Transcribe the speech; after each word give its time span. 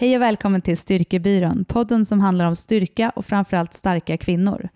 Hej 0.00 0.16
och 0.16 0.22
välkommen 0.22 0.62
till 0.62 0.76
Styrkebyrån, 0.76 1.64
podden 1.64 2.06
som 2.06 2.20
handlar 2.20 2.46
om 2.46 2.56
styrka 2.56 3.12
och 3.16 3.26
framförallt 3.26 3.74
starka 3.74 4.16
kvinnor. 4.16 4.68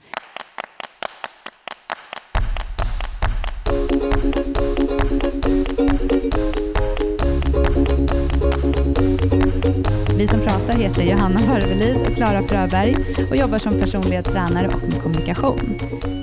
Vi 10.16 10.28
som 10.28 10.40
pratar 10.40 10.72
heter 10.72 11.02
Johanna 11.02 11.40
Hörvelid 11.40 11.96
och 11.96 12.16
Klara 12.16 12.42
Fröberg 12.42 12.96
och 13.30 13.36
jobbar 13.36 13.58
som 13.58 13.80
personliga 13.80 14.22
tränare 14.22 14.66
och 14.66 14.88
med 14.88 15.02
kommunikation. 15.02 15.78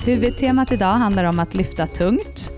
Huvudtemat 0.05 0.71
idag 0.71 0.93
handlar 0.93 1.23
om 1.23 1.39
att 1.39 1.55
lyfta 1.55 1.88
tungt. 1.88 2.52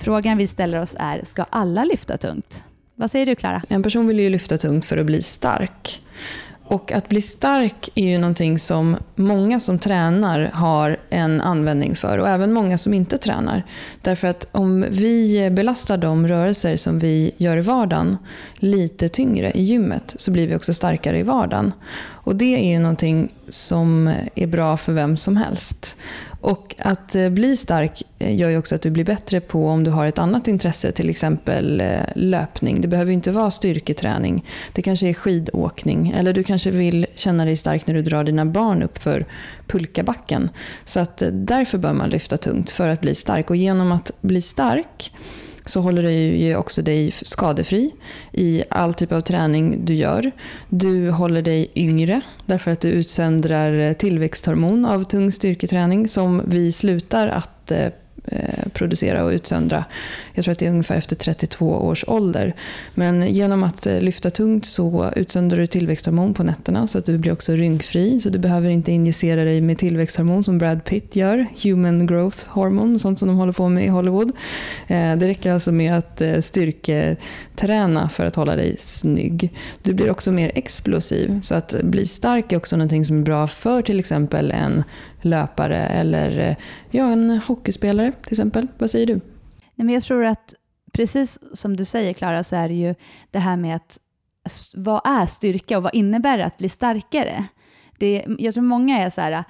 Frågan 0.00 0.38
vi 0.38 0.46
ställer 0.46 0.80
oss 0.80 0.96
är, 0.98 1.24
ska 1.24 1.42
alla 1.42 1.84
lyfta 1.84 2.16
tungt? 2.16 2.69
Vad 3.00 3.10
säger 3.10 3.26
du 3.26 3.34
Klara? 3.34 3.62
En 3.68 3.82
person 3.82 4.06
vill 4.06 4.20
ju 4.20 4.30
lyfta 4.30 4.58
tungt 4.58 4.84
för 4.84 4.96
att 4.96 5.06
bli 5.06 5.22
stark. 5.22 6.02
Och 6.64 6.92
att 6.92 7.08
bli 7.08 7.22
stark 7.22 7.88
är 7.94 8.08
ju 8.08 8.18
någonting 8.18 8.58
som 8.58 8.96
många 9.14 9.60
som 9.60 9.78
tränar 9.78 10.50
har 10.52 10.96
en 11.08 11.40
användning 11.40 11.96
för 11.96 12.18
och 12.18 12.28
även 12.28 12.52
många 12.52 12.78
som 12.78 12.94
inte 12.94 13.18
tränar. 13.18 13.62
Därför 14.02 14.28
att 14.28 14.48
om 14.52 14.84
vi 14.90 15.50
belastar 15.50 15.96
de 15.96 16.28
rörelser 16.28 16.76
som 16.76 16.98
vi 16.98 17.34
gör 17.36 17.56
i 17.56 17.60
vardagen 17.60 18.16
lite 18.54 19.08
tyngre 19.08 19.52
i 19.54 19.62
gymmet 19.62 20.14
så 20.18 20.30
blir 20.30 20.48
vi 20.48 20.56
också 20.56 20.74
starkare 20.74 21.18
i 21.18 21.22
vardagen. 21.22 21.72
Och 22.00 22.36
det 22.36 22.56
är 22.66 22.72
ju 22.72 22.78
någonting 22.78 23.32
som 23.48 24.14
är 24.34 24.46
bra 24.46 24.76
för 24.76 24.92
vem 24.92 25.16
som 25.16 25.36
helst. 25.36 25.96
Och 26.40 26.74
att 26.78 27.14
eh, 27.14 27.28
bli 27.28 27.56
stark 27.56 28.02
eh, 28.18 28.36
gör 28.36 28.50
ju 28.50 28.58
också 28.58 28.74
att 28.74 28.82
du 28.82 28.90
blir 28.90 29.04
bättre 29.04 29.40
på 29.40 29.68
om 29.68 29.84
du 29.84 29.90
har 29.90 30.06
ett 30.06 30.18
annat 30.18 30.48
intresse, 30.48 30.92
till 30.92 31.10
exempel 31.10 31.80
eh, 31.80 32.00
löpning. 32.14 32.80
Det 32.80 32.88
behöver 32.88 33.10
ju 33.10 33.14
inte 33.14 33.32
vara 33.32 33.50
styrketräning. 33.50 34.44
Det 34.72 34.82
kanske 34.82 35.08
är 35.08 35.14
skidåkning. 35.14 36.14
Eller 36.16 36.32
du 36.32 36.42
kanske 36.42 36.70
vill 36.70 37.06
känna 37.14 37.44
dig 37.44 37.56
stark 37.56 37.86
när 37.86 37.94
du 37.94 38.02
drar 38.02 38.24
dina 38.24 38.46
barn 38.46 38.82
upp 38.82 38.98
för 38.98 39.26
pulkabacken. 39.66 40.50
Så 40.84 41.00
att 41.00 41.22
därför 41.32 41.78
bör 41.78 41.92
man 41.92 42.10
lyfta 42.10 42.36
tungt 42.36 42.70
för 42.70 42.88
att 42.88 43.00
bli 43.00 43.14
stark. 43.14 43.50
Och 43.50 43.56
genom 43.56 43.92
att 43.92 44.10
bli 44.20 44.42
stark 44.42 45.12
så 45.64 45.80
håller 45.80 46.02
du 46.02 46.10
ju 46.12 46.56
också 46.56 46.82
dig 46.82 47.10
skadefri 47.10 47.90
i 48.32 48.62
all 48.70 48.94
typ 48.94 49.12
av 49.12 49.20
träning 49.20 49.84
du 49.84 49.94
gör. 49.94 50.30
Du 50.68 51.10
håller 51.10 51.42
dig 51.42 51.70
yngre 51.74 52.20
därför 52.46 52.70
att 52.70 52.80
du 52.80 52.88
utsöndrar 52.88 53.94
tillväxthormon 53.94 54.84
av 54.84 55.04
tung 55.04 55.32
styrketräning 55.32 56.08
som 56.08 56.42
vi 56.46 56.72
slutar 56.72 57.28
att 57.28 57.70
eh, 57.70 57.88
Eh, 58.32 58.68
producera 58.72 59.24
och 59.24 59.30
utsöndra. 59.30 59.84
Jag 60.34 60.44
tror 60.44 60.52
att 60.52 60.58
det 60.58 60.66
är 60.66 60.70
ungefär 60.70 60.96
efter 60.96 61.16
32 61.16 61.66
års 61.66 62.04
ålder. 62.06 62.54
Men 62.94 63.26
genom 63.26 63.62
att 63.62 63.86
eh, 63.86 64.00
lyfta 64.00 64.30
tungt 64.30 64.66
så 64.66 65.12
utsöndrar 65.16 65.58
du 65.58 65.66
tillväxthormon 65.66 66.34
på 66.34 66.42
nätterna 66.42 66.86
så 66.86 66.98
att 66.98 67.06
du 67.06 67.18
blir 67.18 67.32
också 67.32 67.52
rynkfri. 67.52 68.20
Så 68.20 68.30
du 68.30 68.38
behöver 68.38 68.68
inte 68.70 68.92
injicera 68.92 69.44
dig 69.44 69.60
med 69.60 69.78
tillväxthormon 69.78 70.44
som 70.44 70.58
Brad 70.58 70.84
Pitt 70.84 71.16
gör. 71.16 71.46
Human 71.62 72.06
growth 72.06 72.38
hormone, 72.48 72.98
sånt 72.98 73.18
som 73.18 73.28
de 73.28 73.36
håller 73.36 73.52
på 73.52 73.68
med 73.68 73.84
i 73.84 73.88
Hollywood. 73.88 74.32
Eh, 74.86 75.16
det 75.16 75.28
räcker 75.28 75.52
alltså 75.52 75.72
med 75.72 75.94
att 75.94 76.22
styrketräna 76.44 78.08
för 78.08 78.26
att 78.26 78.36
hålla 78.36 78.56
dig 78.56 78.76
snygg. 78.78 79.52
Du 79.82 79.94
blir 79.94 80.10
också 80.10 80.32
mer 80.32 80.52
explosiv. 80.54 81.40
Så 81.42 81.54
att 81.54 81.74
bli 81.82 82.06
stark 82.06 82.52
är 82.52 82.56
också 82.56 82.76
någonting 82.76 83.04
som 83.04 83.18
är 83.18 83.22
bra 83.22 83.46
för 83.46 83.82
till 83.82 83.98
exempel 83.98 84.50
en 84.50 84.84
löpare 85.20 85.76
eller 85.76 86.38
eh, 86.38 86.56
ja, 86.90 87.10
en 87.10 87.30
hockeyspelare 87.30 88.12
till 88.12 88.32
exempel. 88.32 88.68
Vad 88.78 88.90
säger 88.90 89.06
du? 89.06 89.14
Nej, 89.74 89.84
men 89.84 89.88
jag 89.88 90.02
tror 90.02 90.24
att 90.24 90.54
precis 90.92 91.38
som 91.52 91.76
du 91.76 91.84
säger 91.84 92.12
Klara 92.12 92.44
så 92.44 92.56
är 92.56 92.68
det 92.68 92.74
ju 92.74 92.94
det 93.30 93.38
här 93.38 93.56
med 93.56 93.76
att 93.76 93.98
vad 94.74 95.00
är 95.04 95.26
styrka 95.26 95.76
och 95.76 95.82
vad 95.82 95.94
innebär 95.94 96.38
det 96.38 96.44
att 96.44 96.58
bli 96.58 96.68
starkare? 96.68 97.44
Det, 97.98 98.26
jag 98.38 98.54
tror 98.54 98.64
många 98.64 98.98
är 98.98 99.10
så 99.10 99.20
här, 99.20 99.44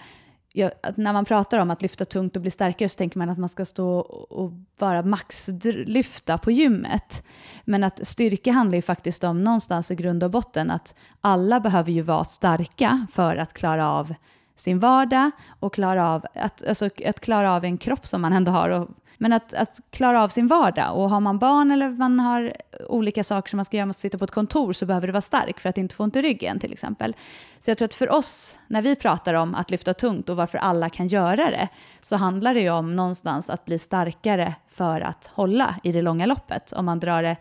jag, 0.53 0.71
när 0.97 1.13
man 1.13 1.25
pratar 1.25 1.59
om 1.59 1.71
att 1.71 1.83
lyfta 1.83 2.05
tungt 2.05 2.37
och 2.37 2.43
bli 2.43 2.51
starkare 2.51 2.89
så 2.89 2.97
tänker 2.97 3.19
man 3.19 3.31
att 3.31 3.39
man 3.39 3.49
ska 3.49 3.65
stå 3.65 3.99
och 4.01 4.53
bara 4.79 5.03
maxlyfta 5.03 6.39
på 6.39 6.51
gymmet. 6.51 7.25
Men 7.65 7.85
att 7.85 8.07
styrka 8.07 8.53
handlar 8.53 8.77
ju 8.77 8.83
faktiskt 8.83 9.25
om 9.25 9.45
någonstans 9.45 9.91
i 9.91 9.95
grund 9.95 10.25
och 10.25 10.31
botten 10.31 10.71
att 10.71 10.95
alla 11.21 11.61
behöver 11.61 11.93
ju 11.93 12.03
vara 12.03 12.25
starka 12.25 13.07
för 13.13 13.37
att 13.37 13.53
klara 13.53 13.91
av 13.91 14.15
sin 14.61 14.79
vardag 14.79 15.31
och 15.61 15.75
klara 15.75 16.09
av, 16.09 16.27
att, 16.35 16.67
alltså, 16.69 16.89
att 17.07 17.21
klara 17.21 17.53
av 17.53 17.65
en 17.65 17.79
kropp 17.79 18.07
som 18.07 18.21
man 18.21 18.33
ändå 18.33 18.53
har. 18.53 18.71
Och, 18.71 18.89
men 19.19 19.33
att, 19.33 19.55
att 19.55 19.81
klara 19.91 20.23
av 20.23 20.29
sin 20.29 20.47
vardag. 20.47 20.97
Och 20.97 21.11
har 21.11 21.21
man 21.21 21.39
barn 21.39 21.71
eller 21.71 21.91
man 21.91 22.21
har 22.21 22.53
olika 22.89 23.25
saker 23.25 23.51
som 23.51 23.57
man 23.57 23.65
ska 23.65 23.77
göra, 23.77 23.87
man 23.87 23.93
ska 23.93 24.01
sitta 24.01 24.19
på 24.19 24.25
ett 24.25 24.31
kontor, 24.31 24.73
så 24.73 24.87
behöver 24.87 25.07
du 25.07 25.13
vara 25.13 25.21
stark 25.21 25.61
för 25.61 25.69
att 25.69 25.79
inte 25.79 25.95
få 25.95 26.03
ont 26.03 26.17
i 26.17 26.23
ryggen 26.23 26.59
till 26.59 26.73
exempel. 26.73 27.17
Så 27.59 27.71
jag 27.71 27.79
tror 27.79 27.87
att 27.87 27.95
för 27.95 28.11
oss, 28.11 28.59
när 28.67 28.83
vi 28.83 28.97
pratar 28.97 29.35
om 29.35 29.55
att 29.55 29.71
lyfta 29.71 29.95
tungt 29.95 30.29
och 30.29 30.37
varför 30.37 30.59
alla 30.59 30.89
kan 30.91 31.07
göra 31.07 31.51
det, 31.51 31.69
så 32.01 32.17
handlar 32.17 32.55
det 32.55 32.61
ju 32.61 32.71
om 32.71 32.97
någonstans 32.97 33.51
att 33.51 33.65
bli 33.65 33.79
starkare 33.79 34.55
för 34.69 35.01
att 35.01 35.31
hålla 35.33 35.75
i 35.83 35.93
det 35.93 36.03
långa 36.03 36.27
loppet. 36.27 36.73
Om 36.73 36.85
man 36.85 37.01
drar 37.01 37.23
det 37.23 37.37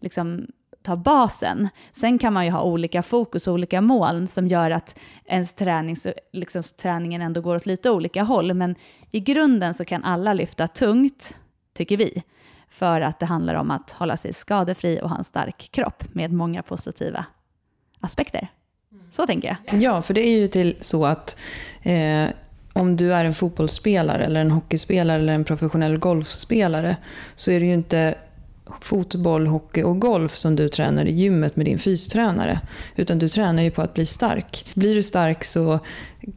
liksom 0.00 0.46
ta 0.86 0.96
basen. 0.96 1.68
Sen 1.92 2.18
kan 2.18 2.32
man 2.32 2.44
ju 2.44 2.50
ha 2.50 2.62
olika 2.62 3.02
fokus 3.02 3.48
och 3.48 3.54
olika 3.54 3.80
mål 3.80 4.28
som 4.28 4.48
gör 4.48 4.70
att 4.70 4.98
ens 5.24 5.52
träning, 5.52 5.96
liksom, 6.32 6.62
träningen 6.62 7.22
ändå 7.22 7.40
går 7.40 7.56
åt 7.56 7.66
lite 7.66 7.90
olika 7.90 8.22
håll. 8.22 8.54
Men 8.54 8.74
i 9.10 9.20
grunden 9.20 9.74
så 9.74 9.84
kan 9.84 10.04
alla 10.04 10.32
lyfta 10.32 10.68
tungt, 10.68 11.36
tycker 11.74 11.96
vi, 11.96 12.22
för 12.68 13.00
att 13.00 13.18
det 13.18 13.26
handlar 13.26 13.54
om 13.54 13.70
att 13.70 13.90
hålla 13.90 14.16
sig 14.16 14.32
skadefri 14.32 15.00
och 15.02 15.10
ha 15.10 15.18
en 15.18 15.24
stark 15.24 15.68
kropp 15.72 16.04
med 16.12 16.32
många 16.32 16.62
positiva 16.62 17.24
aspekter. 18.00 18.48
Så 19.10 19.26
tänker 19.26 19.58
jag. 19.68 19.82
Ja, 19.82 20.02
för 20.02 20.14
det 20.14 20.28
är 20.28 20.38
ju 20.38 20.48
till 20.48 20.76
så 20.80 21.06
att 21.06 21.38
eh, 21.82 22.28
om 22.72 22.96
du 22.96 23.14
är 23.14 23.24
en 23.24 23.34
fotbollsspelare, 23.34 24.24
eller 24.24 24.40
en 24.40 24.50
hockeyspelare 24.50 25.16
eller 25.16 25.32
en 25.32 25.44
professionell 25.44 25.98
golfspelare 25.98 26.96
så 27.34 27.50
är 27.50 27.60
det 27.60 27.66
ju 27.66 27.74
inte 27.74 28.14
fotboll, 28.80 29.46
hockey 29.46 29.82
och 29.82 30.00
golf 30.00 30.34
som 30.34 30.56
du 30.56 30.68
tränar 30.68 31.06
i 31.06 31.12
gymmet 31.12 31.56
med 31.56 31.66
din 31.66 31.78
fystränare. 31.78 32.60
Utan 32.96 33.18
du 33.18 33.28
tränar 33.28 33.62
ju 33.62 33.70
på 33.70 33.82
att 33.82 33.94
bli 33.94 34.06
stark. 34.06 34.66
Blir 34.74 34.94
du 34.94 35.02
stark 35.02 35.44
så 35.44 35.80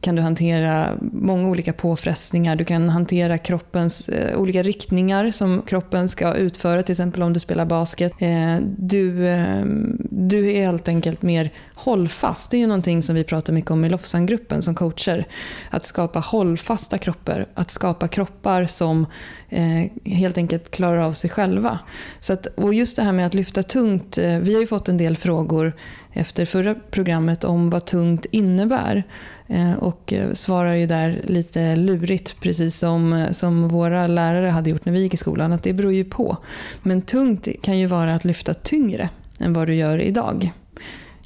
kan 0.00 0.16
du 0.16 0.22
hantera 0.22 0.98
många 1.00 1.48
olika 1.48 1.72
påfrestningar. 1.72 2.56
Du 2.56 2.64
kan 2.64 2.88
hantera 2.88 3.38
kroppens 3.38 4.08
eh, 4.08 4.38
olika 4.38 4.62
riktningar 4.62 5.30
som 5.30 5.62
kroppen 5.62 6.08
ska 6.08 6.34
utföra, 6.34 6.82
till 6.82 6.92
exempel 6.92 7.22
om 7.22 7.32
du 7.32 7.40
spelar 7.40 7.64
basket. 7.64 8.12
Eh, 8.18 8.56
du, 8.78 9.28
eh, 9.28 9.64
du 10.10 10.52
är 10.52 10.66
helt 10.66 10.88
enkelt 10.88 11.22
mer 11.22 11.50
hållfast. 11.74 12.50
Det 12.50 12.56
är 12.56 12.58
ju 12.58 12.66
någonting 12.66 13.02
som 13.02 13.14
vi 13.14 13.24
pratar 13.24 13.52
mycket 13.52 13.70
om 13.70 13.84
i 13.84 13.88
Lofsangruppen 13.88 14.62
som 14.62 14.74
coacher. 14.74 15.26
Att 15.70 15.86
skapa 15.86 16.18
hållfasta 16.18 16.98
kroppar, 16.98 17.46
att 17.54 17.70
skapa 17.70 18.08
kroppar 18.08 18.66
som 18.66 19.06
eh, 19.48 20.12
helt 20.12 20.36
enkelt 20.36 20.70
klarar 20.70 20.98
av 20.98 21.12
sig 21.12 21.30
själva. 21.30 21.78
Så 22.20 22.32
att, 22.32 22.46
och 22.46 22.74
just 22.74 22.96
det 22.96 23.02
här 23.02 23.12
med 23.12 23.26
att 23.26 23.34
lyfta 23.34 23.62
tungt. 23.62 24.18
Eh, 24.18 24.38
vi 24.38 24.54
har 24.54 24.60
ju 24.60 24.66
fått 24.66 24.88
en 24.88 24.98
del 24.98 25.16
frågor 25.16 25.72
efter 26.12 26.46
förra 26.46 26.74
programmet 26.74 27.44
om 27.44 27.70
vad 27.70 27.84
tungt 27.84 28.26
innebär. 28.30 29.04
Eh, 29.50 29.74
och 29.74 30.12
eh, 30.12 30.32
svarar 30.32 30.74
ju 30.74 30.86
där 30.86 31.20
lite 31.24 31.76
lurigt, 31.76 32.40
precis 32.40 32.78
som, 32.78 33.28
som 33.32 33.68
våra 33.68 34.06
lärare 34.06 34.48
hade 34.48 34.70
gjort 34.70 34.84
när 34.84 34.92
vi 34.92 35.02
gick 35.02 35.14
i 35.14 35.16
skolan, 35.16 35.52
att 35.52 35.62
det 35.62 35.72
beror 35.72 35.92
ju 35.92 36.04
på. 36.04 36.36
Men 36.82 37.02
tungt 37.02 37.48
kan 37.62 37.78
ju 37.78 37.86
vara 37.86 38.14
att 38.14 38.24
lyfta 38.24 38.54
tyngre 38.54 39.08
än 39.40 39.52
vad 39.52 39.66
du 39.66 39.74
gör 39.74 39.98
idag. 39.98 40.52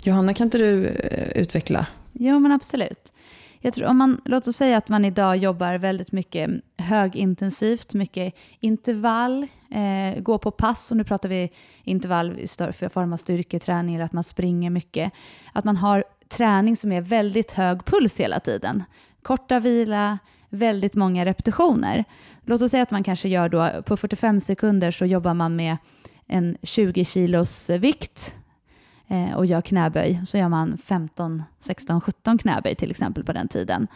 Johanna, 0.05 0.35
kan 0.35 0.47
inte 0.47 0.59
du 0.59 0.87
eh, 0.87 1.43
utveckla? 1.43 1.87
Jo, 2.13 2.39
men 2.39 2.53
absolut. 2.53 3.13
Jag 3.61 3.75
tror 3.75 3.89
om 3.89 3.99
man, 3.99 4.21
låt 4.25 4.49
oss 4.49 4.57
säga 4.57 4.77
att 4.77 4.89
man 4.89 5.05
idag 5.05 5.37
jobbar 5.37 5.75
väldigt 5.79 6.13
mycket 6.13 6.51
högintensivt, 6.77 7.95
mycket 7.95 8.35
intervall, 8.61 9.47
eh, 9.71 10.23
gå 10.23 10.39
på 10.39 10.51
pass, 10.51 10.91
och 10.91 10.97
nu 10.97 11.05
pratar 11.05 11.29
vi 11.29 11.51
intervall 11.85 12.39
i 12.39 12.47
större 12.47 12.89
form 12.89 13.13
av 13.13 13.17
styrketräning 13.17 13.95
eller 13.95 14.05
att 14.05 14.13
man 14.13 14.25
springer 14.25 14.71
mycket. 14.71 15.13
Att 15.53 15.65
man 15.65 15.77
har 15.77 16.05
träning 16.29 16.77
som 16.77 16.93
är 16.93 17.01
väldigt 17.01 17.53
hög 17.53 17.85
puls 17.85 18.21
hela 18.21 18.41
tiden. 18.41 18.85
Korta 19.23 19.61
vila, 19.61 20.19
väldigt 20.49 20.95
många 20.95 21.25
repetitioner. 21.25 22.05
Låt 22.43 22.63
oss 22.63 22.71
säga 22.71 22.83
att 22.83 22.91
man 22.91 23.05
kanske 23.05 23.29
gör 23.29 23.49
då, 23.49 23.83
på 23.83 23.97
45 23.97 24.41
sekunder 24.41 24.91
så 24.91 25.05
jobbar 25.07 25.35
man 25.35 25.57
med 25.57 25.77
en 26.27 26.57
20 26.63 27.05
kilos 27.05 27.71
vikt 27.71 28.35
eh, 29.09 29.35
och 29.35 29.47
gör 29.47 29.61
knäböj. 29.61 30.21
Så 30.25 30.39
gör 30.39 30.49
man 30.49 30.79
15, 30.79 31.43
16, 31.61 32.01
17 32.01 32.39
knäböj 32.39 32.75
till 32.75 32.91
exempel 32.91 33.25
på 33.25 33.33
den 33.33 33.49
tiden. 33.49 33.87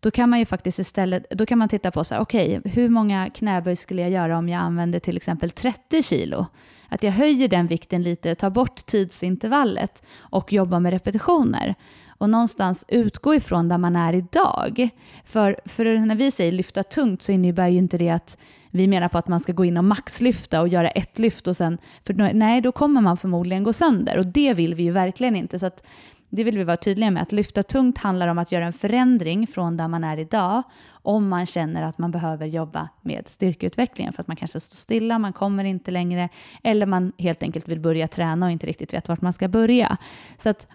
Då 0.00 0.10
kan 0.10 0.30
man 0.30 0.38
ju 0.38 0.46
faktiskt 0.46 0.78
istället, 0.78 1.26
då 1.30 1.46
kan 1.46 1.58
man 1.58 1.68
titta 1.68 1.90
på 1.90 2.04
så 2.04 2.14
här, 2.14 2.22
okej, 2.22 2.58
okay, 2.58 2.72
hur 2.72 2.88
många 2.88 3.30
knäböj 3.30 3.76
skulle 3.76 4.02
jag 4.02 4.10
göra 4.10 4.38
om 4.38 4.48
jag 4.48 4.60
använder 4.60 4.98
till 4.98 5.16
exempel 5.16 5.50
30 5.50 6.02
kilo? 6.02 6.46
Att 6.94 7.02
jag 7.02 7.12
höjer 7.12 7.48
den 7.48 7.66
vikten 7.66 8.02
lite, 8.02 8.34
tar 8.34 8.50
bort 8.50 8.86
tidsintervallet 8.86 10.02
och 10.18 10.52
jobbar 10.52 10.80
med 10.80 10.92
repetitioner. 10.92 11.74
och 12.18 12.30
någonstans 12.30 12.84
utgå 12.88 13.34
ifrån 13.34 13.68
där 13.68 13.78
man 13.78 13.96
är 13.96 14.12
idag. 14.12 14.88
För, 15.24 15.56
för 15.64 15.98
när 15.98 16.14
vi 16.14 16.30
säger 16.30 16.52
lyfta 16.52 16.82
tungt 16.82 17.22
så 17.22 17.32
innebär 17.32 17.68
ju 17.68 17.78
inte 17.78 17.98
det 17.98 18.10
att 18.10 18.38
vi 18.70 18.86
menar 18.86 19.08
på 19.08 19.18
att 19.18 19.28
man 19.28 19.40
ska 19.40 19.52
gå 19.52 19.64
in 19.64 19.76
och 19.76 19.84
maxlyfta 19.84 20.60
och 20.60 20.68
göra 20.68 20.90
ett 20.90 21.18
lyft 21.18 21.46
och 21.46 21.56
sen, 21.56 21.78
för 22.06 22.14
nej, 22.34 22.60
då 22.60 22.72
kommer 22.72 23.00
man 23.00 23.16
förmodligen 23.16 23.64
gå 23.64 23.72
sönder 23.72 24.18
och 24.18 24.26
det 24.26 24.54
vill 24.54 24.74
vi 24.74 24.82
ju 24.82 24.90
verkligen 24.90 25.36
inte. 25.36 25.58
Så 25.58 25.66
att 25.66 25.86
det 26.36 26.44
vill 26.44 26.58
vi 26.58 26.64
vara 26.64 26.76
tydliga 26.76 27.10
med. 27.10 27.22
Att 27.22 27.32
lyfta 27.32 27.62
tungt 27.62 27.98
handlar 27.98 28.28
om 28.28 28.38
att 28.38 28.52
göra 28.52 28.66
en 28.66 28.72
förändring 28.72 29.46
från 29.46 29.76
där 29.76 29.88
man 29.88 30.04
är 30.04 30.18
idag 30.18 30.62
om 30.90 31.28
man 31.28 31.46
känner 31.46 31.82
att 31.82 31.98
man 31.98 32.10
behöver 32.10 32.46
jobba 32.46 32.88
med 33.02 33.28
styrkeutvecklingen 33.28 34.12
för 34.12 34.22
att 34.22 34.28
man 34.28 34.36
kanske 34.36 34.60
står 34.60 34.76
stilla, 34.76 35.18
man 35.18 35.32
kommer 35.32 35.64
inte 35.64 35.90
längre 35.90 36.28
eller 36.62 36.86
man 36.86 37.12
helt 37.18 37.42
enkelt 37.42 37.68
vill 37.68 37.80
börja 37.80 38.08
träna 38.08 38.46
och 38.46 38.52
inte 38.52 38.66
riktigt 38.66 38.94
vet 38.94 39.08
vart 39.08 39.20
man 39.20 39.32
ska 39.32 39.48
börja. 39.48 39.96
Så 40.38 40.48
att 40.48 40.66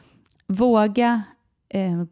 våga 0.47 1.23
eh, 1.69 2.03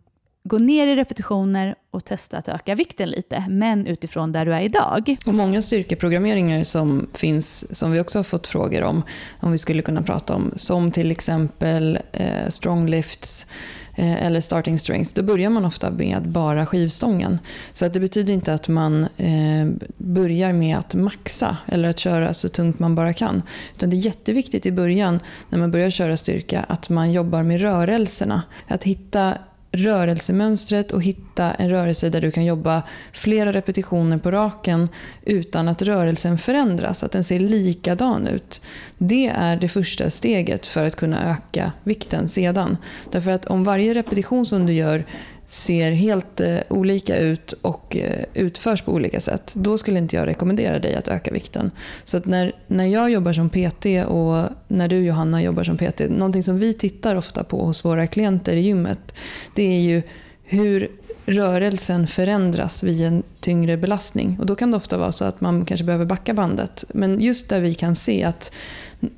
gå 0.47 0.57
ner 0.57 0.87
i 0.87 0.95
repetitioner 0.95 1.75
och 1.91 2.05
testa 2.05 2.37
att 2.37 2.47
öka 2.47 2.75
vikten 2.75 3.09
lite, 3.09 3.45
men 3.49 3.87
utifrån 3.87 4.31
där 4.31 4.45
du 4.45 4.53
är 4.53 4.61
idag. 4.61 5.15
Och 5.25 5.33
många 5.33 5.61
styrkeprogrammeringar 5.61 6.63
som 6.63 7.07
finns, 7.13 7.77
som 7.77 7.91
vi 7.91 7.99
också 7.99 8.19
har 8.19 8.23
fått 8.23 8.47
frågor 8.47 8.83
om, 8.83 9.03
om 9.39 9.51
vi 9.51 9.57
skulle 9.57 9.81
kunna 9.81 10.01
prata 10.01 10.35
om, 10.35 10.53
som 10.55 10.91
till 10.91 11.11
exempel 11.11 11.99
eh, 12.11 12.49
strong 12.49 12.87
lifts, 12.87 13.47
eh, 13.95 14.25
eller 14.25 14.41
starting 14.41 14.79
strength, 14.79 15.11
då 15.13 15.23
börjar 15.23 15.49
man 15.49 15.65
ofta 15.65 15.91
med 15.91 16.29
bara 16.29 16.65
skivstången. 16.65 17.39
Så 17.73 17.85
att 17.85 17.93
det 17.93 17.99
betyder 17.99 18.33
inte 18.33 18.53
att 18.53 18.67
man 18.67 19.03
eh, 19.17 19.89
börjar 19.97 20.53
med 20.53 20.77
att 20.77 20.95
maxa 20.95 21.57
eller 21.65 21.89
att 21.89 21.99
köra 21.99 22.33
så 22.33 22.49
tungt 22.49 22.79
man 22.79 22.95
bara 22.95 23.13
kan. 23.13 23.41
Utan 23.75 23.89
det 23.89 23.95
är 23.95 23.97
jätteviktigt 23.97 24.65
i 24.65 24.71
början, 24.71 25.19
när 25.49 25.59
man 25.59 25.71
börjar 25.71 25.89
köra 25.89 26.17
styrka, 26.17 26.65
att 26.67 26.89
man 26.89 27.11
jobbar 27.11 27.43
med 27.43 27.61
rörelserna. 27.61 28.41
Att 28.67 28.83
hitta 28.83 29.37
rörelsemönstret 29.77 30.91
och 30.91 31.03
hitta 31.03 31.53
en 31.53 31.69
rörelse 31.69 32.09
där 32.09 32.21
du 32.21 32.31
kan 32.31 32.45
jobba 32.45 32.83
flera 33.11 33.53
repetitioner 33.53 34.17
på 34.17 34.31
raken 34.31 34.89
utan 35.25 35.67
att 35.67 35.81
rörelsen 35.81 36.37
förändras, 36.37 37.03
att 37.03 37.11
den 37.11 37.23
ser 37.23 37.39
likadan 37.39 38.27
ut. 38.27 38.61
Det 38.97 39.27
är 39.27 39.55
det 39.55 39.69
första 39.69 40.09
steget 40.09 40.65
för 40.65 40.85
att 40.85 40.95
kunna 40.95 41.31
öka 41.31 41.71
vikten 41.83 42.27
sedan. 42.27 42.77
Därför 43.11 43.31
att 43.31 43.45
om 43.45 43.63
varje 43.63 43.93
repetition 43.93 44.45
som 44.45 44.65
du 44.65 44.73
gör 44.73 45.05
ser 45.49 45.91
helt 45.91 46.39
eh, 46.39 46.57
olika 46.69 47.17
ut 47.17 47.53
och 47.53 47.97
eh, 47.97 48.25
utförs 48.33 48.81
på 48.81 48.91
olika 48.91 49.19
sätt, 49.19 49.53
då 49.55 49.77
skulle 49.77 49.99
inte 49.99 50.15
jag 50.15 50.27
rekommendera 50.27 50.79
dig 50.79 50.95
att 50.95 51.07
öka 51.07 51.31
vikten. 51.31 51.71
Så 52.03 52.21
när, 52.23 52.51
när 52.67 52.85
jag 52.85 53.11
jobbar 53.11 53.33
som 53.33 53.49
PT 53.49 53.85
och 54.07 54.49
när 54.67 54.87
du 54.87 55.05
Johanna 55.05 55.41
jobbar 55.41 55.63
som 55.63 55.77
PT, 55.77 55.99
någonting 56.09 56.43
som 56.43 56.57
vi 56.57 56.73
tittar 56.73 57.15
ofta 57.15 57.43
på 57.43 57.65
hos 57.65 57.85
våra 57.85 58.07
klienter 58.07 58.55
i 58.55 58.59
gymmet, 58.59 59.15
det 59.55 59.63
är 59.63 59.81
ju 59.81 60.01
hur 60.43 60.91
rörelsen 61.25 62.07
förändras 62.07 62.83
vid 62.83 63.01
en 63.01 63.23
tyngre 63.39 63.77
belastning. 63.77 64.37
Och 64.39 64.45
då 64.45 64.55
kan 64.55 64.71
det 64.71 64.77
ofta 64.77 64.97
vara 64.97 65.11
så 65.11 65.25
att 65.25 65.41
man 65.41 65.65
kanske 65.65 65.85
behöver 65.85 66.05
backa 66.05 66.33
bandet. 66.33 66.85
Men 66.89 67.21
just 67.21 67.49
där 67.49 67.61
vi 67.61 67.73
kan 67.73 67.95
se 67.95 68.23
att 68.23 68.51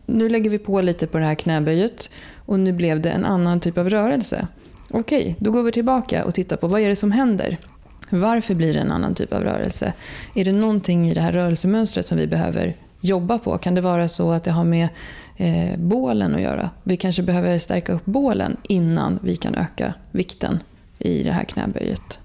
nu 0.06 0.30
lägger 0.30 0.50
vi 0.50 0.58
på 0.58 0.82
lite 0.82 1.08
på 1.08 1.18
det 1.18 1.26
här 1.26 1.36
knäböjet 1.36 2.10
och 2.36 2.60
nu 2.60 2.74
blev 2.74 3.02
det 3.02 3.10
en 3.10 3.26
annan 3.26 3.60
typ 3.60 3.78
av 3.78 3.90
rörelse. 3.90 4.48
Okej, 4.92 5.36
då 5.40 5.52
går 5.52 5.64
vi 5.64 5.72
tillbaka 5.72 6.26
och 6.26 6.34
tittar 6.34 6.58
på 6.58 6.68
vad 6.68 6.82
är 6.82 6.90
det 6.90 6.96
som 6.96 7.12
händer. 7.12 7.58
Varför 8.10 8.56
blir 8.56 8.74
det 8.74 8.80
en 8.80 8.92
annan 8.92 9.16
typ 9.16 9.34
av 9.34 9.44
rörelse? 9.44 9.94
Är 10.36 10.46
det 10.46 10.52
någonting 10.52 11.10
i 11.10 11.14
det 11.14 11.22
här 11.22 11.32
rörelsemönstret 11.32 12.08
som 12.08 12.18
vi 12.18 12.28
behöver 12.28 12.76
jobba 13.02 13.38
på? 13.38 13.58
Kan 13.58 13.76
det 13.76 13.82
vara 13.82 14.08
så 14.08 14.32
att 14.32 14.44
det 14.44 14.52
har 14.52 14.64
med 14.64 14.90
eh, 15.38 15.80
bålen 15.80 16.36
att 16.36 16.42
göra? 16.42 16.70
Vi 16.84 16.98
kanske 16.98 17.24
behöver 17.24 17.60
stärka 17.60 17.94
upp 17.94 18.06
bålen 18.06 18.58
innan 18.64 19.20
vi 19.24 19.36
kan 19.36 19.56
öka 19.56 19.94
vikten 20.12 20.60
i 21.00 21.24
det 21.24 21.32
här 21.32 21.44
knäböjet. 21.44 22.20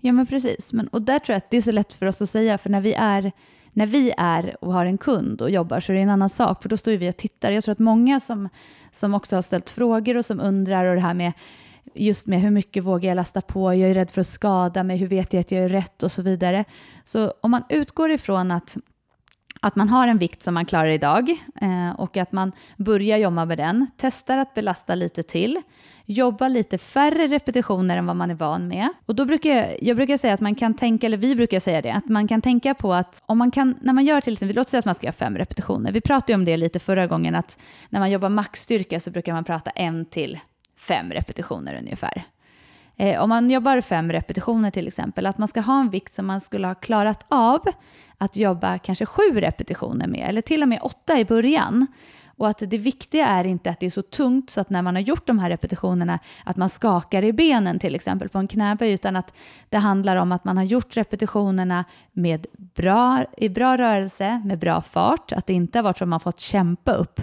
Ja 0.00 0.12
men 0.12 0.26
precis, 0.26 0.72
men, 0.72 0.88
och 0.88 1.02
där 1.02 1.18
tror 1.18 1.34
jag 1.34 1.36
att 1.36 1.50
det 1.50 1.56
är 1.56 1.62
så 1.62 1.72
lätt 1.72 1.92
för 1.92 2.06
oss 2.06 2.22
att 2.22 2.28
säga, 2.28 2.58
för 2.58 2.70
när 2.70 2.80
vi 2.80 2.94
är 2.94 3.32
när 3.72 3.86
vi 3.86 4.12
är 4.16 4.56
och 4.64 4.72
har 4.72 4.86
en 4.86 4.98
kund 4.98 5.42
och 5.42 5.50
jobbar 5.50 5.80
så 5.80 5.92
är 5.92 5.96
det 5.96 6.02
en 6.02 6.10
annan 6.10 6.28
sak, 6.28 6.62
för 6.62 6.68
då 6.68 6.76
står 6.76 6.92
vi 6.92 7.10
och 7.10 7.16
tittar. 7.16 7.50
Jag 7.50 7.64
tror 7.64 7.72
att 7.72 7.78
många 7.78 8.20
som, 8.20 8.48
som 8.90 9.14
också 9.14 9.36
har 9.36 9.42
ställt 9.42 9.70
frågor 9.70 10.16
och 10.16 10.24
som 10.24 10.40
undrar 10.40 10.84
och 10.84 10.94
det 10.94 11.00
här 11.00 11.14
med 11.14 11.32
just 11.94 12.26
med 12.26 12.40
hur 12.40 12.50
mycket 12.50 12.84
vågar 12.84 13.08
jag 13.08 13.16
lasta 13.16 13.40
på, 13.40 13.74
jag 13.74 13.90
är 13.90 13.94
rädd 13.94 14.10
för 14.10 14.20
att 14.20 14.26
skada 14.26 14.82
mig, 14.82 14.96
hur 14.96 15.08
vet 15.08 15.32
jag 15.32 15.40
att 15.40 15.52
jag 15.52 15.64
är 15.64 15.68
rätt 15.68 16.02
och 16.02 16.12
så 16.12 16.22
vidare. 16.22 16.64
Så 17.04 17.32
om 17.40 17.50
man 17.50 17.64
utgår 17.68 18.10
ifrån 18.10 18.50
att 18.50 18.76
att 19.64 19.76
man 19.76 19.88
har 19.88 20.08
en 20.08 20.18
vikt 20.18 20.42
som 20.42 20.54
man 20.54 20.64
klarar 20.64 20.90
idag 20.90 21.30
eh, 21.60 22.00
och 22.00 22.16
att 22.16 22.32
man 22.32 22.52
börjar 22.76 23.18
jobba 23.18 23.44
med 23.44 23.58
den, 23.58 23.86
testar 23.96 24.38
att 24.38 24.54
belasta 24.54 24.94
lite 24.94 25.22
till, 25.22 25.60
jobba 26.06 26.48
lite 26.48 26.78
färre 26.78 27.26
repetitioner 27.26 27.96
än 27.96 28.06
vad 28.06 28.16
man 28.16 28.30
är 28.30 28.34
van 28.34 28.68
med. 28.68 28.88
Och 29.06 29.14
då 29.14 29.24
brukar 29.24 29.50
jag, 29.50 29.66
jag 29.82 29.96
brukar 29.96 30.16
säga 30.16 30.34
att 30.34 30.40
man 30.40 30.54
kan 30.54 30.74
tänka, 30.74 31.06
eller 31.06 31.16
vi 31.16 31.36
brukar 31.36 31.60
säga 31.60 31.82
det, 31.82 31.92
att 31.92 32.08
man 32.08 32.28
kan 32.28 32.42
tänka 32.42 32.74
på 32.74 32.94
att 32.94 33.22
om 33.26 33.38
man 33.38 33.50
kan, 33.50 33.78
när 33.80 33.92
man 33.92 34.04
gör 34.04 34.20
till 34.20 34.32
exempel, 34.32 34.56
låt 34.56 34.68
säga 34.68 34.78
att 34.78 34.84
man 34.84 34.94
ska 34.94 35.06
göra 35.06 35.12
fem 35.12 35.38
repetitioner. 35.38 35.92
Vi 35.92 36.00
pratade 36.00 36.32
ju 36.32 36.34
om 36.34 36.44
det 36.44 36.56
lite 36.56 36.78
förra 36.78 37.06
gången, 37.06 37.34
att 37.34 37.58
när 37.88 38.00
man 38.00 38.10
jobbar 38.10 38.28
maxstyrka 38.28 39.00
så 39.00 39.10
brukar 39.10 39.32
man 39.32 39.44
prata 39.44 39.70
en 39.70 40.04
till 40.04 40.40
fem 40.88 41.12
repetitioner 41.12 41.74
ungefär. 41.74 42.24
Eh, 42.96 43.22
om 43.22 43.28
man 43.28 43.50
jobbar 43.50 43.80
fem 43.80 44.12
repetitioner 44.12 44.70
till 44.70 44.88
exempel, 44.88 45.26
att 45.26 45.38
man 45.38 45.48
ska 45.48 45.60
ha 45.60 45.80
en 45.80 45.90
vikt 45.90 46.14
som 46.14 46.26
man 46.26 46.40
skulle 46.40 46.66
ha 46.66 46.74
klarat 46.74 47.26
av 47.28 47.60
att 48.18 48.36
jobba 48.36 48.78
kanske 48.78 49.06
sju 49.06 49.40
repetitioner 49.40 50.06
med, 50.06 50.28
eller 50.28 50.40
till 50.40 50.62
och 50.62 50.68
med 50.68 50.78
åtta 50.82 51.18
i 51.18 51.24
början. 51.24 51.86
Och 52.36 52.48
att 52.48 52.58
det 52.58 52.78
viktiga 52.78 53.26
är 53.26 53.44
inte 53.44 53.70
att 53.70 53.80
det 53.80 53.86
är 53.86 53.90
så 53.90 54.02
tungt 54.02 54.50
så 54.50 54.60
att 54.60 54.70
när 54.70 54.82
man 54.82 54.94
har 54.94 55.02
gjort 55.02 55.26
de 55.26 55.38
här 55.38 55.50
repetitionerna 55.50 56.18
att 56.44 56.56
man 56.56 56.68
skakar 56.68 57.24
i 57.24 57.32
benen 57.32 57.78
till 57.78 57.94
exempel 57.94 58.28
på 58.28 58.38
en 58.38 58.48
knäböj, 58.48 58.92
utan 58.92 59.16
att 59.16 59.34
det 59.68 59.78
handlar 59.78 60.16
om 60.16 60.32
att 60.32 60.44
man 60.44 60.56
har 60.56 60.64
gjort 60.64 60.96
repetitionerna 60.96 61.84
med 62.12 62.46
bra, 62.56 63.24
i 63.36 63.48
bra 63.48 63.78
rörelse, 63.78 64.42
med 64.44 64.58
bra 64.58 64.82
fart, 64.82 65.32
att 65.32 65.46
det 65.46 65.52
inte 65.52 65.78
har 65.78 65.82
varit 65.82 65.98
så 65.98 66.04
att 66.04 66.08
man 66.08 66.20
fått 66.20 66.40
kämpa 66.40 66.92
upp 66.92 67.20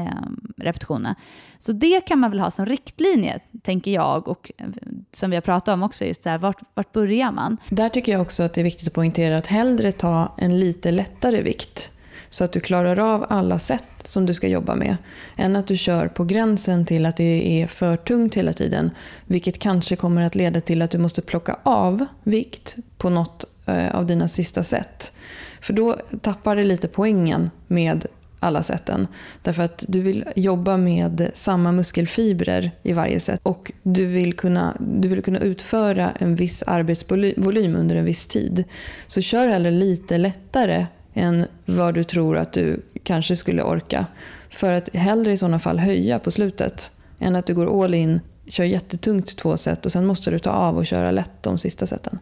Ehm, 0.00 0.52
repetitionerna. 0.56 1.14
Så 1.58 1.72
det 1.72 2.00
kan 2.00 2.18
man 2.18 2.30
väl 2.30 2.40
ha 2.40 2.50
som 2.50 2.66
riktlinje, 2.66 3.40
tänker 3.62 3.90
jag, 3.90 4.28
och 4.28 4.52
eh, 4.58 4.66
som 5.12 5.30
vi 5.30 5.36
har 5.36 5.40
pratat 5.40 5.74
om 5.74 5.82
också, 5.82 6.04
just 6.04 6.22
så 6.22 6.28
här, 6.28 6.38
vart, 6.38 6.60
vart 6.74 6.92
börjar 6.92 7.32
man? 7.32 7.56
Där 7.68 7.88
tycker 7.88 8.12
jag 8.12 8.20
också 8.20 8.42
att 8.42 8.54
det 8.54 8.60
är 8.60 8.64
viktigt 8.64 8.88
att 8.88 8.94
poängtera 8.94 9.36
att 9.36 9.46
hellre 9.46 9.92
ta 9.92 10.34
en 10.38 10.60
lite 10.60 10.90
lättare 10.90 11.42
vikt 11.42 11.92
så 12.28 12.44
att 12.44 12.52
du 12.52 12.60
klarar 12.60 12.98
av 13.14 13.26
alla 13.28 13.58
sätt 13.58 13.84
som 14.04 14.26
du 14.26 14.34
ska 14.34 14.48
jobba 14.48 14.74
med. 14.74 14.96
Än 15.36 15.56
att 15.56 15.66
du 15.66 15.76
kör 15.76 16.08
på 16.08 16.24
gränsen 16.24 16.86
till 16.86 17.06
att 17.06 17.16
det 17.16 17.62
är 17.62 17.66
för 17.66 17.96
tungt 17.96 18.34
hela 18.34 18.52
tiden. 18.52 18.90
Vilket 19.26 19.58
kanske 19.58 19.96
kommer 19.96 20.22
att 20.22 20.34
leda 20.34 20.60
till 20.60 20.82
att 20.82 20.90
du 20.90 20.98
måste 20.98 21.22
plocka 21.22 21.56
av 21.62 22.06
vikt 22.22 22.76
på 22.98 23.10
något 23.10 23.44
eh, 23.66 23.94
av 23.94 24.06
dina 24.06 24.28
sista 24.28 24.62
sätt, 24.62 25.12
För 25.60 25.72
då 25.72 25.96
tappar 26.20 26.56
det 26.56 26.64
lite 26.64 26.88
poängen 26.88 27.50
med 27.66 28.06
alla 28.40 28.62
sätten. 28.62 29.06
Därför 29.42 29.62
att 29.62 29.84
du 29.88 30.00
vill 30.00 30.24
jobba 30.36 30.76
med 30.76 31.30
samma 31.34 31.72
muskelfibrer 31.72 32.70
i 32.82 32.92
varje 32.92 33.20
sätt 33.20 33.40
och 33.42 33.72
du 33.82 34.06
vill 34.06 34.32
kunna, 34.32 34.76
du 34.78 35.08
vill 35.08 35.22
kunna 35.22 35.38
utföra 35.38 36.10
en 36.10 36.36
viss 36.36 36.62
arbetsvolym 36.66 37.76
under 37.76 37.96
en 37.96 38.04
viss 38.04 38.26
tid. 38.26 38.64
Så 39.06 39.20
kör 39.20 39.48
hellre 39.48 39.70
lite 39.70 40.18
lättare 40.18 40.86
än 41.14 41.46
vad 41.66 41.94
du 41.94 42.04
tror 42.04 42.36
att 42.36 42.52
du 42.52 42.82
kanske 43.02 43.36
skulle 43.36 43.62
orka. 43.62 44.06
För 44.50 44.72
att 44.72 44.94
hellre 44.94 45.32
i 45.32 45.36
sådana 45.36 45.58
fall 45.58 45.78
höja 45.78 46.18
på 46.18 46.30
slutet 46.30 46.92
än 47.18 47.36
att 47.36 47.46
du 47.46 47.54
går 47.54 47.84
all 47.84 47.94
in, 47.94 48.20
kör 48.46 48.64
jättetungt 48.64 49.36
två 49.36 49.56
set 49.56 49.86
och 49.86 49.92
sen 49.92 50.06
måste 50.06 50.30
du 50.30 50.38
ta 50.38 50.50
av 50.50 50.76
och 50.76 50.86
köra 50.86 51.10
lätt 51.10 51.42
de 51.42 51.58
sista 51.58 51.86
seten. 51.86 52.18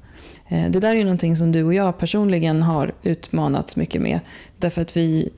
Eh, 0.49 0.71
det 0.71 0.81
där 0.81 0.91
är 0.91 0.95
ju 0.95 1.05
någonting 1.05 1.37
som 1.37 1.53
du 1.53 1.65
och 1.65 1.75
jag 1.75 1.99
personligen 1.99 2.63
har 2.63 2.93
utmanats 3.03 3.77
mycket 3.77 4.03
med. 4.03 4.21
Därför 4.59 4.83
att 4.83 4.97
vi 4.97 5.31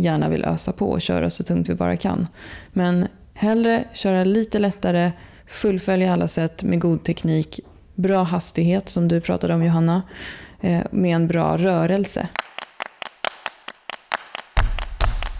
gärna 0.00 0.28
vill 0.28 0.44
ösa 0.44 0.72
på 0.72 0.90
och 0.90 1.00
köra 1.00 1.30
så 1.30 1.44
tungt 1.44 1.68
vi 1.68 1.74
bara 1.74 1.96
kan. 1.96 2.28
Men 2.72 3.08
hellre 3.34 3.84
köra 3.92 4.24
lite 4.24 4.58
lättare, 4.58 5.12
fullfölja 5.46 6.12
alla 6.12 6.28
sätt 6.28 6.62
med 6.62 6.80
god 6.80 7.04
teknik, 7.04 7.60
bra 7.94 8.22
hastighet 8.22 8.88
som 8.88 9.08
du 9.08 9.20
pratade 9.20 9.54
om 9.54 9.64
Johanna, 9.64 10.02
eh, 10.60 10.82
med 10.90 11.14
en 11.14 11.28
bra 11.28 11.56
rörelse. 11.56 12.28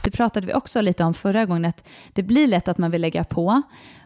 Det 0.05 0.11
pratade 0.11 0.47
vi 0.47 0.55
också 0.55 0.81
lite 0.81 1.05
om 1.05 1.15
förra 1.15 1.45
gången, 1.45 1.65
att 1.65 1.89
det 2.13 2.23
blir 2.23 2.47
lätt 2.47 2.69
att 2.69 2.79
man 2.79 2.91
vill 2.91 3.01
lägga 3.01 3.25
på 3.25 3.63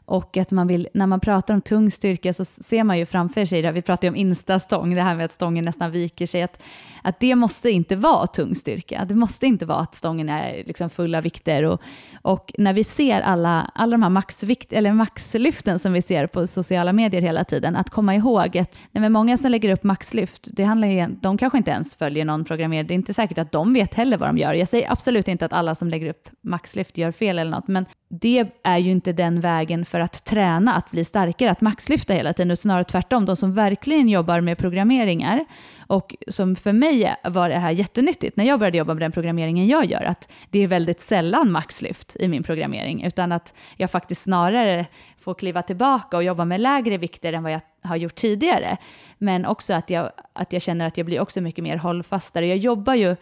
och 0.07 0.37
att 0.37 0.53
man 0.53 0.67
vill, 0.67 0.89
när 0.95 1.07
man 1.07 1.21
pratar 1.21 1.55
om 1.55 1.61
tung 1.61 1.91
styrka 1.91 2.33
så 2.33 2.45
ser 2.45 2.85
man 2.85 2.99
ju 2.99 3.07
framför 3.07 3.45
sig, 3.45 3.73
vi 3.73 3.83
pratar 3.83 4.09
ju 4.09 4.11
om 4.11 4.17
instastång, 4.17 4.95
det 4.95 5.03
här 5.03 5.15
med 5.15 5.25
att 5.25 5.33
stången 5.33 5.65
nästan 5.65 5.91
viker 5.91 6.27
sig, 6.27 6.43
att, 6.43 6.63
att 7.03 7.21
det 7.21 7.35
måste 7.35 7.71
inte 7.71 7.97
vara 7.97 8.27
tung 8.27 8.55
styrka. 8.55 9.05
Det 9.05 9.15
måste 9.15 9.47
inte 9.47 9.67
vara 9.67 9.79
att 9.79 9.95
stången 9.95 10.29
är 10.29 10.65
liksom 10.67 10.91
av 10.99 11.23
vikter. 11.23 11.63
Och, 11.63 11.83
och 12.23 12.53
när 12.59 12.73
vi 12.73 12.85
ser 12.85 13.21
alla, 13.21 13.71
alla 13.75 13.91
de 13.91 14.03
här 14.03 14.11
maxvikt, 14.11 14.73
eller 14.73 14.93
maxlyften 14.93 15.79
som 15.79 15.93
vi 15.93 16.03
ser 16.03 16.27
på 16.27 16.47
sociala 16.47 16.93
medier 16.93 17.23
hela 17.23 17.45
tiden, 17.45 17.77
att 17.77 17.91
komma 17.91 18.15
ihåg 18.15 18.59
att 18.59 18.81
nej, 18.93 19.09
många 19.09 19.37
som 19.37 19.51
lägger 19.51 19.73
upp 19.73 19.83
maxlyft, 19.83 20.49
det 20.53 20.65
handlar 20.65 20.89
ju, 20.89 21.07
de 21.21 21.39
kanske 21.39 21.59
inte 21.59 21.71
ens 21.71 21.97
följer 21.97 22.25
någon 22.25 22.45
programmerare, 22.45 22.87
det 22.87 22.95
är 22.95 22.97
inte 22.97 23.15
säkert 23.15 23.39
att 23.39 23.53
de 23.53 23.73
vet 23.73 23.95
heller 23.95 24.19
vad 24.19 24.29
de 24.29 24.39
gör. 24.39 24.55
Jag 24.55 24.69
säger 24.69 24.93
absolut 24.93 25.29
inte 25.29 25.45
att 25.45 25.53
alla 25.53 25.75
som 25.75 25.89
lägger 25.89 26.11
upp 26.11 26.29
maxlyft 26.43 26.99
gör 26.99 27.13
fel 27.13 27.39
eller 27.39 27.51
något. 27.51 27.69
Men 27.69 27.87
det 28.09 28.47
är 28.65 28.79
ju 28.79 28.91
inte 28.91 29.13
den 29.13 29.41
vägen 29.41 29.85
för 29.95 30.01
att 30.01 30.25
träna, 30.25 30.75
att 30.75 30.91
bli 30.91 31.05
starkare, 31.05 31.51
att 31.51 31.61
maxlyfta 31.61 32.15
hela 32.15 32.33
tiden. 32.33 32.51
och 32.51 32.59
Snarare 32.59 32.85
tvärtom, 32.85 33.25
de 33.25 33.37
som 33.37 33.55
verkligen 33.55 34.09
jobbar 34.09 34.41
med 34.41 34.59
programmeringar 34.59 35.45
och 35.87 36.17
som 36.29 36.57
för 36.57 36.73
mig 36.73 37.15
var 37.25 37.49
det 37.49 37.59
här 37.59 37.71
jättenyttigt 37.71 38.37
när 38.37 38.45
jag 38.45 38.59
började 38.59 38.79
jobba 38.79 38.95
med 38.95 39.03
den 39.03 39.13
programmeringen 39.13 39.67
jag 39.69 39.85
gör, 39.85 40.03
att 40.03 40.29
det 40.51 40.59
är 40.59 40.67
väldigt 40.67 41.01
sällan 41.01 41.53
maxlyft 41.53 42.17
i 42.17 42.29
min 42.29 42.43
programmering, 42.43 43.05
utan 43.05 43.33
att 43.33 43.55
jag 43.77 43.91
faktiskt 43.91 44.23
snarare 44.23 44.87
får 45.21 45.35
kliva 45.35 45.63
tillbaka 45.63 46.17
och 46.17 46.25
jobba 46.25 46.45
med 46.45 46.61
lägre 46.61 46.99
vikter 46.99 47.33
än 47.33 47.43
vad 47.43 47.53
jag 47.53 47.61
har 47.83 47.97
gjort 47.97 48.15
tidigare. 48.15 48.77
Men 49.19 49.47
också 49.47 49.75
att 49.75 49.91
jag, 49.91 50.11
att 50.33 50.53
jag 50.53 50.63
känner 50.63 50.87
att 50.87 50.97
jag 50.97 51.07
blir 51.07 51.21
också 51.21 51.41
mycket 51.41 51.65
mer 51.65 51.77
hållfastare. 51.77 52.47
Jag 52.47 52.59
jobbar 52.59 52.95
ju 52.95 53.17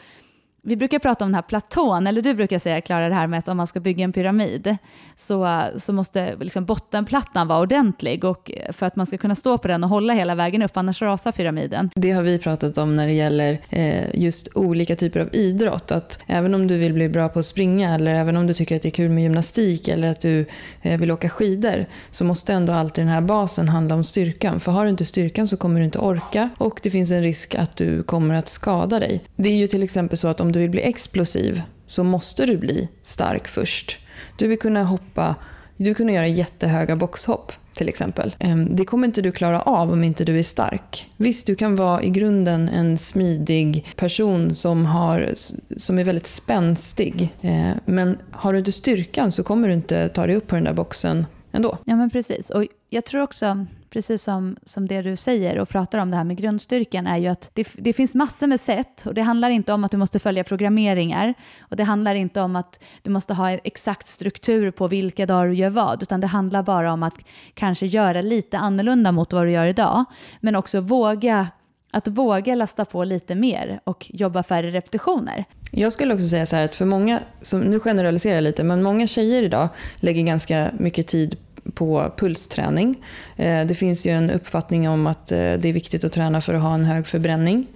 vi 0.65 0.77
brukar 0.77 0.99
prata 0.99 1.25
om 1.25 1.31
den 1.31 1.35
här 1.35 1.43
platån, 1.43 2.07
eller 2.07 2.23
du 2.23 2.35
brukar 2.35 2.59
säga 2.59 2.81
Klara 2.81 3.09
det 3.09 3.15
här 3.15 3.27
med 3.27 3.39
att 3.39 3.49
om 3.49 3.57
man 3.57 3.67
ska 3.67 3.81
bygga 3.81 4.05
en 4.05 4.13
pyramid 4.13 4.77
så, 5.17 5.63
så 5.77 5.93
måste 5.93 6.37
liksom 6.41 6.65
bottenplattan 6.65 7.49
vara 7.49 7.61
ordentlig 7.61 8.25
och 8.25 8.51
för 8.71 8.87
att 8.87 8.97
man 8.97 9.07
ska 9.07 9.19
kunna 9.19 9.35
stå 9.35 9.59
på 9.59 9.69
den 9.69 9.85
och 9.85 9.91
hålla 9.91 10.13
hela 10.13 10.35
vägen 10.35 10.63
upp, 10.63 10.77
annars 10.77 11.03
rasar 11.03 11.33
pyramiden. 11.33 11.91
Det 11.95 12.11
har 12.11 12.23
vi 12.23 12.39
pratat 12.39 12.79
om 12.79 12.95
när 12.95 13.07
det 13.07 13.13
gäller 13.13 13.61
eh, 13.71 14.21
just 14.21 14.57
olika 14.57 14.97
typer 14.97 15.21
av 15.21 15.29
idrott. 15.33 15.91
Att 15.91 16.19
även 16.27 16.55
om 16.55 16.67
du 16.67 16.77
vill 16.77 16.93
bli 16.93 17.09
bra 17.09 17.29
på 17.29 17.39
att 17.39 17.47
springa 17.47 17.95
eller 17.95 18.15
även 18.15 18.37
om 18.37 18.47
du 18.47 18.55
tycker 18.55 18.77
att 18.77 18.83
det 18.83 18.89
är 18.89 18.91
kul 18.91 19.11
med 19.11 19.23
gymnastik 19.23 19.89
eller 19.89 20.09
att 20.09 20.21
du 20.21 20.47
eh, 20.83 21.01
vill 21.01 21.11
åka 21.11 21.29
skidor 21.29 21.87
så 22.11 22.25
måste 22.25 22.53
ändå 22.53 22.73
alltid 22.73 23.05
den 23.05 23.13
här 23.13 23.21
basen 23.21 23.69
handla 23.69 23.95
om 23.95 24.05
styrkan. 24.05 24.61
För 24.61 24.73
har 24.73 24.85
du 24.85 24.91
inte 24.91 25.05
styrkan 25.05 25.49
så 25.49 25.57
kommer 25.57 25.81
du 25.81 25.85
inte 25.85 25.99
orka 25.99 26.51
och 26.59 26.81
det 26.83 26.91
finns 26.91 27.11
en 27.11 27.23
risk 27.23 27.55
att 27.55 27.77
du 27.77 28.03
kommer 28.03 28.35
att 28.35 28.49
skada 28.49 29.01
dig. 29.01 29.21
Det 29.37 29.49
är 29.49 29.57
ju 29.57 29.67
till 29.67 29.83
exempel 29.83 30.19
så 30.19 30.29
att 30.29 30.41
om 30.41 30.52
du 30.53 30.61
vill 30.61 30.71
bli 30.71 30.81
explosiv 30.81 31.63
så 31.87 32.05
måste 32.05 32.47
du 32.47 32.57
bli 32.57 32.89
stark 33.03 33.49
först. 33.49 33.99
Du 34.37 34.49
vill 34.49 34.59
kunna 34.59 34.85
hoppa, 34.85 35.35
du 35.77 35.85
vill 35.85 35.95
kunna 35.95 36.13
göra 36.13 36.27
jättehöga 36.27 36.97
boxhopp 36.97 37.53
till 37.75 37.89
exempel. 37.89 38.37
Ehm, 38.39 38.77
det 38.77 38.85
kommer 38.85 39.07
inte 39.07 39.23
du 39.23 39.33
klara 39.33 39.63
av 39.63 39.93
om 39.93 40.05
inte 40.05 40.25
du 40.25 40.39
är 40.39 40.43
stark. 40.43 41.09
Visst, 41.17 41.47
du 41.47 41.55
kan 41.55 41.77
vara 41.77 42.03
i 42.03 42.11
grunden 42.11 42.69
en 42.69 42.99
smidig 42.99 43.87
person 43.97 44.55
som, 44.55 44.87
har, 44.87 45.33
som 45.77 45.99
är 45.99 46.05
väldigt 46.05 46.27
spänstig. 46.27 47.35
Ehm, 47.41 47.79
men 47.85 48.19
har 48.31 48.53
du 48.53 48.59
inte 48.59 48.73
styrkan 48.73 49.33
så 49.33 49.43
kommer 49.43 49.69
du 49.69 49.75
inte 49.75 50.09
ta 50.09 50.27
dig 50.27 50.37
upp 50.37 50.47
på 50.47 50.55
den 50.55 50.65
där 50.65 50.75
boxen 50.75 51.27
ändå. 51.53 51.79
Ja, 51.85 51.97
men 51.97 52.11
precis. 52.11 52.51
Och 52.51 52.67
jag 52.91 53.05
tror 53.05 53.23
också 53.23 53.67
precis 53.93 54.23
som, 54.23 54.57
som 54.65 54.89
det 54.89 55.03
du 55.03 55.17
säger 55.17 55.59
och 55.59 55.69
pratar 55.69 55.99
om 55.99 56.11
det 56.11 56.17
här 56.17 56.25
med 56.25 56.37
grundstyrkan, 56.37 57.07
är 57.07 57.17
ju 57.17 57.29
att 57.29 57.51
det, 57.55 57.69
det 57.75 57.93
finns 57.93 58.15
massor 58.15 58.47
med 58.47 58.61
sätt 58.61 59.07
och 59.07 59.15
det 59.15 59.23
handlar 59.23 59.51
inte 59.51 59.73
om 59.73 59.85
att 59.85 59.91
du 59.91 59.97
måste 59.97 60.19
följa 60.19 60.45
programmeringar 60.45 61.35
och 61.61 61.77
det 61.77 61.85
handlar 61.85 62.15
inte 62.15 62.41
om 62.41 62.57
att 62.57 62.85
du 63.03 63.11
måste 63.11 63.35
ha 63.35 63.51
en 63.51 63.61
exakt 63.65 64.07
struktur 64.09 64.71
på 64.71 64.89
vilka 64.89 65.27
dagar 65.27 65.49
du 65.49 65.55
gör 65.55 65.71
vad, 65.71 66.03
utan 66.03 66.21
det 66.21 66.27
handlar 66.27 66.63
bara 66.63 66.93
om 66.93 67.03
att 67.03 67.15
kanske 67.55 67.87
göra 67.87 68.23
lite 68.23 68.59
annorlunda 68.59 69.13
mot 69.13 69.33
vad 69.33 69.47
du 69.47 69.51
gör 69.51 69.67
idag, 69.67 70.05
men 70.41 70.57
också 70.57 70.81
våga 70.81 71.49
att 71.93 72.09
våga 72.09 72.55
lasta 72.55 72.85
på 72.85 73.05
lite 73.05 73.35
mer 73.35 73.81
och 73.85 74.11
jobba 74.15 74.43
färre 74.43 74.71
repetitioner. 74.71 75.45
Jag 75.73 75.93
skulle 75.93 76.15
också 76.15 76.27
säga 76.27 76.47
så 76.47 76.57
här 76.57 76.65
att 76.65 76.77
för 76.77 76.85
många, 76.85 77.21
som, 77.43 77.61
nu 77.61 77.81
generaliserar 77.81 78.35
jag 78.35 78.45
lite, 78.45 78.65
men 78.65 78.83
många 78.83 79.07
tjejer 79.07 79.43
idag 79.43 79.69
lägger 79.97 80.23
ganska 80.23 80.71
mycket 80.79 81.07
tid 81.07 81.37
på 81.75 82.13
pulsträning. 82.17 83.05
Eh, 83.37 83.67
det 83.67 83.75
finns 83.75 84.07
ju 84.07 84.11
en 84.11 84.31
uppfattning 84.31 84.89
om 84.89 85.07
att 85.07 85.33
eh, 85.33 85.39
det 85.39 85.69
är 85.69 85.73
viktigt 85.73 86.05
att 86.05 86.13
träna 86.13 86.41
för 86.41 86.55
att 86.55 86.63
ha 86.63 86.75
en 86.75 86.85
hög 86.85 87.07
förbränning. 87.07 87.67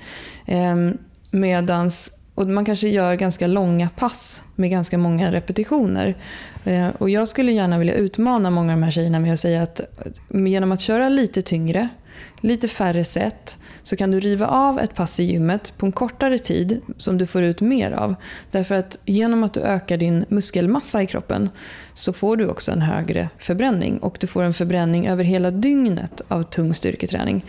Ehm, 0.47 0.99
medans, 1.31 2.12
och 2.35 2.47
man 2.47 2.64
kanske 2.64 2.88
gör 2.88 3.14
ganska 3.14 3.47
långa 3.47 3.88
pass 3.97 4.43
med 4.55 4.71
ganska 4.71 4.99
många 4.99 5.33
repetitioner. 5.33 6.14
Eh, 6.64 6.88
och 6.99 7.11
jag 7.11 7.28
skulle 7.28 7.52
gärna 7.52 7.78
vilja 7.78 7.95
utmana 7.95 8.50
många 8.50 8.73
av 8.73 8.78
de 8.78 8.85
här 8.85 8.90
tjejerna 8.90 9.21
med 9.21 9.33
att 9.33 9.40
säga 9.40 9.62
att 9.62 9.81
genom 10.28 10.73
att 10.73 10.81
köra 10.81 11.09
lite 11.09 11.43
tyngre, 11.43 11.88
lite 12.40 12.68
färre 12.68 13.04
set, 13.04 13.58
så 13.82 13.96
kan 13.96 14.11
du 14.11 14.20
riva 14.20 14.46
av 14.46 14.80
ett 14.80 14.94
pass 14.94 15.20
i 15.20 15.25
gymmet 15.25 15.73
på 15.76 15.87
en 15.87 15.92
kortare 15.92 16.38
tid 16.38 16.80
som 16.96 17.18
du 17.18 17.26
får 17.26 17.42
ut 17.42 17.61
mer 17.61 17.90
av. 17.90 18.14
Därför 18.50 18.75
att 18.75 18.99
genom 19.04 19.42
att 19.42 19.54
du 19.54 19.61
ökar 19.61 19.96
din 19.96 20.25
muskelmassa 20.28 21.02
i 21.02 21.06
kroppen 21.06 21.50
så 21.94 22.12
får 22.12 22.37
du 22.37 22.49
också 22.49 22.73
en 22.73 22.82
högre 22.82 23.28
förbränning 23.38 23.99
och 23.99 24.16
du 24.20 24.26
får 24.26 24.42
en 24.42 24.54
förbränning 24.54 25.06
över 25.08 25.25
hela 25.25 25.50
dygnet 25.50 26.23
av 26.28 26.42
tung 26.42 26.75
styrketräning. 26.75 27.44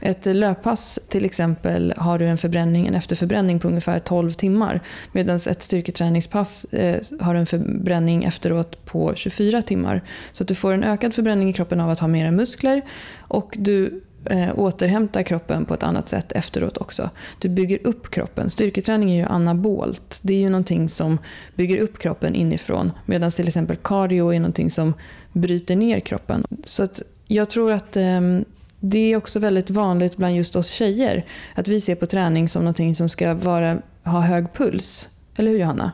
Ett 0.00 0.26
löppass 0.26 0.98
till 1.08 1.24
exempel 1.24 1.94
har 1.96 2.18
du 2.18 2.26
en 2.26 2.38
förbränning, 2.38 2.86
en 2.86 2.94
efterförbränning 2.94 3.58
på 3.58 3.68
ungefär 3.68 3.98
12 3.98 4.32
timmar. 4.32 4.80
Medan 5.12 5.36
ett 5.36 5.62
styrketräningspass 5.62 6.64
eh, 6.64 7.00
har 7.20 7.34
en 7.34 7.46
förbränning 7.46 8.24
efteråt 8.24 8.84
på 8.84 9.14
24 9.14 9.62
timmar. 9.62 10.02
Så 10.32 10.44
att 10.44 10.48
du 10.48 10.54
får 10.54 10.74
en 10.74 10.84
ökad 10.84 11.14
förbränning 11.14 11.48
i 11.48 11.52
kroppen 11.52 11.80
av 11.80 11.90
att 11.90 11.98
ha 11.98 12.08
mera 12.08 12.30
muskler 12.30 12.82
och 13.18 13.54
du 13.58 14.02
eh, 14.24 14.58
återhämtar 14.58 15.22
kroppen 15.22 15.64
på 15.64 15.74
ett 15.74 15.82
annat 15.82 16.08
sätt 16.08 16.32
efteråt 16.32 16.76
också. 16.76 17.10
Du 17.38 17.48
bygger 17.48 17.86
upp 17.86 18.10
kroppen. 18.10 18.50
Styrketräning 18.50 19.10
är 19.10 19.16
ju 19.16 19.24
anabolt. 19.24 20.18
Det 20.22 20.34
är 20.34 20.38
ju 20.38 20.50
någonting 20.50 20.88
som 20.88 21.18
bygger 21.54 21.78
upp 21.78 21.98
kroppen 21.98 22.34
inifrån. 22.34 22.92
Medan 23.06 23.30
till 23.30 23.48
exempel 23.48 23.76
cardio 23.76 24.34
är 24.34 24.40
någonting 24.40 24.70
som 24.70 24.94
bryter 25.32 25.76
ner 25.76 26.00
kroppen. 26.00 26.44
Så 26.64 26.82
att 26.82 27.02
jag 27.26 27.50
tror 27.50 27.72
att 27.72 27.96
eh, 27.96 28.20
det 28.80 29.12
är 29.12 29.16
också 29.16 29.38
väldigt 29.38 29.70
vanligt 29.70 30.16
bland 30.16 30.36
just 30.36 30.56
oss 30.56 30.70
tjejer 30.70 31.26
att 31.54 31.68
vi 31.68 31.80
ser 31.80 31.94
på 31.94 32.06
träning 32.06 32.48
som 32.48 32.62
någonting 32.62 32.94
som 32.94 33.08
ska 33.08 33.34
vara, 33.34 33.78
ha 34.04 34.20
hög 34.20 34.52
puls. 34.52 35.08
Eller 35.36 35.50
hur 35.50 35.58
Johanna? 35.58 35.92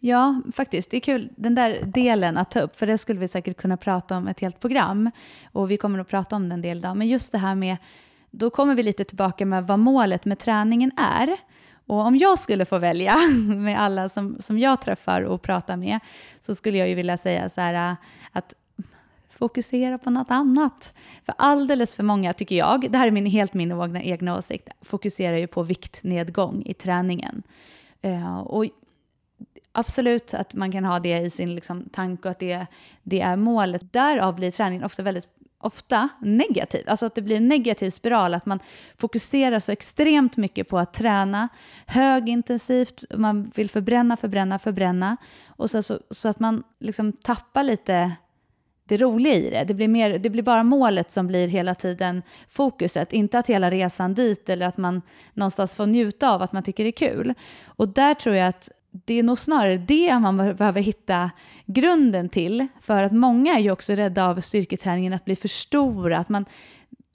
Ja, 0.00 0.42
faktiskt. 0.52 0.90
Det 0.90 0.96
är 0.96 1.00
kul, 1.00 1.28
den 1.36 1.54
där 1.54 1.78
delen 1.84 2.36
att 2.36 2.50
ta 2.50 2.60
upp, 2.60 2.76
för 2.76 2.86
det 2.86 2.98
skulle 2.98 3.20
vi 3.20 3.28
säkert 3.28 3.56
kunna 3.56 3.76
prata 3.76 4.16
om 4.16 4.28
ett 4.28 4.40
helt 4.40 4.60
program. 4.60 5.10
Och 5.52 5.70
vi 5.70 5.76
kommer 5.76 5.98
att 5.98 6.08
prata 6.08 6.36
om 6.36 6.48
den 6.48 6.62
del 6.62 6.78
idag. 6.78 6.96
Men 6.96 7.08
just 7.08 7.32
det 7.32 7.38
här 7.38 7.54
med, 7.54 7.76
då 8.30 8.50
kommer 8.50 8.74
vi 8.74 8.82
lite 8.82 9.04
tillbaka 9.04 9.46
med 9.46 9.66
vad 9.66 9.78
målet 9.78 10.24
med 10.24 10.38
träningen 10.38 10.92
är. 10.96 11.36
Och 11.86 12.00
om 12.00 12.16
jag 12.16 12.38
skulle 12.38 12.64
få 12.64 12.78
välja 12.78 13.16
med 13.46 13.80
alla 13.80 14.08
som, 14.08 14.36
som 14.40 14.58
jag 14.58 14.80
träffar 14.80 15.22
och 15.22 15.42
pratar 15.42 15.76
med, 15.76 16.00
så 16.40 16.54
skulle 16.54 16.78
jag 16.78 16.88
ju 16.88 16.94
vilja 16.94 17.16
säga 17.16 17.48
så 17.48 17.60
här 17.60 17.90
äh, 17.90 17.96
att 18.32 18.54
fokusera 19.38 19.98
på 19.98 20.10
något 20.10 20.30
annat. 20.30 20.94
För 21.24 21.34
alldeles 21.38 21.94
för 21.94 22.02
många, 22.02 22.32
tycker 22.32 22.56
jag, 22.56 22.90
det 22.90 22.98
här 22.98 23.06
är 23.06 23.10
min, 23.10 23.26
helt 23.26 23.54
min 23.54 23.96
egna 23.96 24.38
åsikt, 24.38 24.68
fokuserar 24.82 25.36
ju 25.36 25.46
på 25.46 25.62
viktnedgång 25.62 26.62
i 26.66 26.74
träningen. 26.74 27.42
Uh, 28.04 28.38
och 28.38 28.64
absolut 29.78 30.34
att 30.34 30.54
man 30.54 30.72
kan 30.72 30.84
ha 30.84 30.98
det 30.98 31.18
i 31.18 31.30
sin 31.30 31.54
liksom, 31.54 31.88
tanke 31.92 32.28
och 32.28 32.32
att 32.32 32.38
det, 32.38 32.66
det 33.02 33.20
är 33.20 33.36
målet. 33.36 33.92
Därav 33.92 34.34
blir 34.34 34.50
träningen 34.50 34.84
också 34.84 35.02
väldigt 35.02 35.28
ofta 35.60 36.08
negativ. 36.20 36.84
Alltså 36.88 37.06
att 37.06 37.14
det 37.14 37.22
blir 37.22 37.36
en 37.36 37.48
negativ 37.48 37.90
spiral, 37.90 38.34
att 38.34 38.46
man 38.46 38.60
fokuserar 38.96 39.60
så 39.60 39.72
extremt 39.72 40.36
mycket 40.36 40.68
på 40.68 40.78
att 40.78 40.94
träna 40.94 41.48
högintensivt, 41.86 43.04
man 43.14 43.52
vill 43.54 43.70
förbränna, 43.70 44.16
förbränna, 44.16 44.58
förbränna. 44.58 45.16
Och 45.46 45.70
så, 45.70 45.82
så, 45.82 45.98
så 46.10 46.28
att 46.28 46.40
man 46.40 46.62
liksom 46.80 47.12
tappar 47.12 47.62
lite 47.62 48.12
det 48.88 48.96
roliga 48.96 49.34
i 49.34 49.50
det. 49.50 49.64
Det 49.64 49.74
blir, 49.74 49.88
mer, 49.88 50.18
det 50.18 50.30
blir 50.30 50.42
bara 50.42 50.62
målet 50.62 51.10
som 51.10 51.26
blir 51.26 51.48
hela 51.48 51.74
tiden 51.74 52.22
fokuset, 52.48 53.12
inte 53.12 53.38
att 53.38 53.46
hela 53.46 53.70
resan 53.70 54.14
dit 54.14 54.48
eller 54.48 54.66
att 54.66 54.76
man 54.76 55.02
någonstans 55.34 55.76
får 55.76 55.86
njuta 55.86 56.30
av 56.30 56.42
att 56.42 56.52
man 56.52 56.62
tycker 56.62 56.84
det 56.84 56.90
är 56.90 57.10
kul. 57.10 57.34
Och 57.66 57.88
där 57.88 58.14
tror 58.14 58.34
jag 58.34 58.48
att 58.48 58.70
det 58.90 59.18
är 59.18 59.22
nog 59.22 59.38
snarare 59.38 59.76
det 59.76 60.18
man 60.18 60.36
behöver 60.36 60.80
hitta 60.80 61.30
grunden 61.66 62.28
till. 62.28 62.66
För 62.80 63.02
att 63.02 63.12
många 63.12 63.54
är 63.54 63.60
ju 63.60 63.70
också 63.70 63.92
rädda 63.92 64.26
av 64.26 64.40
styrketräningen 64.40 65.12
att 65.12 65.24
bli 65.24 65.36
för 65.36 65.48
stora. 65.48 66.18
Att 66.18 66.28
man, 66.28 66.44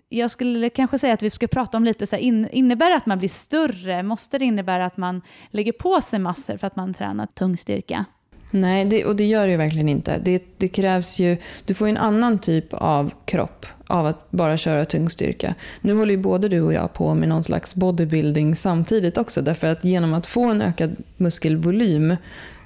jag 0.09 0.31
skulle 0.31 0.69
kanske 0.69 0.99
säga 0.99 1.13
att 1.13 1.23
vi 1.23 1.29
ska 1.29 1.47
prata 1.47 1.77
om 1.77 1.83
lite 1.83 2.07
så 2.07 2.15
här, 2.15 2.23
in, 2.23 2.49
innebär 2.51 2.89
det 2.89 2.95
att 2.95 3.05
man 3.05 3.19
blir 3.19 3.29
större? 3.29 4.03
Måste 4.03 4.39
det 4.39 4.45
innebära 4.45 4.85
att 4.85 4.97
man 4.97 5.21
lägger 5.49 5.71
på 5.71 6.01
sig 6.01 6.19
massor 6.19 6.57
för 6.57 6.67
att 6.67 6.75
man 6.75 6.93
tränar 6.93 7.25
tung 7.25 7.57
styrka? 7.57 8.05
Nej, 8.51 8.85
det, 8.85 9.05
och 9.05 9.15
det 9.15 9.25
gör 9.25 9.45
det 9.45 9.51
ju 9.51 9.57
verkligen 9.57 9.89
inte. 9.89 10.17
Det, 10.17 10.43
det 10.57 10.67
krävs 10.67 11.19
ju, 11.19 11.37
du 11.65 11.73
får 11.73 11.87
ju 11.87 11.91
en 11.91 11.97
annan 11.97 12.39
typ 12.39 12.73
av 12.73 13.11
kropp 13.25 13.65
av 13.93 14.05
att 14.05 14.31
bara 14.31 14.57
köra 14.57 14.85
tung 14.85 15.09
styrka. 15.09 15.55
Nu 15.81 15.93
håller 15.93 16.11
ju 16.11 16.21
både 16.21 16.49
du 16.49 16.61
och 16.61 16.73
jag 16.73 16.93
på 16.93 17.15
med 17.15 17.29
någon 17.29 17.43
slags 17.43 17.75
bodybuilding 17.75 18.55
samtidigt 18.55 19.17
också. 19.17 19.41
Därför 19.41 19.67
att 19.67 19.83
genom 19.83 20.13
att 20.13 20.25
få 20.25 20.43
en 20.43 20.61
ökad 20.61 20.95
muskelvolym 21.17 22.15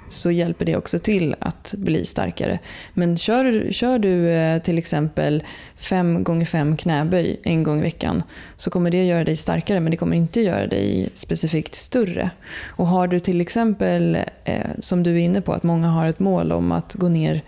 så 0.09 0.31
hjälper 0.31 0.65
det 0.65 0.77
också 0.77 0.99
till 0.99 1.35
att 1.39 1.73
bli 1.77 2.05
starkare. 2.05 2.59
Men 2.93 3.17
kör, 3.17 3.71
kör 3.71 3.99
du 3.99 4.29
eh, 4.29 4.61
till 4.61 4.77
exempel 4.77 5.43
5 5.75 6.23
gånger 6.23 6.45
5 6.45 6.77
knäböj 6.77 7.39
en 7.43 7.63
gång 7.63 7.79
i 7.79 7.81
veckan 7.81 8.23
så 8.57 8.69
kommer 8.69 8.91
det 8.91 9.03
göra 9.05 9.23
dig 9.23 9.35
starkare 9.35 9.79
men 9.79 9.91
det 9.91 9.97
kommer 9.97 10.17
inte 10.17 10.41
göra 10.41 10.67
dig 10.67 11.09
specifikt 11.13 11.75
större. 11.75 12.29
Och 12.65 12.87
har 12.87 13.07
du 13.07 13.19
till 13.19 13.41
exempel, 13.41 14.17
eh, 14.43 14.65
som 14.79 15.03
du 15.03 15.11
är 15.11 15.19
inne 15.19 15.41
på, 15.41 15.53
att 15.53 15.63
många 15.63 15.87
har 15.87 16.07
ett 16.07 16.19
mål 16.19 16.51
om 16.51 16.71
att 16.71 16.93
gå 16.93 17.09
ner 17.09 17.41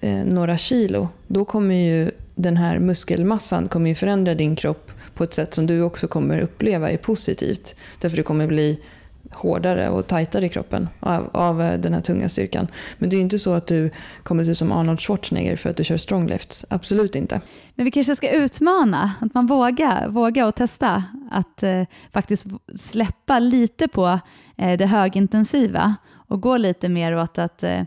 eh, 0.00 0.24
några 0.24 0.56
kilo, 0.56 1.08
då 1.26 1.44
kommer 1.44 1.74
ju 1.74 2.10
den 2.34 2.56
här 2.56 2.78
muskelmassan 2.78 3.68
kommer 3.68 3.88
ju 3.88 3.94
förändra 3.94 4.34
din 4.34 4.56
kropp 4.56 4.90
på 5.14 5.24
ett 5.24 5.34
sätt 5.34 5.54
som 5.54 5.66
du 5.66 5.82
också 5.82 6.08
kommer 6.08 6.38
uppleva 6.38 6.90
är 6.90 6.96
positivt. 6.96 7.74
Därför 8.00 8.16
du 8.16 8.22
kommer 8.22 8.46
bli 8.46 8.80
hårdare 9.34 9.88
och 9.88 10.06
tajtare 10.06 10.46
i 10.46 10.48
kroppen 10.48 10.88
av, 11.00 11.30
av 11.32 11.62
eh, 11.62 11.80
den 11.80 11.94
här 11.94 12.00
tunga 12.00 12.28
styrkan. 12.28 12.66
Men 12.98 13.10
det 13.10 13.16
är 13.16 13.18
ju 13.18 13.22
inte 13.22 13.38
så 13.38 13.52
att 13.52 13.66
du 13.66 13.90
kommer 14.22 14.44
se 14.44 14.50
ut 14.50 14.58
som 14.58 14.72
Arnold 14.72 15.00
Schwarzenegger 15.00 15.56
för 15.56 15.70
att 15.70 15.76
du 15.76 15.84
kör 15.84 15.96
stronglifts. 15.96 16.66
Absolut 16.70 17.14
inte. 17.14 17.40
Men 17.74 17.84
vi 17.84 17.90
kanske 17.90 18.16
ska 18.16 18.30
utmana, 18.30 19.14
att 19.20 19.34
man 19.34 19.46
vågar, 19.46 20.08
vågar 20.08 20.46
och 20.46 20.54
testa 20.54 21.04
att 21.30 21.62
eh, 21.62 21.82
faktiskt 22.12 22.46
släppa 22.74 23.38
lite 23.38 23.88
på 23.88 24.20
eh, 24.56 24.78
det 24.78 24.86
högintensiva 24.86 25.94
och 26.28 26.40
gå 26.40 26.56
lite 26.56 26.88
mer 26.88 27.16
åt 27.16 27.38
att 27.38 27.62
eh, 27.62 27.82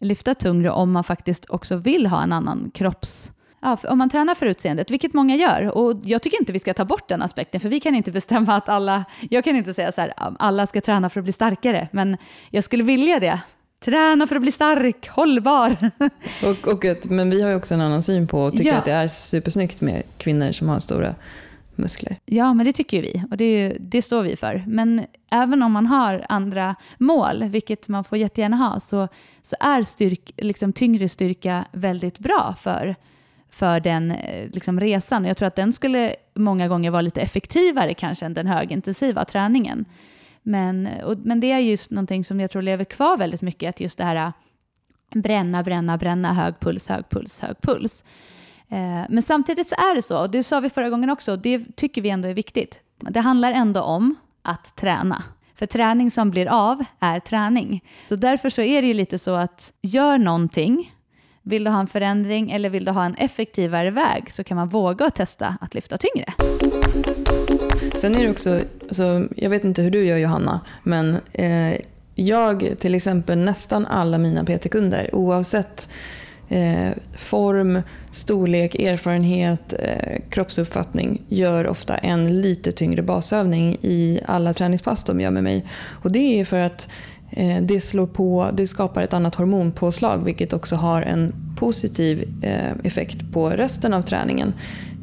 lyfta 0.00 0.34
tungre 0.34 0.70
om 0.70 0.92
man 0.92 1.04
faktiskt 1.04 1.50
också 1.50 1.76
vill 1.76 2.06
ha 2.06 2.22
en 2.22 2.32
annan 2.32 2.70
kropps 2.74 3.32
ja, 3.60 3.78
om 3.88 3.98
man 3.98 4.10
tränar 4.10 4.34
för 4.34 4.46
utseendet, 4.46 4.90
vilket 4.90 5.14
många 5.14 5.36
gör. 5.36 5.78
Och 5.78 5.96
jag 6.04 6.22
tycker 6.22 6.40
inte 6.40 6.52
vi 6.52 6.58
ska 6.58 6.74
ta 6.74 6.84
bort 6.84 7.08
den 7.08 7.22
aspekten, 7.22 7.60
för 7.60 7.68
vi 7.68 7.80
kan 7.80 7.94
inte 7.94 8.12
bestämma 8.12 8.56
att 8.56 8.68
alla, 8.68 9.04
jag 9.30 9.44
kan 9.44 9.56
inte 9.56 9.74
säga 9.74 9.92
så 9.92 10.00
här, 10.00 10.12
alla 10.16 10.66
ska 10.66 10.80
träna 10.80 11.10
för 11.10 11.20
att 11.20 11.24
bli 11.24 11.32
starkare, 11.32 11.88
men 11.92 12.16
jag 12.50 12.64
skulle 12.64 12.84
vilja 12.84 13.20
det. 13.20 13.40
Träna 13.84 14.26
för 14.26 14.36
att 14.36 14.42
bli 14.42 14.52
stark, 14.52 15.08
hållbar. 15.08 15.76
Och, 16.44 16.72
och 16.72 16.84
ett, 16.84 17.10
men 17.10 17.30
vi 17.30 17.42
har 17.42 17.50
ju 17.50 17.56
också 17.56 17.74
en 17.74 17.80
annan 17.80 18.02
syn 18.02 18.26
på 18.26 18.40
och 18.40 18.52
tycker 18.52 18.70
ja. 18.70 18.76
att 18.76 18.84
det 18.84 18.92
är 18.92 19.06
supersnyggt 19.06 19.80
med 19.80 20.02
kvinnor 20.18 20.52
som 20.52 20.68
har 20.68 20.78
stora 20.78 21.14
muskler. 21.74 22.16
Ja, 22.24 22.54
men 22.54 22.66
det 22.66 22.72
tycker 22.72 23.02
vi 23.02 23.22
och 23.30 23.36
det, 23.36 23.76
det, 23.80 24.02
står 24.02 24.22
vi 24.22 24.36
för. 24.36 24.64
Men 24.66 25.06
även 25.30 25.62
om 25.62 25.72
man 25.72 25.86
har 25.86 26.26
andra 26.28 26.74
mål, 26.98 27.44
vilket 27.44 27.88
man 27.88 28.04
får 28.04 28.18
jättegärna 28.18 28.56
ha, 28.56 28.80
så, 28.80 29.08
så 29.42 29.56
är 29.60 29.82
styrk, 29.82 30.32
liksom, 30.36 30.72
tyngre 30.72 31.08
styrka 31.08 31.64
väldigt 31.72 32.18
bra 32.18 32.54
för 32.60 32.96
för 33.56 33.80
den 33.80 34.10
eh, 34.10 34.50
liksom, 34.52 34.80
resan. 34.80 35.24
Jag 35.24 35.36
tror 35.36 35.46
att 35.46 35.56
den 35.56 35.72
skulle 35.72 36.16
många 36.34 36.68
gånger 36.68 36.90
vara 36.90 37.02
lite 37.02 37.20
effektivare 37.20 37.94
kanske 37.94 38.26
än 38.26 38.34
den 38.34 38.46
högintensiva 38.46 39.24
träningen. 39.24 39.84
Men, 40.42 40.86
eh, 40.86 41.04
och, 41.04 41.18
men 41.18 41.40
det 41.40 41.52
är 41.52 41.58
just 41.58 41.90
någonting 41.90 42.24
som 42.24 42.40
jag 42.40 42.50
tror 42.50 42.62
lever 42.62 42.84
kvar 42.84 43.16
väldigt 43.16 43.42
mycket, 43.42 43.68
att 43.68 43.80
just 43.80 43.98
det 43.98 44.04
här 44.04 44.16
eh, 44.16 44.32
bränna, 45.20 45.62
bränna, 45.62 45.98
bränna, 45.98 46.32
hög 46.32 46.60
puls, 46.60 46.88
hög 46.88 47.08
puls, 47.10 47.40
hög 47.40 47.56
puls. 47.60 48.04
Eh, 48.68 49.02
men 49.08 49.22
samtidigt 49.22 49.66
så 49.66 49.74
är 49.74 49.94
det 49.94 50.02
så, 50.02 50.18
och 50.20 50.30
det 50.30 50.42
sa 50.42 50.60
vi 50.60 50.70
förra 50.70 50.90
gången 50.90 51.10
också, 51.10 51.32
och 51.32 51.38
det 51.38 51.76
tycker 51.76 52.02
vi 52.02 52.10
ändå 52.10 52.28
är 52.28 52.34
viktigt. 52.34 52.80
Det 53.00 53.20
handlar 53.20 53.52
ändå 53.52 53.80
om 53.80 54.14
att 54.42 54.76
träna. 54.76 55.22
För 55.54 55.66
träning 55.66 56.10
som 56.10 56.30
blir 56.30 56.46
av 56.46 56.84
är 57.00 57.20
träning. 57.20 57.84
Så 58.08 58.16
därför 58.16 58.50
så 58.50 58.62
är 58.62 58.82
det 58.82 58.88
ju 58.88 58.94
lite 58.94 59.18
så 59.18 59.34
att 59.34 59.72
gör 59.82 60.18
någonting 60.18 60.92
vill 61.48 61.64
du 61.64 61.70
ha 61.70 61.80
en 61.80 61.86
förändring 61.86 62.50
eller 62.50 62.68
vill 62.68 62.84
du 62.84 62.90
ha 62.90 63.04
en 63.04 63.14
effektivare 63.14 63.90
väg 63.90 64.32
så 64.32 64.44
kan 64.44 64.56
man 64.56 64.68
våga 64.68 65.10
testa 65.10 65.56
att 65.60 65.74
lyfta 65.74 65.96
tyngre. 65.96 66.32
Sen 67.96 68.14
är 68.14 68.24
det 68.24 68.30
också, 68.30 68.60
alltså, 68.82 69.28
jag 69.36 69.50
vet 69.50 69.64
inte 69.64 69.82
hur 69.82 69.90
du 69.90 70.04
gör 70.04 70.16
Johanna, 70.16 70.60
men 70.82 71.16
eh, 71.32 71.80
jag 72.14 72.74
till 72.78 72.94
exempel 72.94 73.38
nästan 73.38 73.86
alla 73.86 74.18
mina 74.18 74.44
PT-kunder 74.44 75.10
oavsett 75.12 75.88
eh, 76.48 76.90
form, 77.16 77.82
storlek, 78.10 78.74
erfarenhet, 78.74 79.72
eh, 79.78 80.20
kroppsuppfattning 80.30 81.22
gör 81.28 81.66
ofta 81.66 81.96
en 81.96 82.40
lite 82.40 82.72
tyngre 82.72 83.02
basövning 83.02 83.76
i 83.80 84.20
alla 84.26 84.52
träningspass 84.52 85.04
de 85.04 85.20
gör 85.20 85.30
med 85.30 85.44
mig. 85.44 85.64
Och 86.02 86.12
det 86.12 86.40
är 86.40 86.44
för 86.44 86.60
att 86.60 86.88
Eh, 87.30 87.62
det, 87.62 87.80
slår 87.80 88.06
på, 88.06 88.50
det 88.52 88.66
skapar 88.66 89.02
ett 89.02 89.12
annat 89.12 89.34
hormonpåslag 89.34 90.24
vilket 90.24 90.52
också 90.52 90.76
har 90.76 91.02
en 91.02 91.34
positiv 91.56 92.34
eh, 92.42 92.72
effekt 92.84 93.32
på 93.32 93.50
resten 93.50 93.94
av 93.94 94.02
träningen. 94.02 94.54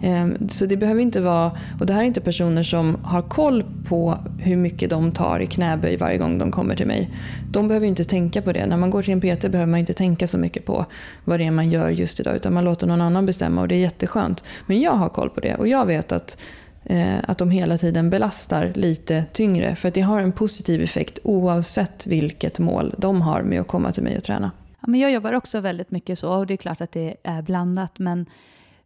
Eh, 0.03 0.27
så 0.49 0.65
det 0.65 0.77
behöver 0.77 1.01
inte 1.01 1.21
vara, 1.21 1.51
och 1.79 1.85
det 1.85 1.93
här 1.93 2.01
är 2.01 2.05
inte 2.05 2.21
personer 2.21 2.63
som 2.63 2.97
har 3.03 3.21
koll 3.21 3.63
på 3.87 4.17
hur 4.39 4.57
mycket 4.57 4.89
de 4.89 5.11
tar 5.11 5.39
i 5.39 5.47
knäböj 5.47 5.97
varje 5.97 6.17
gång 6.17 6.37
de 6.37 6.51
kommer 6.51 6.75
till 6.75 6.87
mig. 6.87 7.09
De 7.51 7.67
behöver 7.67 7.87
inte 7.87 8.03
tänka 8.03 8.41
på 8.41 8.53
det. 8.53 8.65
När 8.65 8.77
man 8.77 8.89
går 8.89 9.03
till 9.03 9.13
en 9.13 9.21
PT 9.21 9.41
behöver 9.41 9.71
man 9.71 9.79
inte 9.79 9.93
tänka 9.93 10.27
så 10.27 10.37
mycket 10.37 10.65
på 10.65 10.85
vad 11.25 11.39
det 11.39 11.45
är 11.45 11.51
man 11.51 11.69
gör 11.69 11.89
just 11.89 12.19
idag 12.19 12.35
utan 12.35 12.53
man 12.53 12.63
låter 12.63 12.87
någon 12.87 13.01
annan 13.01 13.25
bestämma 13.25 13.61
och 13.61 13.67
det 13.67 13.75
är 13.75 13.79
jätteskönt. 13.79 14.43
Men 14.65 14.81
jag 14.81 14.91
har 14.91 15.09
koll 15.09 15.29
på 15.29 15.39
det 15.39 15.55
och 15.55 15.67
jag 15.67 15.85
vet 15.85 16.11
att 16.11 16.37
Eh, 16.85 17.17
att 17.27 17.37
de 17.37 17.51
hela 17.51 17.77
tiden 17.77 18.09
belastar 18.09 18.71
lite 18.75 19.25
tyngre. 19.33 19.75
För 19.75 19.87
att 19.87 19.93
det 19.93 20.01
har 20.01 20.21
en 20.21 20.31
positiv 20.31 20.81
effekt 20.81 21.19
oavsett 21.23 22.07
vilket 22.07 22.59
mål 22.59 22.95
de 22.97 23.21
har 23.21 23.41
med 23.41 23.61
att 23.61 23.67
komma 23.67 23.91
till 23.91 24.03
mig 24.03 24.17
och 24.17 24.23
träna. 24.23 24.51
Ja, 24.79 24.87
men 24.87 24.99
jag 24.99 25.11
jobbar 25.11 25.33
också 25.33 25.59
väldigt 25.59 25.91
mycket 25.91 26.19
så 26.19 26.33
och 26.33 26.47
det 26.47 26.53
är 26.53 26.57
klart 26.57 26.81
att 26.81 26.91
det 26.91 27.15
är 27.23 27.41
blandat. 27.41 27.99
Men, 27.99 28.25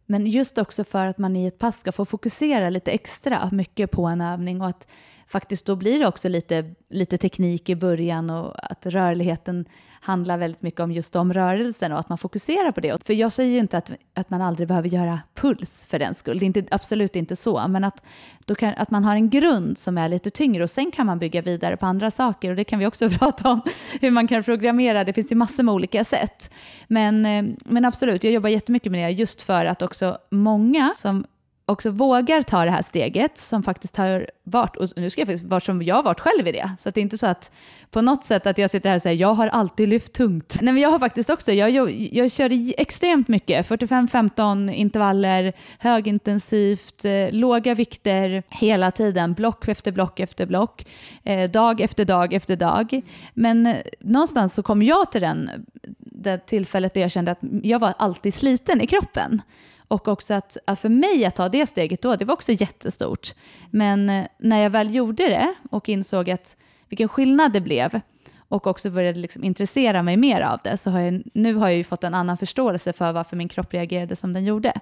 men 0.06 0.26
just 0.26 0.58
också 0.58 0.84
för 0.84 1.06
att 1.06 1.18
man 1.18 1.36
i 1.36 1.46
ett 1.46 1.58
pass 1.58 1.76
ska 1.76 1.92
få 1.92 2.04
fokusera 2.04 2.70
lite 2.70 2.90
extra 2.90 3.48
mycket 3.52 3.90
på 3.90 4.06
en 4.06 4.20
övning 4.20 4.60
och 4.60 4.68
att 4.68 4.86
faktiskt 5.28 5.66
då 5.66 5.76
blir 5.76 5.98
det 5.98 6.06
också 6.06 6.28
lite, 6.28 6.74
lite 6.88 7.18
teknik 7.18 7.68
i 7.68 7.76
början 7.76 8.30
och 8.30 8.70
att 8.70 8.86
rörligheten 8.86 9.64
handlar 10.00 10.38
väldigt 10.38 10.62
mycket 10.62 10.80
om 10.80 10.92
just 10.92 11.12
de 11.12 11.32
rörelserna 11.32 11.94
och 11.94 12.00
att 12.00 12.08
man 12.08 12.18
fokuserar 12.18 12.72
på 12.72 12.80
det. 12.80 13.06
För 13.06 13.14
jag 13.14 13.32
säger 13.32 13.52
ju 13.52 13.58
inte 13.58 13.78
att, 13.78 13.90
att 14.14 14.30
man 14.30 14.42
aldrig 14.42 14.68
behöver 14.68 14.88
göra 14.88 15.20
puls 15.34 15.86
för 15.90 15.98
den 15.98 16.14
skull, 16.14 16.38
det 16.38 16.44
är 16.44 16.46
inte, 16.46 16.64
absolut 16.70 17.16
inte 17.16 17.36
så, 17.36 17.68
men 17.68 17.84
att, 17.84 18.02
då 18.46 18.54
kan, 18.54 18.74
att 18.76 18.90
man 18.90 19.04
har 19.04 19.14
en 19.14 19.30
grund 19.30 19.78
som 19.78 19.98
är 19.98 20.08
lite 20.08 20.30
tyngre 20.30 20.62
och 20.62 20.70
sen 20.70 20.90
kan 20.90 21.06
man 21.06 21.18
bygga 21.18 21.42
vidare 21.42 21.76
på 21.76 21.86
andra 21.86 22.10
saker 22.10 22.50
och 22.50 22.56
det 22.56 22.64
kan 22.64 22.78
vi 22.78 22.86
också 22.86 23.10
prata 23.18 23.50
om, 23.50 23.60
hur 24.00 24.10
man 24.10 24.28
kan 24.28 24.42
programmera, 24.42 25.04
det 25.04 25.12
finns 25.12 25.32
ju 25.32 25.36
massor 25.36 25.62
med 25.62 25.74
olika 25.74 26.04
sätt. 26.04 26.50
Men, 26.86 27.26
eh, 27.26 27.44
men 27.64 27.84
absolut, 27.84 28.24
jag 28.24 28.32
jobbar 28.32 28.48
jättemycket 28.48 28.92
med 28.92 29.08
det 29.08 29.12
just 29.12 29.42
för 29.42 29.64
att 29.64 29.82
också 29.82 30.18
många 30.30 30.92
som 30.96 31.24
också 31.68 31.90
vågar 31.90 32.42
ta 32.42 32.64
det 32.64 32.70
här 32.70 32.82
steget 32.82 33.38
som 33.38 33.62
faktiskt 33.62 33.96
har 33.96 34.30
varit, 34.44 34.76
och 34.76 34.88
nu 34.96 35.10
ska 35.10 35.20
jag 35.20 35.28
faktiskt 35.28 35.44
vara 35.44 35.60
som 35.60 35.82
jag 35.82 35.94
har 35.94 36.02
varit 36.02 36.20
själv 36.20 36.48
i 36.48 36.52
det. 36.52 36.70
Så 36.78 36.90
det 36.90 37.00
är 37.00 37.02
inte 37.02 37.18
så 37.18 37.26
att 37.26 37.52
på 37.90 38.02
något 38.02 38.24
sätt 38.24 38.46
att 38.46 38.58
jag 38.58 38.70
sitter 38.70 38.88
här 38.88 38.96
och 38.96 39.02
säger 39.02 39.20
jag 39.20 39.34
har 39.34 39.48
alltid 39.48 39.88
lyft 39.88 40.12
tungt. 40.12 40.58
Nej 40.60 40.74
men 40.74 40.82
jag 40.82 40.90
har 40.90 40.98
faktiskt 40.98 41.30
också, 41.30 41.52
jag, 41.52 41.70
jag, 41.70 41.90
jag 42.12 42.32
körde 42.32 42.74
extremt 42.78 43.28
mycket, 43.28 43.68
45-15 43.68 44.72
intervaller, 44.72 45.52
högintensivt, 45.78 47.04
eh, 47.04 47.30
låga 47.30 47.74
vikter 47.74 48.42
hela 48.48 48.90
tiden, 48.90 49.34
block 49.34 49.68
efter 49.68 49.92
block 49.92 50.20
efter 50.20 50.46
block, 50.46 50.86
eh, 51.24 51.50
dag 51.50 51.80
efter 51.80 52.04
dag 52.04 52.32
efter 52.32 52.56
dag. 52.56 53.02
Men 53.34 53.66
eh, 53.66 53.76
någonstans 54.00 54.54
så 54.54 54.62
kom 54.62 54.82
jag 54.82 55.12
till 55.12 55.20
den, 55.20 55.50
det 55.98 56.46
tillfället 56.46 56.94
där 56.94 57.00
jag 57.00 57.10
kände 57.10 57.30
att 57.30 57.40
jag 57.62 57.78
var 57.78 57.94
alltid 57.98 58.34
sliten 58.34 58.80
i 58.80 58.86
kroppen. 58.86 59.42
Och 59.88 60.08
också 60.08 60.34
att, 60.34 60.56
att, 60.64 60.78
för 60.78 60.88
mig 60.88 61.24
att 61.24 61.36
ta 61.36 61.48
det 61.48 61.66
steget 61.66 62.02
då, 62.02 62.16
det 62.16 62.24
var 62.24 62.34
också 62.34 62.52
jättestort. 62.52 63.34
Men 63.70 64.10
eh, 64.10 64.26
när 64.38 64.62
jag 64.62 64.70
väl 64.70 64.94
gjorde 64.94 65.28
det 65.28 65.54
och 65.70 65.88
insåg 65.88 66.30
att 66.30 66.56
vilken 66.88 67.08
skillnad 67.08 67.52
det 67.52 67.60
blev 67.60 68.00
och 68.48 68.66
också 68.66 68.90
började 68.90 69.20
liksom 69.20 69.44
intressera 69.44 70.02
mig 70.02 70.16
mer 70.16 70.40
av 70.40 70.60
det, 70.64 70.76
så 70.76 70.90
har 70.90 71.00
jag, 71.00 71.22
nu 71.34 71.54
har 71.54 71.68
jag 71.68 71.76
ju 71.76 71.84
fått 71.84 72.04
en 72.04 72.14
annan 72.14 72.36
förståelse 72.36 72.92
för 72.92 73.12
varför 73.12 73.36
min 73.36 73.48
kropp 73.48 73.74
reagerade 73.74 74.16
som 74.16 74.32
den 74.32 74.44
gjorde. 74.44 74.72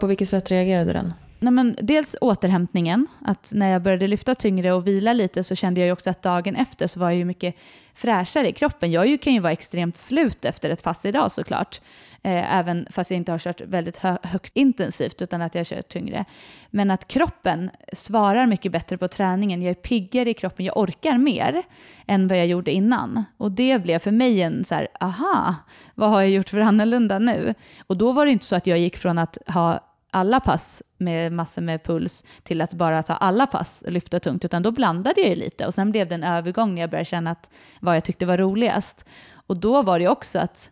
På 0.00 0.06
vilket 0.06 0.28
sätt 0.28 0.50
reagerade 0.50 0.92
den? 0.92 1.12
Nej, 1.44 1.52
men 1.52 1.76
dels 1.82 2.16
återhämtningen, 2.20 3.06
att 3.20 3.52
när 3.54 3.70
jag 3.70 3.82
började 3.82 4.06
lyfta 4.06 4.34
tyngre 4.34 4.72
och 4.72 4.86
vila 4.86 5.12
lite 5.12 5.42
så 5.42 5.54
kände 5.54 5.80
jag 5.80 5.86
ju 5.86 5.92
också 5.92 6.10
att 6.10 6.22
dagen 6.22 6.56
efter 6.56 6.86
så 6.86 7.00
var 7.00 7.10
jag 7.10 7.18
ju 7.18 7.24
mycket 7.24 7.56
fräschare 7.94 8.48
i 8.48 8.52
kroppen. 8.52 8.92
Jag 8.92 9.20
kan 9.20 9.34
ju 9.34 9.40
vara 9.40 9.52
extremt 9.52 9.96
slut 9.96 10.44
efter 10.44 10.70
ett 10.70 10.82
pass 10.82 11.06
idag 11.06 11.32
såklart, 11.32 11.80
eh, 12.22 12.58
även 12.58 12.86
fast 12.90 13.10
jag 13.10 13.16
inte 13.16 13.32
har 13.32 13.38
kört 13.38 13.60
väldigt 13.60 13.96
hö 13.96 14.16
högt 14.22 14.56
intensivt 14.56 15.22
utan 15.22 15.42
att 15.42 15.54
jag 15.54 15.60
har 15.60 15.64
kört 15.64 15.88
tyngre. 15.88 16.24
Men 16.70 16.90
att 16.90 17.08
kroppen 17.08 17.70
svarar 17.92 18.46
mycket 18.46 18.72
bättre 18.72 18.98
på 18.98 19.08
träningen. 19.08 19.62
Jag 19.62 19.70
är 19.70 19.74
piggare 19.74 20.30
i 20.30 20.34
kroppen, 20.34 20.64
jag 20.66 20.76
orkar 20.76 21.18
mer 21.18 21.62
än 22.06 22.28
vad 22.28 22.38
jag 22.38 22.46
gjorde 22.46 22.70
innan. 22.70 23.24
Och 23.36 23.52
det 23.52 23.82
blev 23.82 23.98
för 23.98 24.10
mig 24.10 24.42
en 24.42 24.64
så 24.64 24.74
här, 24.74 24.88
aha, 25.00 25.54
vad 25.94 26.10
har 26.10 26.20
jag 26.20 26.30
gjort 26.30 26.48
för 26.48 26.58
annorlunda 26.58 27.18
nu? 27.18 27.54
Och 27.86 27.96
då 27.96 28.12
var 28.12 28.26
det 28.26 28.32
inte 28.32 28.44
så 28.44 28.56
att 28.56 28.66
jag 28.66 28.78
gick 28.78 28.96
från 28.96 29.18
att 29.18 29.38
ha 29.46 29.80
alla 30.14 30.40
pass 30.40 30.82
med 30.98 31.32
massor 31.32 31.62
med 31.62 31.84
puls 31.84 32.24
till 32.42 32.60
att 32.60 32.74
bara 32.74 33.02
ta 33.02 33.14
alla 33.14 33.46
pass 33.46 33.82
och 33.82 33.92
lyfta 33.92 34.20
tungt, 34.20 34.44
utan 34.44 34.62
då 34.62 34.70
blandade 34.70 35.20
jag 35.20 35.30
ju 35.30 35.36
lite 35.36 35.66
och 35.66 35.74
sen 35.74 35.90
blev 35.90 36.08
det 36.08 36.14
en 36.14 36.24
övergång 36.24 36.74
när 36.74 36.80
jag 36.80 36.90
började 36.90 37.04
känna 37.04 37.30
att 37.30 37.50
vad 37.80 37.96
jag 37.96 38.04
tyckte 38.04 38.26
var 38.26 38.38
roligast. 38.38 39.04
Och 39.46 39.56
då 39.56 39.82
var 39.82 39.98
det 39.98 40.08
också 40.08 40.38
att 40.38 40.70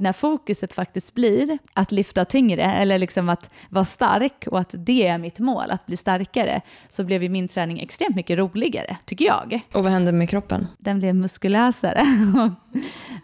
när 0.00 0.12
fokuset 0.12 0.72
faktiskt 0.72 1.14
blir 1.14 1.58
att 1.74 1.92
lyfta 1.92 2.24
tyngre 2.24 2.64
eller 2.64 2.98
liksom 2.98 3.28
att 3.28 3.50
vara 3.68 3.84
stark 3.84 4.44
och 4.46 4.60
att 4.60 4.74
det 4.78 5.06
är 5.06 5.18
mitt 5.18 5.38
mål, 5.38 5.70
att 5.70 5.86
bli 5.86 5.96
starkare, 5.96 6.60
så 6.88 7.04
blev 7.04 7.22
ju 7.22 7.28
min 7.28 7.48
träning 7.48 7.80
extremt 7.80 8.16
mycket 8.16 8.38
roligare, 8.38 8.96
tycker 9.04 9.24
jag. 9.24 9.60
Och 9.72 9.82
vad 9.82 9.92
hände 9.92 10.12
med 10.12 10.30
kroppen? 10.30 10.66
Den 10.78 10.98
blev 10.98 11.14
muskulösare. 11.14 12.02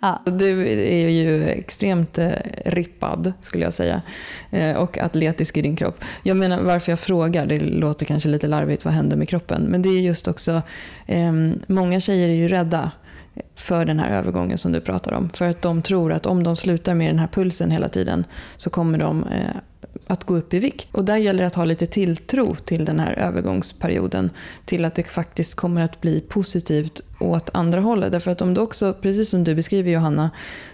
ja. 0.01 0.23
Du 0.25 0.69
är 0.89 1.09
ju 1.09 1.49
extremt 1.49 2.19
eh, 2.19 2.31
rippad, 2.65 3.33
skulle 3.41 3.65
jag 3.65 3.75
säga, 3.75 4.03
eh, 4.51 4.77
och 4.77 4.99
atletisk 4.99 5.57
i 5.57 5.63
din 5.63 5.77
kropp. 5.77 6.05
Jag 6.23 6.37
menar, 6.37 6.63
varför 6.63 6.93
jag 6.93 7.01
frågar, 7.01 7.47
det 7.47 7.59
låter 7.59 8.07
kanske 8.07 8.29
lite 8.29 8.47
larvigt, 8.47 8.85
vad 8.85 8.95
händer 8.95 9.17
med 9.17 9.29
kroppen? 9.29 9.63
Men 9.63 9.83
det 9.83 9.89
är 9.89 10.01
just 10.01 10.29
också, 10.29 10.63
eh, 11.07 11.33
många 11.67 12.01
tjejer 12.01 12.29
är 12.29 12.35
ju 12.35 12.49
rädda 12.49 12.91
för 13.55 13.85
den 13.85 13.99
här 13.99 14.19
övergången 14.19 14.59
som 14.59 14.73
du 14.73 14.81
pratar 14.81 15.13
om. 15.13 15.31
För 15.31 15.45
att 15.45 15.63
de 15.63 15.83
tror 15.83 16.13
att 16.13 16.27
om 16.27 16.43
de 16.43 16.57
slutar 16.57 16.95
med 16.95 17.09
den 17.09 17.19
här 17.19 17.27
pulsen 17.27 17.71
hela 17.71 17.89
tiden 17.89 18.25
så 18.57 18.71
kommer 18.71 18.99
de 18.99 19.25
eh, 19.25 19.57
att 20.07 20.25
gå 20.25 20.37
upp 20.37 20.55
i 20.55 20.59
vikt. 20.59 20.89
Och 20.93 21.05
där 21.05 21.17
gäller 21.17 21.41
det 21.41 21.47
att 21.47 21.55
ha 21.55 21.65
lite 21.65 21.87
tilltro 21.87 22.55
till 22.55 22.85
den 22.85 23.01
här 23.01 23.13
övergångsperioden. 23.13 24.31
Till 24.65 24.85
att 24.85 24.95
det 24.95 25.03
faktiskt 25.03 25.55
kommer 25.55 25.83
att 25.83 26.01
bli 26.01 26.21
positivt 26.21 27.01
åt 27.21 27.51
andra 27.53 27.81
hållet. 27.81 28.13
Därför 28.13 28.31
att 28.31 28.43
om 28.43 28.55
du 28.55 28.61
också, 28.61 28.93
precis 28.93 29.31
som 29.31 29.45
du 29.45 29.55
beskriver 29.55 29.91
Johanna, 29.91 30.31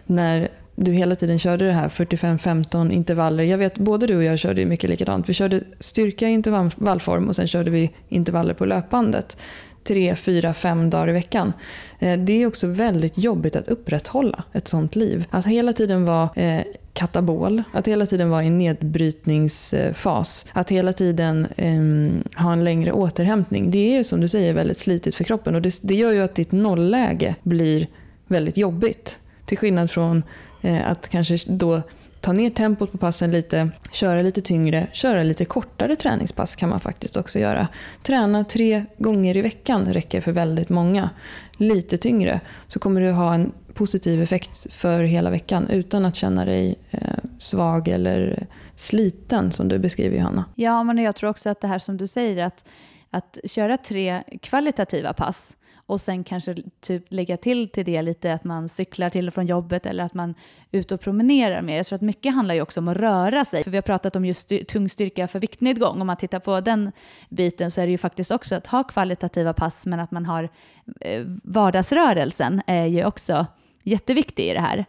när 0.07 0.48
du 0.77 0.92
hela 0.92 1.16
tiden 1.16 1.38
körde 1.38 1.64
det 1.64 1.72
här 1.72 1.88
45-15 1.88 2.92
intervaller. 2.92 3.44
Jag 3.44 3.59
vet 3.59 3.79
både 3.79 4.07
du 4.07 4.16
och 4.16 4.25
jag 4.25 4.38
körde 4.38 4.66
mycket 4.66 4.90
likadant. 4.90 5.29
Vi 5.29 5.33
körde 5.33 5.61
styrka 5.79 6.29
i 6.29 6.33
intervallform 6.33 7.29
och 7.29 7.37
sen 7.37 7.48
körde 7.48 7.70
vi 7.70 7.90
intervaller 8.09 8.55
på 8.55 8.64
löpbandet. 8.64 9.37
Tre, 9.85 10.16
fyra, 10.16 10.55
fem 10.55 10.90
dagar 10.90 11.09
i 11.09 11.12
veckan. 11.12 11.53
Eh, 11.99 12.18
det 12.18 12.33
är 12.33 12.47
också 12.47 12.66
väldigt 12.66 13.18
jobbigt 13.18 13.57
att 13.57 13.68
upprätthålla 13.68 14.45
ett 14.53 14.68
sånt 14.68 14.97
liv. 14.97 15.27
Att 15.31 15.47
hela 15.47 15.73
tiden 15.73 16.05
vara 16.05 16.29
eh, 16.37 16.62
katabol, 16.92 17.62
att 17.73 17.88
hela 17.88 18.07
tiden 18.07 18.31
vara 18.31 18.45
i 18.45 18.51
nedbrytningsfas, 18.51 20.47
att 20.53 20.71
hela 20.71 20.92
tiden 20.92 21.47
eh, 21.57 22.42
ha 22.42 22.53
en 22.53 22.64
längre 22.64 22.92
återhämtning. 22.92 23.71
Det 23.71 23.97
är 23.97 24.03
som 24.03 24.21
du 24.21 24.29
säger 24.29 24.53
väldigt 24.53 24.79
slitigt 24.79 25.16
för 25.16 25.25
kroppen 25.25 25.55
och 25.55 25.62
det, 25.62 25.79
det 25.83 25.95
gör 25.95 26.12
ju 26.12 26.23
att 26.23 26.35
ditt 26.35 26.53
nollläge 26.53 27.35
blir 27.42 27.87
väldigt 28.27 28.57
jobbigt. 28.57 29.18
Till 29.47 29.59
skillnad 29.59 29.90
från 29.90 30.23
eh, 30.62 30.90
att 30.90 31.09
kanske 31.09 31.37
då 31.47 31.83
ta 32.23 32.33
ner 32.33 32.51
tempot 32.51 32.93
på 32.93 32.99
passen 32.99 33.31
lite, 33.31 33.71
köra 33.93 34.23
lite 34.23 34.41
tyngre, 34.41 34.87
köra 34.93 35.23
lite 35.23 35.45
kortare 35.45 35.97
träningspass 35.97 36.57
kan 36.57 36.69
man 36.69 36.81
faktiskt 36.81 37.17
också 37.17 37.39
göra. 37.39 37.69
Träna 38.03 38.45
tre 38.45 38.85
gånger 38.99 39.37
i 39.37 39.43
veckan 39.43 39.93
räcker 39.93 40.21
för 40.21 40.33
väldigt 40.33 40.69
många. 40.69 41.11
Lite 41.57 41.99
tyngre 41.99 42.41
så 42.69 42.79
kommer 42.79 43.01
du 43.01 43.11
ha 43.11 43.35
en 43.35 43.53
positiv 43.75 44.23
effekt 44.23 44.75
för 44.75 45.03
hela 45.03 45.31
veckan 45.31 45.69
utan 45.69 46.05
att 46.05 46.17
känna 46.17 46.45
dig 46.45 46.79
eh, 46.91 47.01
svag 47.39 47.89
eller 47.89 48.47
sliten 48.77 49.53
som 49.53 49.69
du 49.69 49.79
beskriver 49.79 50.17
Johanna. 50.17 50.45
Ja, 50.55 50.83
men 50.83 50.99
jag 50.99 51.17
tror 51.17 51.31
också 51.31 51.51
att 51.51 51.61
det 51.61 51.69
här 51.69 51.79
som 51.79 51.97
du 51.97 52.07
säger 52.07 52.45
att, 52.45 52.65
att 53.11 53.39
köra 53.45 53.77
tre 53.77 54.23
kvalitativa 54.43 55.13
pass 55.13 55.57
och 55.87 56.01
sen 56.01 56.25
kanske 56.25 56.57
typ 56.81 57.05
lägga 57.09 57.37
till 57.37 57.68
till 57.68 57.85
det 57.85 58.03
lite 58.03 58.33
att 58.33 58.45
man 58.45 58.68
cyklar 58.68 59.11
till 59.11 59.29
och 59.29 59.35
från 59.35 59.47
jobbet 59.47 59.87
eller 59.87 60.05
att 60.05 60.14
man 60.14 60.35
är 60.71 60.79
ute 60.79 60.95
och 60.95 61.01
promenerar 61.01 61.62
mer. 61.62 61.77
Jag 61.77 61.87
tror 61.87 61.97
att 61.97 62.03
mycket 62.03 62.35
handlar 62.35 62.55
ju 62.55 62.62
också 62.62 62.81
om 62.81 62.88
att 62.88 62.97
röra 62.97 63.45
sig. 63.45 63.64
För 63.64 63.71
vi 63.71 63.77
har 63.77 63.83
pratat 63.83 64.16
om 64.16 64.25
just 64.25 64.53
tung 64.68 64.88
styrka 64.88 65.29
för 65.29 65.40
viktnedgång. 65.40 66.01
Om 66.01 66.07
man 66.07 66.16
tittar 66.16 66.38
på 66.38 66.61
den 66.61 66.92
biten 67.29 67.71
så 67.71 67.81
är 67.81 67.87
det 67.87 67.92
ju 67.92 67.99
faktiskt 67.99 68.31
också 68.31 68.55
att 68.55 68.66
ha 68.66 68.85
kvalitativa 68.85 69.53
pass 69.53 69.87
men 69.87 70.01
att 70.01 70.11
man 70.11 70.27
har 70.27 70.49
eh, 71.01 71.23
vardagsrörelsen 71.45 72.62
är 72.66 72.87
ju 72.87 73.05
också 73.05 73.47
jätteviktig 73.83 74.51
i 74.51 74.53
det 74.53 74.61
här. 74.61 74.85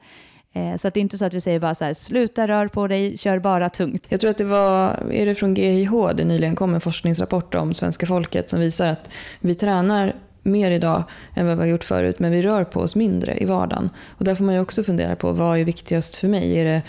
Eh, 0.54 0.78
så 0.78 0.88
att 0.88 0.94
det 0.94 1.00
är 1.00 1.02
inte 1.02 1.18
så 1.18 1.26
att 1.26 1.34
vi 1.34 1.42
säger 1.42 1.60
bara 1.60 1.76
så 1.76 1.86
här, 1.86 1.94
sluta 1.94 2.48
rör 2.48 2.68
på 2.68 2.88
dig, 2.88 3.18
kör 3.18 3.40
bara 3.40 3.70
tungt. 3.70 4.06
Jag 4.10 4.20
tror 4.20 4.32
att 4.32 4.38
det 4.38 4.44
var, 4.44 5.12
är 5.12 5.26
det 5.26 5.36
från 5.36 5.54
GIH, 5.54 5.92
det 6.16 6.26
nyligen 6.26 6.56
kom 6.56 6.74
en 6.74 6.82
forskningsrapport 6.82 7.56
om 7.56 7.74
svenska 7.74 8.06
folket 8.06 8.50
som 8.50 8.60
visar 8.60 8.88
att 8.88 9.10
vi 9.40 9.56
tränar 9.56 10.14
mer 10.44 10.72
idag 10.72 11.04
än 11.36 11.48
vad 11.48 11.56
vi 11.56 11.62
har 11.62 11.68
gjort 11.68 11.84
förut, 11.84 12.20
men 12.20 12.32
vi 12.32 12.42
rör 12.42 12.64
på 12.64 12.80
oss 12.80 12.96
mindre 12.96 13.38
i 13.38 13.46
vardagen. 13.46 13.90
Och 14.18 14.26
där 14.26 14.36
får 14.36 14.44
man 14.44 14.56
ju 14.56 14.62
också 14.62 14.84
fundera 14.84 15.16
på 15.16 15.32
vad 15.32 15.60
är 15.60 15.64
viktigast 15.64 16.16
för 16.16 16.28
mig? 16.28 16.60
Är 16.60 16.66
det, 16.66 16.82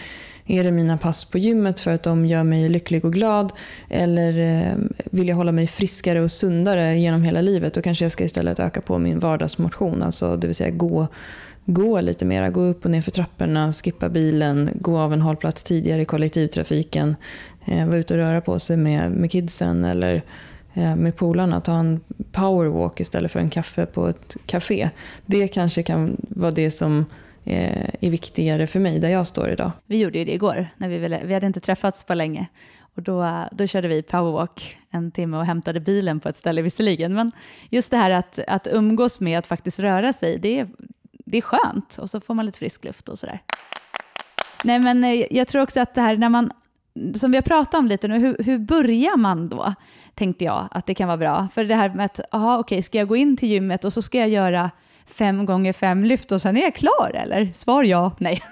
är 0.46 0.64
det 0.64 0.70
mina 0.70 0.98
pass 0.98 1.24
på 1.24 1.38
gymmet 1.38 1.80
för 1.80 1.90
att 1.90 2.02
de 2.02 2.26
gör 2.26 2.42
mig 2.42 2.68
lycklig 2.68 3.04
och 3.04 3.12
glad? 3.12 3.52
Eller 3.88 4.38
eh, 4.38 4.74
vill 5.04 5.28
jag 5.28 5.36
hålla 5.36 5.52
mig 5.52 5.66
friskare 5.66 6.20
och 6.20 6.30
sundare 6.30 6.98
genom 6.98 7.22
hela 7.22 7.40
livet? 7.40 7.74
Då 7.74 7.82
kanske 7.82 8.04
jag 8.04 8.12
ska 8.12 8.24
istället 8.24 8.60
öka 8.60 8.80
på 8.80 8.98
min 8.98 9.18
vardagsmotion, 9.18 10.02
alltså 10.02 10.36
det 10.36 10.46
vill 10.46 10.56
säga 10.56 10.70
gå 10.70 11.08
gå 11.64 12.00
lite 12.00 12.24
mera, 12.24 12.50
gå 12.50 12.60
upp 12.60 12.84
och 12.84 12.90
ner 12.90 13.02
för 13.02 13.10
trapporna, 13.10 13.72
skippa 13.72 14.08
bilen, 14.08 14.70
gå 14.74 14.98
av 14.98 15.12
en 15.12 15.22
hållplats 15.22 15.62
tidigare 15.62 16.02
i 16.02 16.04
kollektivtrafiken, 16.04 17.16
eh, 17.64 17.86
vara 17.86 17.96
ute 17.96 18.14
och 18.14 18.20
röra 18.20 18.40
på 18.40 18.58
sig 18.58 18.76
med, 18.76 19.10
med 19.10 19.30
kidsen 19.30 19.84
eller 19.84 20.22
Eh, 20.76 20.96
med 20.96 21.16
polarna, 21.16 21.60
ta 21.60 21.72
en 21.72 22.00
powerwalk 22.32 23.00
istället 23.00 23.32
för 23.32 23.40
en 23.40 23.50
kaffe 23.50 23.86
på 23.86 24.06
ett 24.06 24.36
café. 24.46 24.90
Det 25.26 25.48
kanske 25.48 25.82
kan 25.82 26.16
vara 26.28 26.50
det 26.50 26.70
som 26.70 27.06
eh, 27.44 27.94
är 28.00 28.10
viktigare 28.10 28.66
för 28.66 28.80
mig 28.80 28.98
där 28.98 29.08
jag 29.08 29.26
står 29.26 29.50
idag. 29.50 29.72
Vi 29.86 29.98
gjorde 29.98 30.18
ju 30.18 30.24
det 30.24 30.34
igår, 30.34 30.68
när 30.76 30.88
vi, 30.88 30.98
ville, 30.98 31.20
vi 31.24 31.34
hade 31.34 31.46
inte 31.46 31.60
träffats 31.60 32.04
på 32.04 32.14
länge. 32.14 32.46
Och 32.96 33.02
då, 33.02 33.44
då 33.52 33.66
körde 33.66 33.88
vi 33.88 34.02
powerwalk 34.02 34.78
en 34.90 35.10
timme 35.10 35.36
och 35.36 35.46
hämtade 35.46 35.80
bilen 35.80 36.20
på 36.20 36.28
ett 36.28 36.36
ställe 36.36 36.62
visserligen. 36.62 37.14
Men 37.14 37.32
just 37.70 37.90
det 37.90 37.96
här 37.96 38.10
att, 38.10 38.38
att 38.46 38.68
umgås 38.70 39.20
med 39.20 39.38
att 39.38 39.46
faktiskt 39.46 39.80
röra 39.80 40.12
sig, 40.12 40.38
det 40.38 40.60
är, 40.60 40.68
det 41.24 41.38
är 41.38 41.42
skönt. 41.42 41.98
Och 41.98 42.10
så 42.10 42.20
får 42.20 42.34
man 42.34 42.46
lite 42.46 42.58
frisk 42.58 42.84
luft 42.84 43.08
och 43.08 43.18
sådär. 43.18 43.42
Nej 44.64 44.78
men 44.78 45.04
eh, 45.04 45.26
jag 45.30 45.48
tror 45.48 45.62
också 45.62 45.80
att 45.80 45.94
det 45.94 46.00
här 46.00 46.16
när 46.16 46.28
man 46.28 46.50
som 47.14 47.30
vi 47.30 47.36
har 47.36 47.42
pratat 47.42 47.74
om 47.74 47.86
lite 47.86 48.08
nu, 48.08 48.18
hur, 48.18 48.36
hur 48.44 48.58
börjar 48.58 49.16
man 49.16 49.48
då? 49.48 49.74
Tänkte 50.14 50.44
jag 50.44 50.68
att 50.70 50.86
det 50.86 50.94
kan 50.94 51.08
vara 51.08 51.18
bra. 51.18 51.48
För 51.54 51.64
det 51.64 51.74
här 51.74 51.94
med 51.94 52.06
att, 52.06 52.20
aha, 52.30 52.58
okej, 52.58 52.82
ska 52.82 52.98
jag 52.98 53.08
gå 53.08 53.16
in 53.16 53.36
till 53.36 53.48
gymmet 53.48 53.84
och 53.84 53.92
så 53.92 54.02
ska 54.02 54.18
jag 54.18 54.28
göra 54.28 54.70
fem 55.06 55.46
gånger 55.46 55.72
fem 55.72 56.04
lyft 56.04 56.32
och 56.32 56.40
sen 56.40 56.56
är 56.56 56.60
jag 56.60 56.74
klar 56.74 57.10
eller? 57.14 57.50
Svar 57.54 57.82
ja, 57.84 58.16
nej. 58.18 58.42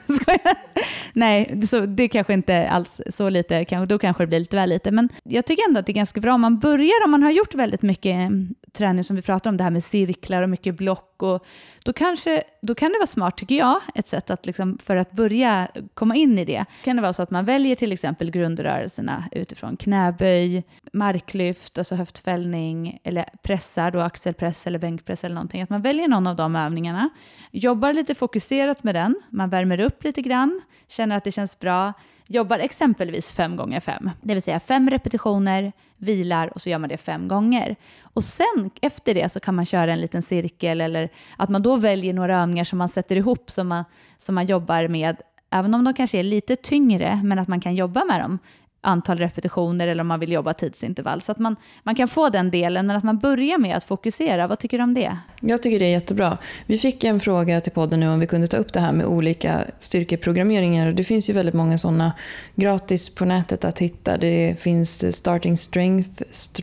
nej, 1.13 1.67
så 1.67 1.81
det 1.81 2.09
kanske 2.09 2.33
inte 2.33 2.69
alls 2.69 3.01
så 3.11 3.29
lite, 3.29 3.65
då 3.89 3.99
kanske 3.99 4.23
det 4.23 4.27
blir 4.27 4.39
lite 4.39 4.57
väl 4.57 4.69
lite. 4.69 4.91
Men 4.91 5.09
jag 5.23 5.47
tycker 5.47 5.69
ändå 5.69 5.81
att 5.81 5.87
det 5.87 5.93
är 5.93 5.95
ganska 5.95 6.21
bra 6.21 6.35
om 6.35 6.41
man 6.41 6.59
börjar, 6.59 7.05
om 7.05 7.11
man 7.11 7.23
har 7.23 7.31
gjort 7.31 7.55
väldigt 7.55 7.83
mycket 7.83 8.15
mm, 8.15 8.55
träning 8.73 9.05
som 9.05 9.17
vi 9.17 9.23
pratar 9.23 9.51
om, 9.51 9.57
det 9.57 9.65
här 9.65 9.71
med 9.71 9.85
cirklar 9.85 10.43
och 10.43 10.51
mycket 10.51 10.77
block. 10.77 11.12
Och 11.23 11.47
då, 11.83 11.93
kanske, 11.93 12.43
då 12.61 12.75
kan 12.75 12.93
det 12.93 12.99
vara 12.99 13.07
smart, 13.07 13.37
tycker 13.37 13.55
jag, 13.55 13.81
ett 13.95 14.07
sätt 14.07 14.31
att 14.31 14.47
liksom, 14.47 14.79
för 14.83 14.97
att 14.97 15.13
börja 15.13 15.69
komma 15.95 16.17
in 16.17 16.39
i 16.39 16.45
det. 16.45 16.65
kan 16.85 16.97
det 16.97 17.03
vara 17.03 17.13
så 17.13 17.23
att 17.23 17.31
man 17.31 17.45
väljer 17.45 17.77
till 17.77 17.93
exempel 17.93 18.31
grundrörelserna 18.31 19.25
utifrån 19.33 19.77
knäböj, 19.77 20.63
marklyft, 20.93 21.79
alltså 21.79 21.95
höftfällning, 21.95 22.99
eller 23.05 23.25
pressar, 23.43 23.91
då 23.91 24.01
axelpress 24.01 24.67
eller 24.67 24.79
bänkpress 24.79 25.25
eller 25.25 25.35
någonting. 25.35 25.63
Att 25.63 25.71
man 25.71 25.83
väljer 25.83 26.09
någon 26.09 26.27
av 26.27 26.37
de 26.37 26.57
övningarna, 26.57 27.09
jobbar 27.51 27.93
lite 27.93 28.15
fokuserat 28.15 28.85
med 28.85 28.95
den, 28.95 29.15
man 29.31 29.51
värmer 29.51 29.81
upp 29.81 30.05
lite 30.05 30.23
grann, 30.23 30.61
känner 30.89 31.17
att 31.17 31.25
det 31.25 31.33
känns 31.33 31.59
bra, 31.59 31.93
jobbar 32.33 32.59
exempelvis 32.59 33.35
fem 33.35 33.57
gånger 33.57 33.81
fem, 33.81 34.11
det 34.21 34.35
vill 34.35 34.43
säga 34.43 34.61
fem 34.61 34.91
repetitioner, 34.91 35.73
vilar 35.97 36.55
och 36.55 36.61
så 36.61 36.69
gör 36.69 36.79
man 36.79 36.89
det 36.89 36.97
fem 36.97 37.29
gånger. 37.29 37.77
Och 38.03 38.25
sen 38.25 38.71
efter 38.83 39.15
det 39.15 39.33
så 39.33 39.41
kan 39.41 39.55
man 39.55 39.65
köra 39.65 39.93
en 39.93 40.01
liten 40.01 40.23
cirkel 40.23 40.81
eller 40.81 41.09
att 41.37 41.49
man 41.49 41.63
då 41.63 41.77
väljer 41.77 42.15
några 42.15 42.43
övningar 42.43 42.65
som 42.65 42.79
man 42.79 42.89
sätter 42.89 43.17
ihop 43.17 43.51
som 43.51 43.69
man, 43.69 43.85
som 44.19 44.35
man 44.35 44.47
jobbar 44.47 44.89
med. 44.89 45.17
Även 45.51 45.75
om 45.75 45.85
de 45.85 45.95
kanske 45.95 46.19
är 46.19 46.23
lite 46.23 46.57
tyngre, 46.57 47.21
men 47.25 47.39
att 47.39 47.49
man 47.49 47.61
kan 47.61 47.75
jobba 47.75 48.05
med 48.05 48.21
dem 48.21 48.39
antal 48.83 49.19
repetitioner 49.19 49.89
eller 49.89 50.01
om 50.01 50.07
man 50.07 50.21
vill 50.21 50.33
jobba 50.33 50.55
tidsintervall. 50.55 51.21
Så 51.21 51.33
att 51.33 51.39
man, 51.39 51.57
man 51.83 51.95
kan 51.95 52.09
få 52.09 52.29
den 52.29 52.51
delen, 52.51 52.87
men 52.87 52.97
att 52.97 53.05
man 53.05 53.19
börjar 53.19 53.59
med 53.59 53.77
att 53.77 53.85
fokusera. 53.85 54.47
Vad 54.47 54.59
tycker 54.59 54.79
du 54.79 54.85
om 54.85 54.95
det? 54.95 55.17
Jag 55.41 55.63
tycker 55.63 55.79
det 55.79 55.85
är 55.85 55.91
jättebra. 55.91 56.39
Vi 56.67 56.79
fick 56.79 57.05
en 57.05 57.21
fråga 57.21 57.61
till 57.61 57.73
podden 57.73 58.01
nu 58.01 58.09
om 58.09 58.21
vi 58.21 58.27
kunde 58.27 58.47
ta 58.47 58.57
upp 58.57 58.73
det 58.73 58.81
här 58.81 58.93
med 58.93 59.07
olika 59.07 59.61
styrkeprogrammeringar. 59.79 60.93
Det 60.93 61.05
finns 61.05 61.31
ju 61.31 61.33
väldigt 61.33 61.55
många 61.55 61.79
sådana 61.79 62.13
gratis 62.55 63.15
på 63.15 63.25
nätet 63.25 63.65
att 63.65 63.79
hitta. 63.79 64.17
Det 64.17 64.57
finns 64.61 65.17
Starting 65.17 65.57
Strength, 65.57 66.23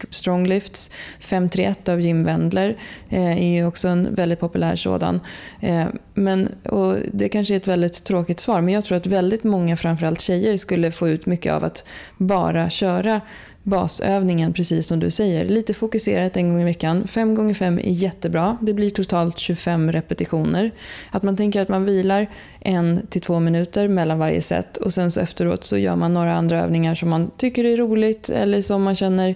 Strong 0.10 0.48
Lifts, 0.48 0.92
531 1.20 1.90
av 1.90 2.02
Jim 2.02 2.24
Wendler 2.24 2.78
eh, 3.10 3.44
är 3.44 3.48
ju 3.48 3.66
också 3.66 3.88
en 3.88 4.16
väldigt 4.16 4.40
populär 4.40 4.76
sådan. 4.76 5.20
Eh, 5.60 5.86
men, 6.14 6.50
och 6.64 6.96
det 7.14 7.30
kanske 7.30 7.54
är 7.54 7.58
ett 7.58 7.68
väldigt 7.68 8.04
tråkigt 8.04 8.40
svar, 8.40 8.62
men 8.62 8.74
jag 8.74 8.86
tror 8.86 8.98
att 8.98 9.06
väldigt 9.06 9.44
många, 9.44 9.78
framförallt 9.78 10.22
tjejer, 10.22 10.58
skulle 10.58 10.92
få 10.92 11.10
ut 11.10 11.26
mycket 11.26 11.54
av 11.54 11.64
att 11.64 11.84
bara 12.20 12.70
köra 12.70 13.22
basövningen 13.64 14.54
precis 14.54 14.88
som 14.88 15.00
du 15.00 15.12
säger. 15.12 15.46
Lite 15.46 15.74
fokuserat 15.74 16.38
en 16.38 16.50
gång 16.50 16.62
i 16.62 16.64
veckan. 16.64 17.08
5 17.08 17.36
gånger 17.36 17.54
5 17.54 17.80
är 17.80 17.84
jättebra. 17.84 18.58
Det 18.62 18.74
blir 18.74 18.90
totalt 18.90 19.40
25 19.40 19.92
repetitioner. 19.92 20.72
Att 21.12 21.24
man 21.24 21.38
tänker 21.38 21.62
att 21.62 21.70
man 21.70 21.86
vilar 21.86 22.28
en 22.60 23.08
till 23.10 23.22
två 23.22 23.40
minuter 23.40 23.88
mellan 23.88 24.20
varje 24.20 24.42
set 24.42 24.78
och 24.78 24.94
sen 24.94 25.12
så 25.12 25.20
efteråt 25.20 25.64
så 25.64 25.78
gör 25.78 25.96
man 25.96 26.14
några 26.14 26.36
andra 26.36 26.62
övningar 26.64 26.96
som 26.96 27.10
man 27.10 27.32
tycker 27.38 27.66
är 27.66 27.78
roligt 27.78 28.30
eller 28.30 28.62
som 28.62 28.84
man 28.84 28.96
känner 28.96 29.30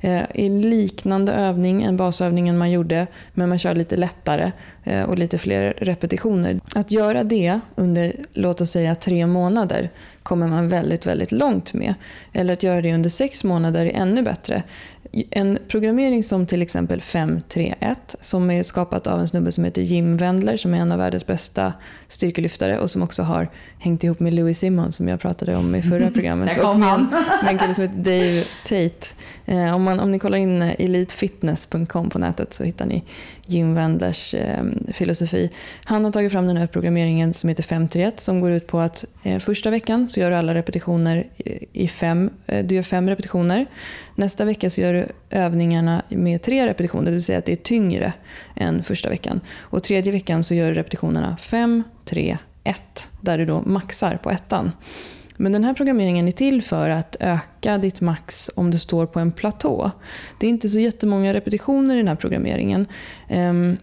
eh, 0.00 0.22
är 0.34 0.62
liknande 0.62 1.32
övning 1.32 1.82
än 1.82 1.96
basövningen 1.96 2.58
man 2.58 2.70
gjorde 2.70 3.06
men 3.34 3.48
man 3.48 3.58
kör 3.58 3.74
lite 3.74 3.96
lättare 3.96 4.52
och 5.06 5.18
lite 5.18 5.38
fler 5.38 5.74
repetitioner. 5.78 6.60
Att 6.74 6.90
göra 6.90 7.24
det 7.24 7.60
under, 7.74 8.12
låt 8.32 8.60
oss 8.60 8.70
säga 8.70 8.94
tre 8.94 9.26
månader 9.26 9.90
kommer 10.26 10.48
man 10.48 10.68
väldigt, 10.68 11.06
väldigt 11.06 11.32
långt 11.32 11.74
med. 11.74 11.94
Eller 12.32 12.52
att 12.52 12.62
göra 12.62 12.80
det 12.80 12.94
under 12.94 13.10
sex 13.10 13.44
månader 13.44 13.86
är 13.86 14.00
ännu 14.00 14.22
bättre. 14.22 14.62
en 15.30 15.58
programmering 15.68 16.22
som 16.22 16.46
till 16.46 16.62
exempel 16.62 17.00
531 17.00 18.16
som 18.20 18.50
är 18.50 18.62
skapat 18.62 19.06
av 19.06 19.20
en 19.20 19.28
snubbe 19.28 19.52
som 19.52 19.64
heter 19.64 19.82
Jim 19.82 20.16
Wendler 20.16 20.56
som 20.56 20.74
är 20.74 20.78
en 20.78 20.92
av 20.92 20.98
världens 20.98 21.26
bästa 21.26 21.72
styrkelyftare 22.08 22.78
och 22.78 22.90
som 22.90 23.02
också 23.02 23.22
har 23.22 23.48
hängt 23.78 24.04
ihop 24.04 24.20
med 24.20 24.34
Louis 24.34 24.58
Simmons 24.58 24.96
som 24.96 25.08
jag 25.08 25.20
pratade 25.20 25.56
om 25.56 25.74
i 25.74 25.82
förra 25.82 26.10
programmet. 26.14 26.48
Där 26.48 26.54
kom 26.54 26.82
han. 26.82 27.02
med 27.42 27.52
en 27.52 27.58
kille 27.58 27.74
som 27.74 27.82
heter 27.82 27.96
Dave 27.96 28.42
Tate. 28.62 29.06
Eh, 29.46 29.74
om, 29.74 29.82
man, 29.82 30.00
om 30.00 30.10
ni 30.10 30.18
kollar 30.18 30.38
in 30.38 30.62
elitefitness.com 30.62 32.10
på 32.10 32.18
nätet 32.18 32.54
så 32.54 32.64
hittar 32.64 32.86
ni 32.86 33.04
Jim 33.46 33.74
Wendlers 33.74 34.34
eh, 34.34 34.64
filosofi. 34.92 35.50
Han 35.84 36.04
har 36.04 36.12
tagit 36.12 36.32
fram 36.32 36.46
den 36.46 36.56
här 36.56 36.66
programmeringen 36.66 37.34
som 37.34 37.48
heter 37.48 37.62
531 37.62 38.20
som 38.20 38.40
går 38.40 38.50
ut 38.50 38.66
på 38.66 38.78
att 38.78 39.04
eh, 39.22 39.38
första 39.38 39.70
veckan 39.70 40.08
så 40.08 40.20
gör 40.20 40.30
du 40.30 40.36
alla 40.36 40.54
repetitioner 40.54 41.26
i, 41.36 41.66
i 41.72 41.88
fem, 41.88 42.30
eh, 42.46 42.66
du 42.66 42.74
gör 42.74 42.82
fem 42.82 43.08
repetitioner. 43.08 43.66
Nästa 44.14 44.44
vecka 44.44 44.70
så 44.70 44.80
gör 44.80 44.92
du 44.92 45.06
övningarna 45.30 46.02
med 46.08 46.42
tre 46.42 46.66
repetitioner, 46.66 47.04
det 47.04 47.10
vill 47.10 47.24
säga 47.24 47.38
att 47.38 47.44
det 47.44 47.52
är 47.52 47.56
tyngre 47.56 48.12
än 48.56 48.82
första 48.82 49.08
veckan. 49.08 49.40
Och 49.58 49.82
tredje 49.82 50.12
veckan 50.12 50.44
så 50.44 50.54
gör 50.54 50.68
du 50.68 50.74
repetitionerna 50.74 51.36
5, 51.36 51.82
3, 52.04 52.38
1 52.64 53.08
där 53.20 53.38
du 53.38 53.44
då 53.44 53.62
maxar 53.66 54.16
på 54.22 54.30
ettan. 54.30 54.72
Men 55.38 55.52
den 55.52 55.64
här 55.64 55.74
programmeringen 55.74 56.28
är 56.28 56.32
till 56.32 56.62
för 56.62 56.90
att 56.90 57.16
öka 57.20 57.78
ditt 57.78 58.00
max 58.00 58.50
om 58.56 58.70
du 58.70 58.78
står 58.78 59.06
på 59.06 59.20
en 59.20 59.32
platå. 59.32 59.90
Det 60.40 60.46
är 60.46 60.50
inte 60.50 60.68
så 60.68 60.78
jättemånga 60.78 61.34
repetitioner 61.34 61.94
i 61.94 61.98
den 61.98 62.08
här 62.08 62.16
programmeringen. 62.16 62.86
Ehm, 63.28 63.76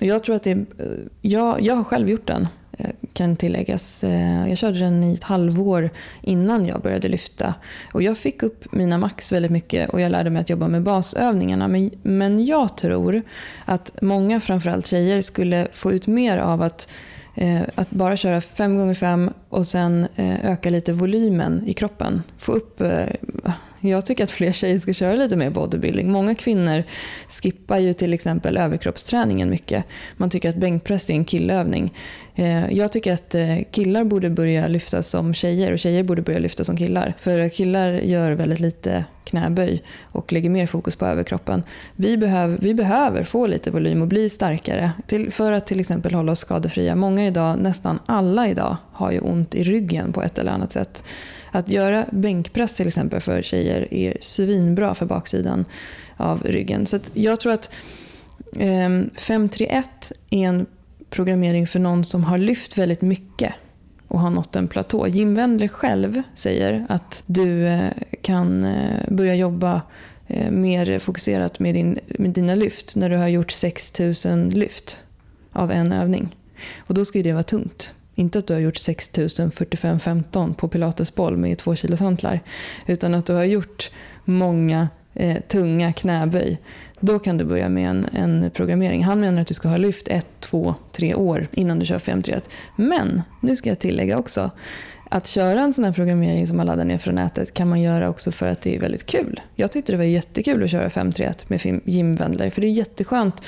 jag 0.00 0.24
tror 0.24 0.36
att 0.36 0.42
det 0.42 0.50
är, 0.50 0.56
eh, 0.56 0.86
jag, 1.20 1.60
jag 1.60 1.76
har 1.76 1.84
själv 1.84 2.10
gjort 2.10 2.26
den, 2.26 2.48
eh, 2.78 2.90
kan 3.12 3.36
tilläggas. 3.36 4.04
Eh, 4.04 4.48
jag 4.48 4.58
körde 4.58 4.78
den 4.78 5.04
i 5.04 5.14
ett 5.14 5.24
halvår 5.24 5.90
innan 6.22 6.66
jag 6.66 6.80
började 6.80 7.08
lyfta. 7.08 7.54
Och 7.92 8.02
jag 8.02 8.18
fick 8.18 8.42
upp 8.42 8.72
mina 8.72 8.98
max 8.98 9.32
väldigt 9.32 9.52
mycket 9.52 9.90
och 9.90 10.00
jag 10.00 10.12
lärde 10.12 10.30
mig 10.30 10.40
att 10.40 10.50
jobba 10.50 10.68
med 10.68 10.82
basövningarna. 10.82 11.68
Men, 11.68 11.90
men 12.02 12.46
jag 12.46 12.76
tror 12.76 13.22
att 13.64 14.02
många, 14.02 14.40
framförallt 14.40 14.86
tjejer, 14.86 15.20
skulle 15.20 15.68
få 15.72 15.92
ut 15.92 16.06
mer 16.06 16.38
av 16.38 16.62
att 16.62 16.88
att 17.74 17.90
bara 17.90 18.16
köra 18.16 18.40
5 18.40 18.76
gånger 18.76 18.94
5 18.94 19.30
och 19.52 19.66
sen 19.66 20.06
eh, 20.16 20.50
öka 20.50 20.70
lite 20.70 20.92
volymen 20.92 21.62
i 21.66 21.72
kroppen. 21.72 22.22
Få 22.38 22.52
upp, 22.52 22.80
eh, 22.80 23.06
jag 23.80 24.06
tycker 24.06 24.24
att 24.24 24.30
fler 24.30 24.52
tjejer 24.52 24.78
ska 24.78 24.92
köra 24.92 25.14
lite 25.14 25.36
mer 25.36 25.50
bodybuilding. 25.50 26.12
Många 26.12 26.34
kvinnor 26.34 26.82
skippar 27.28 27.78
ju 27.78 27.92
till 27.92 28.14
exempel 28.14 28.56
överkroppsträningen 28.56 29.50
mycket. 29.50 29.84
Man 30.16 30.30
tycker 30.30 30.48
att 30.48 30.56
bänkpress 30.56 31.10
är 31.10 31.14
en 31.14 31.24
killövning. 31.24 31.94
Eh, 32.34 32.72
jag 32.72 32.92
tycker 32.92 33.14
att 33.14 33.34
killar 33.70 34.04
borde 34.04 34.30
börja 34.30 34.68
lyfta 34.68 35.02
som 35.02 35.34
tjejer 35.34 35.72
och 35.72 35.78
tjejer 35.78 36.02
borde 36.02 36.22
börja 36.22 36.38
lyfta 36.38 36.64
som 36.64 36.76
killar. 36.76 37.14
För 37.18 37.48
killar 37.48 37.90
gör 37.92 38.32
väldigt 38.32 38.60
lite 38.60 39.04
knäböj 39.24 39.82
och 40.02 40.32
lägger 40.32 40.50
mer 40.50 40.66
fokus 40.66 40.96
på 40.96 41.06
överkroppen. 41.06 41.62
Vi 41.96 42.16
behöver, 42.16 42.58
vi 42.60 42.74
behöver 42.74 43.24
få 43.24 43.46
lite 43.46 43.70
volym 43.70 44.02
och 44.02 44.08
bli 44.08 44.30
starkare 44.30 44.90
till, 45.06 45.30
för 45.30 45.52
att 45.52 45.66
till 45.66 45.80
exempel 45.80 46.14
hålla 46.14 46.32
oss 46.32 46.38
skadefria. 46.38 46.94
Många 46.94 47.26
idag, 47.26 47.58
nästan 47.58 47.98
alla 48.06 48.48
idag, 48.48 48.76
har 49.02 49.12
ju 49.12 49.20
ont 49.20 49.54
i 49.54 49.64
ryggen 49.64 50.12
på 50.12 50.22
ett 50.22 50.38
eller 50.38 50.52
annat 50.52 50.72
sätt. 50.72 51.04
Att 51.50 51.68
göra 51.68 52.06
bänkpress 52.12 52.74
till 52.74 52.88
exempel 52.88 53.20
för 53.20 53.42
tjejer 53.42 53.94
är 53.94 54.16
svinbra 54.20 54.94
för 54.94 55.06
baksidan 55.06 55.64
av 56.16 56.42
ryggen. 56.42 56.86
Så 56.86 56.98
jag 57.12 57.40
tror 57.40 57.52
att 57.52 57.70
eh, 58.58 58.88
531 59.16 60.12
är 60.30 60.46
en 60.46 60.66
programmering 61.10 61.66
för 61.66 61.78
någon 61.78 62.04
som 62.04 62.24
har 62.24 62.38
lyft 62.38 62.78
väldigt 62.78 63.02
mycket 63.02 63.54
och 64.08 64.20
har 64.20 64.30
nått 64.30 64.56
en 64.56 64.68
platå. 64.68 65.06
Jim 65.06 65.34
Wendler 65.34 65.68
själv 65.68 66.22
säger 66.34 66.86
att 66.88 67.22
du 67.26 67.66
eh, 67.66 67.90
kan 68.20 68.64
eh, 68.64 69.08
börja 69.08 69.34
jobba 69.34 69.82
eh, 70.26 70.50
mer 70.50 70.98
fokuserat 70.98 71.60
med, 71.60 71.74
din, 71.74 71.98
med 72.06 72.30
dina 72.30 72.54
lyft 72.54 72.96
när 72.96 73.10
du 73.10 73.16
har 73.16 73.28
gjort 73.28 73.50
6000 73.50 74.48
lyft 74.48 74.98
av 75.52 75.70
en 75.70 75.92
övning. 75.92 76.36
Och 76.78 76.94
då 76.94 77.04
ska 77.04 77.18
ju 77.18 77.22
det 77.22 77.32
vara 77.32 77.42
tungt. 77.42 77.94
Inte 78.14 78.38
att 78.38 78.46
du 78.46 78.52
har 78.52 78.60
gjort 78.60 78.76
6045-15 78.76 80.54
på 80.54 80.68
pilatesboll 80.68 81.36
med 81.36 81.58
två 81.58 81.74
kilos 81.74 82.00
hantlar. 82.00 82.40
Utan 82.86 83.14
att 83.14 83.26
du 83.26 83.32
har 83.32 83.44
gjort 83.44 83.90
många 84.24 84.88
eh, 85.14 85.40
tunga 85.48 85.92
knäböj. 85.92 86.58
Då 87.00 87.18
kan 87.18 87.38
du 87.38 87.44
börja 87.44 87.68
med 87.68 87.90
en, 87.90 88.06
en, 88.12 88.50
programmering. 88.50 89.04
Han 89.04 89.20
menar 89.20 89.42
att 89.42 89.48
du 89.48 89.54
ska 89.54 89.68
ha 89.68 89.76
lyft 89.76 90.08
ett, 90.08 90.26
två, 90.40 90.74
tre 90.92 91.14
år 91.14 91.48
innan 91.52 91.78
du 91.78 91.86
kör 91.86 91.98
531. 91.98 92.50
Men, 92.76 93.22
nu 93.40 93.56
ska 93.56 93.68
jag 93.68 93.78
tillägga 93.78 94.18
också, 94.18 94.50
att 95.12 95.26
köra 95.26 95.60
en 95.60 95.72
sån 95.72 95.84
här 95.84 95.92
programmering 95.92 96.46
som 96.46 96.56
man 96.56 96.66
laddar 96.66 96.84
ner 96.84 96.98
från 96.98 97.14
nätet 97.14 97.54
kan 97.54 97.68
man 97.68 97.80
göra 97.80 98.08
också 98.08 98.32
för 98.32 98.46
att 98.46 98.62
det 98.62 98.76
är 98.76 98.80
väldigt 98.80 99.06
kul. 99.06 99.40
Jag 99.54 99.72
tyckte 99.72 99.92
det 99.92 99.96
var 99.96 100.04
jättekul 100.04 100.64
att 100.64 100.70
köra 100.70 100.90
531 100.90 101.48
med 101.48 101.80
Jim 101.84 102.12
Wendler, 102.12 102.50
för 102.50 102.60
det 102.60 102.66
är 102.66 102.72
jätteskönt 102.72 103.42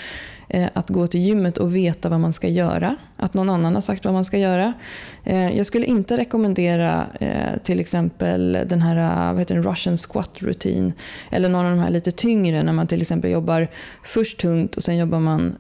eh, 0.49 0.69
att 0.73 0.89
gå 0.89 1.07
till 1.07 1.21
gymmet 1.21 1.59
och 1.59 1.77
veta 1.77 2.09
vad 2.09 2.21
man 2.21 2.33
ska 2.33 2.49
göra. 2.49 2.97
Att 3.17 3.35
någon 3.35 3.51
annan 3.51 3.75
har 3.75 3.81
sagt 3.81 4.05
vad 4.05 4.15
man 4.15 4.25
ska 4.25 4.39
göra. 4.39 4.73
Eh, 5.25 5.57
jag 5.57 5.67
skulle 5.67 5.87
inte 5.87 6.17
rekommendera 6.17 7.07
eh, 7.21 7.59
till 7.63 7.81
exempel 7.81 8.53
den 8.53 8.83
här 8.83 9.33
vad 9.33 9.39
heter 9.39 9.55
det, 9.55 9.63
Russian 9.63 9.99
squat 9.99 10.43
rutin 10.43 10.93
Eller 11.31 11.49
någon 11.49 11.65
av 11.65 11.71
de 11.71 11.79
här 11.79 11.91
lite 11.91 12.13
tyngre 12.13 12.63
när 12.63 12.73
man 12.73 12.87
till 12.87 13.03
exempel 13.03 13.31
jobbar 13.31 13.69
först 14.03 14.41
tungt 14.41 14.77
och 14.77 14.83
sen 14.83 14.97
jobbar 14.97 15.21
man 15.21 15.57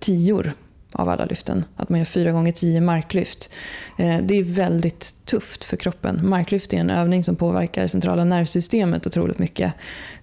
tior 0.00 0.52
av 0.92 1.08
alla 1.08 1.24
lyften. 1.24 1.64
Att 1.76 1.88
man 1.88 1.98
gör 1.98 2.04
4 2.04 2.32
gånger 2.32 2.52
10 2.52 2.80
marklyft. 2.80 3.50
Eh, 3.98 4.18
det 4.22 4.34
är 4.34 4.42
väldigt 4.42 5.14
tufft 5.24 5.64
för 5.64 5.76
kroppen. 5.76 6.20
Marklyft 6.28 6.74
är 6.74 6.78
en 6.78 6.90
övning 6.90 7.24
som 7.24 7.36
påverkar 7.36 7.86
centrala 7.86 8.24
nervsystemet 8.24 9.06
otroligt 9.06 9.38
mycket. 9.38 9.72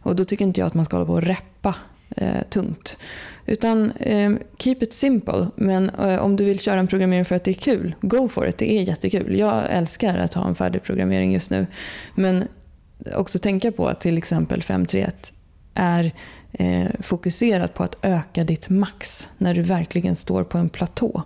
Och 0.01 0.15
då 0.15 0.25
tycker 0.25 0.45
inte 0.45 0.61
jag 0.61 0.67
att 0.67 0.73
man 0.73 0.85
ska 0.85 0.95
hålla 0.95 1.05
på 1.05 1.13
och 1.13 1.21
reppa 1.21 1.75
eh, 2.09 2.41
tungt. 2.49 2.99
Utan 3.45 3.91
eh, 3.91 4.31
keep 4.57 4.77
it 4.79 4.93
simple. 4.93 5.47
Men 5.55 5.89
eh, 5.89 6.17
om 6.17 6.35
du 6.35 6.45
vill 6.45 6.59
köra 6.59 6.79
en 6.79 6.87
programmering 6.87 7.25
för 7.25 7.35
att 7.35 7.43
det 7.43 7.51
är 7.51 7.53
kul, 7.53 7.95
go 8.01 8.27
for 8.27 8.47
it. 8.47 8.57
Det 8.57 8.71
är 8.77 8.81
jättekul. 8.81 9.39
Jag 9.39 9.63
älskar 9.69 10.17
att 10.17 10.33
ha 10.33 10.47
en 10.47 10.55
färdig 10.55 10.83
programmering 10.83 11.33
just 11.33 11.51
nu. 11.51 11.67
Men 12.15 12.47
också 13.15 13.39
tänka 13.39 13.71
på 13.71 13.87
att 13.87 14.01
till 14.01 14.17
exempel 14.17 14.63
531 14.63 15.33
är 15.73 16.11
eh, 16.59 16.89
fokuserat 16.99 17.73
på 17.73 17.83
att 17.83 17.97
öka 18.01 18.43
ditt 18.43 18.69
max 18.69 19.29
när 19.37 19.53
du 19.53 19.61
verkligen 19.61 20.15
står 20.15 20.43
på 20.43 20.57
en 20.57 20.69
platå. 20.69 21.23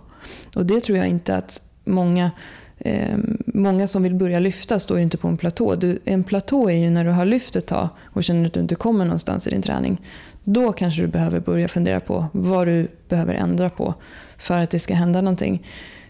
Och 0.54 0.66
det 0.66 0.80
tror 0.80 0.98
jag 0.98 1.08
inte 1.08 1.36
att 1.36 1.62
många 1.84 2.30
Eh, 2.84 3.18
många 3.46 3.86
som 3.86 4.02
vill 4.02 4.14
börja 4.14 4.38
lyfta 4.38 4.78
står 4.78 4.96
ju 4.96 5.02
inte 5.02 5.18
på 5.18 5.28
en 5.28 5.36
platå. 5.36 5.74
Du, 5.74 5.98
en 6.04 6.24
platå 6.24 6.70
är 6.70 6.74
ju 6.74 6.90
när 6.90 7.04
du 7.04 7.10
har 7.10 7.24
lyft 7.24 7.56
ett 7.56 7.66
tag 7.66 7.88
och 8.04 8.24
känner 8.24 8.46
att 8.46 8.52
du 8.52 8.60
inte 8.60 8.74
kommer 8.74 9.04
någonstans 9.04 9.46
i 9.46 9.50
din 9.50 9.62
träning. 9.62 10.00
Då 10.44 10.72
kanske 10.72 11.02
du 11.02 11.08
behöver 11.08 11.40
börja 11.40 11.68
fundera 11.68 12.00
på 12.00 12.26
vad 12.32 12.66
du 12.66 12.88
behöver 13.08 13.34
ändra 13.34 13.70
på 13.70 13.94
för 14.38 14.58
att 14.58 14.70
det 14.70 14.78
ska 14.78 14.94
hända 14.94 15.20
någonting. 15.20 15.66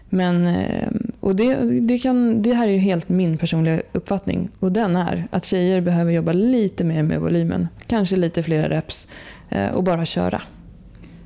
Men, 0.09 0.47
eh, 0.47 0.89
och 1.21 1.35
det, 1.35 1.55
det, 1.79 1.97
kan, 1.97 2.41
det 2.41 2.53
här 2.53 2.67
är 2.67 2.71
ju 2.71 2.77
helt 2.77 3.09
min 3.09 3.37
personliga 3.37 3.81
uppfattning. 3.91 4.49
Och 4.59 4.71
den 4.71 4.95
är 4.95 5.27
att 5.31 5.45
tjejer 5.45 5.81
behöver 5.81 6.11
jobba 6.11 6.31
lite 6.31 6.83
mer 6.83 7.03
med 7.03 7.19
volymen. 7.19 7.67
Kanske 7.87 8.15
lite 8.15 8.43
fler 8.43 8.69
reps 8.69 9.07
eh, 9.49 9.69
och 9.69 9.83
bara 9.83 10.05
köra. 10.05 10.41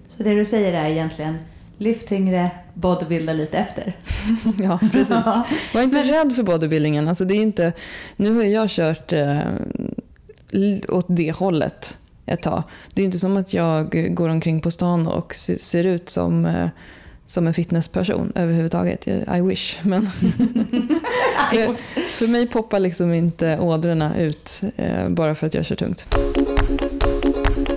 Så 0.07 0.23
det 0.23 0.35
du 0.35 0.45
säger 0.45 0.73
är 0.73 0.89
egentligen 0.89 1.37
lyft 1.77 2.07
tyngre, 2.07 2.51
bodybuilda 2.73 3.33
lite 3.33 3.57
efter. 3.57 3.93
ja, 4.63 4.79
precis. 4.91 5.09
Var 5.73 5.81
inte 5.81 5.97
Men... 5.97 6.05
rädd 6.05 6.35
för 6.35 6.43
bodybuildingen. 6.43 7.07
Alltså 7.07 7.25
det 7.25 7.33
är 7.33 7.41
inte, 7.41 7.73
nu 8.15 8.35
har 8.35 8.43
jag 8.43 8.69
kört 8.69 9.13
eh, 9.13 9.39
åt 10.89 11.05
det 11.09 11.31
hållet 11.31 11.97
ett 12.25 12.41
tag. 12.41 12.63
Det 12.93 13.01
är 13.01 13.05
inte 13.05 13.19
som 13.19 13.37
att 13.37 13.53
jag 13.53 14.15
går 14.15 14.29
omkring 14.29 14.59
på 14.59 14.71
stan 14.71 15.07
och 15.07 15.35
ser 15.35 15.83
ut 15.83 16.09
som, 16.09 16.45
eh, 16.45 16.69
som 17.27 17.47
en 17.47 17.53
fitnessperson 17.53 18.31
överhuvudtaget. 18.35 19.07
I 19.07 19.41
wish. 19.41 19.79
Men 19.83 20.09
för 22.09 22.27
mig 22.27 22.47
poppar 22.47 22.79
liksom 22.79 23.13
inte 23.13 23.59
ådrorna 23.59 24.17
ut 24.17 24.61
eh, 24.75 25.09
bara 25.09 25.35
för 25.35 25.47
att 25.47 25.53
jag 25.53 25.65
kör 25.65 25.75
tungt. 25.75 26.07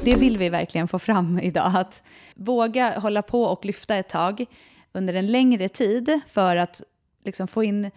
Det 0.03 0.17
vill 0.17 0.39
vi 0.39 0.49
verkligen 0.49 0.89
få 0.89 0.99
fram 0.99 1.39
idag. 1.39 1.73
Att 1.75 2.03
våga 2.35 2.99
hålla 2.99 3.23
på 3.23 3.43
och 3.43 3.65
lyfta 3.65 3.97
ett 3.97 4.09
tag 4.09 4.45
under 4.93 5.15
en 5.15 5.27
längre 5.27 5.69
tid 5.69 6.21
för 6.27 6.57
att 6.57 6.83
liksom 7.25 7.49
få 7.49 7.65
in 7.65 7.91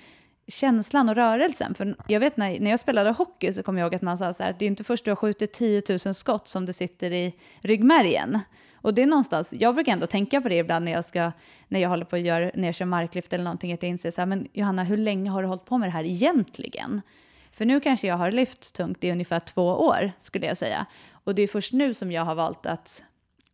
känslan 0.48 1.10
och 1.10 1.16
rörelsen. 1.16 1.76
För 1.76 1.96
jag 2.08 2.20
vet 2.20 2.38
när, 2.38 2.60
när 2.60 2.72
jag 2.72 2.80
spelade 2.80 3.12
hockey 3.12 3.52
så 3.52 3.64
kommer 3.64 3.80
jag 3.80 3.86
ihåg 3.86 3.96
att 3.96 4.02
man 4.02 4.18
sa 4.18 4.34
så 4.34 4.44
här, 4.44 4.50
att 4.50 4.60
det 4.60 4.66
är 4.66 4.68
inte 4.68 4.84
först 4.84 5.06
du 5.06 5.12
har 5.12 5.16
skjutit 5.16 5.54
10 5.54 5.82
000 5.90 6.00
skott 6.00 6.48
som 6.48 6.66
det 6.66 6.74
sitter 6.74 7.12
i 7.12 7.36
ryggmärgen. 7.62 8.40
Och 8.82 8.94
det 8.94 9.02
är 9.02 9.06
någonstans, 9.06 9.54
jag 9.58 9.76
brukar 9.76 9.92
ändå 9.92 10.08
tänka 10.08 10.42
på 10.42 10.50
det 10.50 10.56
ibland 10.56 10.86
när 10.86 10.92
jag 10.92 11.06
ska, 11.06 11.32
när 11.68 11.80
jag 11.80 11.90
håller 11.90 12.06
på 12.06 12.16
att 12.16 12.22
göra, 12.22 12.52
när 12.54 12.68
jag 12.68 12.76
kör 12.76 12.86
marklyft 12.86 13.34
eller 13.34 13.44
någonting, 13.44 13.74
att 13.74 13.84
jag 13.84 13.90
inser 13.90 14.12
så 14.12 14.22
här, 14.22 14.26
men 14.26 14.48
Johanna, 14.54 14.84
hur 14.84 14.98
länge 14.98 15.30
har 15.30 15.42
du 15.42 15.48
hållit 15.48 15.66
på 15.66 15.78
med 15.78 15.88
det 15.88 15.94
här 15.94 16.04
egentligen? 16.04 17.02
För 17.52 17.66
nu 17.66 17.80
kanske 17.80 18.08
jag 18.08 18.18
har 18.18 18.32
lyft 18.32 18.74
tungt 18.74 19.04
i 19.04 19.12
ungefär 19.12 19.40
två 19.40 19.68
år, 19.68 20.12
skulle 20.18 20.48
jag 20.48 20.58
säga. 20.58 20.86
Och 21.12 21.36
det 21.36 21.42
är 21.42 21.48
först 21.48 21.74
nu 21.74 21.94
som 21.94 22.12
jag 22.12 22.26
har 22.26 22.36
valt 22.36 22.66
att 22.66 23.04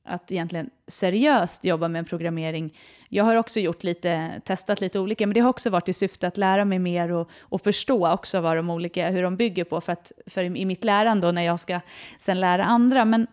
att 0.07 0.31
egentligen 0.31 0.69
seriöst 0.87 1.65
jobba 1.65 1.87
med 1.87 1.99
en 1.99 2.05
programmering. 2.05 2.73
Jag 3.09 3.23
har 3.23 3.35
också 3.35 3.59
gjort 3.59 3.83
lite, 3.83 4.41
testat 4.45 4.81
lite 4.81 4.99
olika, 4.99 5.27
men 5.27 5.33
det 5.33 5.39
har 5.39 5.49
också 5.49 5.69
varit 5.69 5.89
i 5.89 5.93
syfte 5.93 6.27
att 6.27 6.37
lära 6.37 6.65
mig 6.65 6.79
mer 6.79 7.11
och, 7.11 7.29
och 7.39 7.61
förstå 7.61 8.11
också 8.11 8.39
vad 8.39 8.55
de 8.55 8.69
olika, 8.69 9.09
hur 9.09 9.23
de 9.23 9.35
bygger 9.35 9.63
på, 9.63 9.81
för, 9.81 9.93
att, 9.93 10.11
för 10.27 10.43
i, 10.43 10.65
mitt 10.65 10.83
lärande 10.83 11.27
och 11.27 11.33
när 11.33 11.41
jag 11.41 11.59
ska 11.59 11.79
sen 12.19 12.39
lära 12.39 12.65
andra. 12.65 13.05
Men 13.05 13.27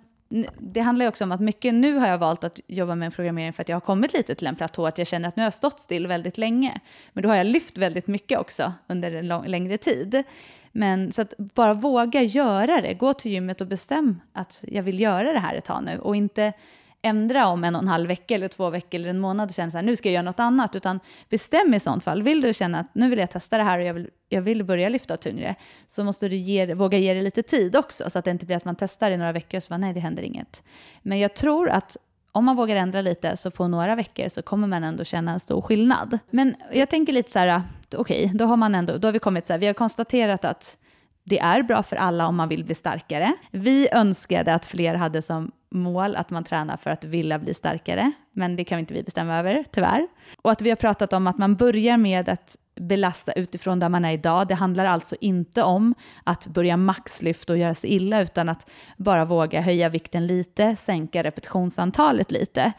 det 0.58 0.80
handlar 0.80 1.08
också 1.08 1.24
om 1.24 1.32
att 1.32 1.40
mycket, 1.40 1.74
nu 1.74 1.96
har 1.96 2.08
jag 2.08 2.18
valt 2.18 2.44
att 2.44 2.60
jobba 2.66 2.94
med 2.94 3.14
programmering 3.14 3.52
för 3.52 3.62
att 3.62 3.68
jag 3.68 3.76
har 3.76 3.80
kommit 3.80 4.12
lite 4.12 4.34
till 4.34 4.46
en 4.46 4.56
platå, 4.56 4.86
att 4.86 4.98
jag 4.98 5.06
känner 5.06 5.28
att 5.28 5.36
nu 5.36 5.42
har 5.42 5.46
jag 5.46 5.54
stått 5.54 5.80
still 5.80 6.06
väldigt 6.06 6.38
länge. 6.38 6.80
Men 7.12 7.22
då 7.22 7.28
har 7.28 7.36
jag 7.36 7.46
lyft 7.46 7.78
väldigt 7.78 8.06
mycket 8.06 8.38
också 8.38 8.72
under 8.86 9.14
en 9.14 9.28
lång, 9.28 9.46
längre 9.46 9.78
tid. 9.78 10.22
Men 10.72 11.12
så 11.12 11.22
att 11.22 11.34
bara 11.36 11.74
våga 11.74 12.22
göra 12.22 12.80
det, 12.80 12.94
gå 12.94 13.12
till 13.12 13.32
gymmet 13.32 13.60
och 13.60 13.66
bestäm 13.66 14.20
att 14.32 14.64
jag 14.68 14.82
vill 14.82 15.00
göra 15.00 15.32
det 15.32 15.38
här 15.38 15.54
ett 15.54 15.64
tag 15.64 15.84
nu 15.84 15.98
och 15.98 16.16
inte 16.16 16.52
ändra 17.04 17.46
om 17.46 17.64
en 17.64 17.76
och 17.76 17.82
en 17.82 17.88
halv 17.88 18.08
vecka 18.08 18.34
eller 18.34 18.48
två 18.48 18.70
veckor 18.70 19.00
eller 19.00 19.10
en 19.10 19.20
månad 19.20 19.48
och 19.48 19.54
känna 19.54 19.70
så 19.70 19.78
här, 19.78 19.82
nu 19.82 19.96
ska 19.96 20.08
jag 20.08 20.14
göra 20.14 20.22
något 20.22 20.40
annat, 20.40 20.76
utan 20.76 21.00
bestäm 21.28 21.74
i 21.74 21.80
sånt 21.80 22.04
fall. 22.04 22.22
Vill 22.22 22.40
du 22.40 22.54
känna 22.54 22.80
att 22.80 22.94
nu 22.94 23.10
vill 23.10 23.18
jag 23.18 23.30
testa 23.30 23.58
det 23.58 23.64
här 23.64 23.78
och 23.78 23.84
jag 23.84 23.94
vill, 23.94 24.10
jag 24.28 24.42
vill 24.42 24.64
börja 24.64 24.88
lyfta 24.88 25.16
tyngre, 25.16 25.54
så 25.86 26.04
måste 26.04 26.28
du 26.28 26.36
ge, 26.36 26.74
våga 26.74 26.98
ge 26.98 27.14
det 27.14 27.22
lite 27.22 27.42
tid 27.42 27.76
också, 27.76 28.10
så 28.10 28.18
att 28.18 28.24
det 28.24 28.30
inte 28.30 28.46
blir 28.46 28.56
att 28.56 28.64
man 28.64 28.76
testar 28.76 29.10
i 29.10 29.16
några 29.16 29.32
veckor 29.32 29.56
och 29.56 29.62
så 29.62 29.68
bara, 29.68 29.78
nej, 29.78 29.94
det 29.94 30.00
händer 30.00 30.22
inget. 30.22 30.62
Men 31.02 31.18
jag 31.18 31.34
tror 31.34 31.70
att 31.70 31.96
om 32.32 32.44
man 32.44 32.56
vågar 32.56 32.76
ändra 32.76 33.00
lite 33.00 33.36
så 33.36 33.50
på 33.50 33.68
några 33.68 33.94
veckor 33.94 34.28
så 34.28 34.42
kommer 34.42 34.68
man 34.68 34.84
ändå 34.84 35.04
känna 35.04 35.32
en 35.32 35.40
stor 35.40 35.60
skillnad. 35.60 36.18
Men 36.30 36.54
jag 36.72 36.90
tänker 36.90 37.12
lite 37.12 37.30
så 37.30 37.38
här, 37.38 37.62
okej, 37.96 38.24
okay, 38.24 38.38
då 38.38 38.44
har 38.44 38.56
man 38.56 38.74
ändå, 38.74 38.96
då 38.96 39.08
har 39.08 39.12
vi 39.12 39.18
kommit 39.18 39.46
så 39.46 39.52
här, 39.52 39.60
vi 39.60 39.66
har 39.66 39.74
konstaterat 39.74 40.44
att 40.44 40.76
det 41.24 41.38
är 41.38 41.62
bra 41.62 41.82
för 41.82 41.96
alla 41.96 42.26
om 42.26 42.36
man 42.36 42.48
vill 42.48 42.64
bli 42.64 42.74
starkare. 42.74 43.32
Vi 43.50 43.88
önskade 43.92 44.54
att 44.54 44.66
fler 44.66 44.94
hade 44.94 45.22
som 45.22 45.52
mål 45.74 46.16
att 46.16 46.30
man 46.30 46.44
tränar 46.44 46.76
för 46.76 46.90
att 46.90 47.04
vilja 47.04 47.38
bli 47.38 47.54
starkare, 47.54 48.12
men 48.32 48.56
det 48.56 48.64
kan 48.64 48.78
inte 48.78 48.94
vi 48.94 49.02
bestämma 49.02 49.38
över, 49.38 49.64
tyvärr. 49.72 50.08
Och 50.42 50.50
att 50.50 50.62
vi 50.62 50.70
har 50.70 50.76
pratat 50.76 51.12
om 51.12 51.26
att 51.26 51.38
man 51.38 51.56
börjar 51.56 51.96
med 51.96 52.28
att 52.28 52.56
belasta 52.80 53.32
utifrån 53.32 53.80
där 53.80 53.88
man 53.88 54.04
är 54.04 54.12
idag. 54.12 54.48
Det 54.48 54.54
handlar 54.54 54.84
alltså 54.84 55.16
inte 55.20 55.62
om 55.62 55.94
att 56.24 56.46
börja 56.46 56.76
maxlyfta 56.76 57.52
och 57.52 57.58
göra 57.58 57.74
sig 57.74 57.90
illa, 57.90 58.20
utan 58.20 58.48
att 58.48 58.70
bara 58.96 59.24
våga 59.24 59.60
höja 59.60 59.88
vikten 59.88 60.26
lite, 60.26 60.76
sänka 60.76 61.22
repetitionsantalet 61.22 62.30
lite. 62.30 62.72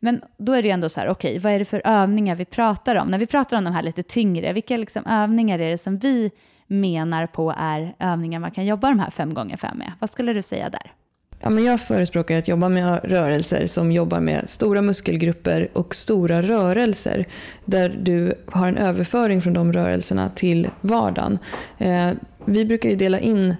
Men 0.00 0.22
då 0.36 0.52
är 0.52 0.62
det 0.62 0.70
ändå 0.70 0.88
så 0.88 1.00
här, 1.00 1.08
okej, 1.08 1.30
okay, 1.30 1.38
vad 1.38 1.52
är 1.52 1.58
det 1.58 1.64
för 1.64 1.82
övningar 1.84 2.34
vi 2.34 2.44
pratar 2.44 2.96
om? 2.96 3.08
När 3.08 3.18
vi 3.18 3.26
pratar 3.26 3.58
om 3.58 3.64
de 3.64 3.74
här 3.74 3.82
lite 3.82 4.02
tyngre, 4.02 4.52
vilka 4.52 4.76
liksom 4.76 5.06
övningar 5.06 5.58
är 5.58 5.70
det 5.70 5.78
som 5.78 5.98
vi 5.98 6.30
menar 6.66 7.26
på 7.26 7.54
är 7.58 7.94
övningar 7.98 8.40
man 8.40 8.50
kan 8.50 8.66
jobba 8.66 8.88
de 8.88 8.98
här 8.98 9.10
fem 9.10 9.34
gånger 9.34 9.56
fem 9.56 9.78
med? 9.78 9.92
Vad 9.98 10.10
skulle 10.10 10.32
du 10.32 10.42
säga 10.42 10.70
där? 10.70 10.92
Ja, 11.40 11.50
men 11.50 11.64
jag 11.64 11.80
förespråkar 11.80 12.38
att 12.38 12.48
jobba 12.48 12.68
med 12.68 13.00
rörelser 13.04 13.66
som 13.66 13.92
jobbar 13.92 14.20
med 14.20 14.48
stora 14.48 14.82
muskelgrupper 14.82 15.68
och 15.72 15.94
stora 15.94 16.42
rörelser 16.42 17.26
där 17.64 17.98
du 18.02 18.34
har 18.46 18.68
en 18.68 18.76
överföring 18.76 19.42
från 19.42 19.52
de 19.52 19.72
rörelserna 19.72 20.28
till 20.28 20.68
vardagen. 20.80 21.38
Eh, 21.78 22.10
vi 22.44 22.64
brukar 22.64 22.88
ju 22.88 22.96
dela 22.96 23.20
in 23.20 23.54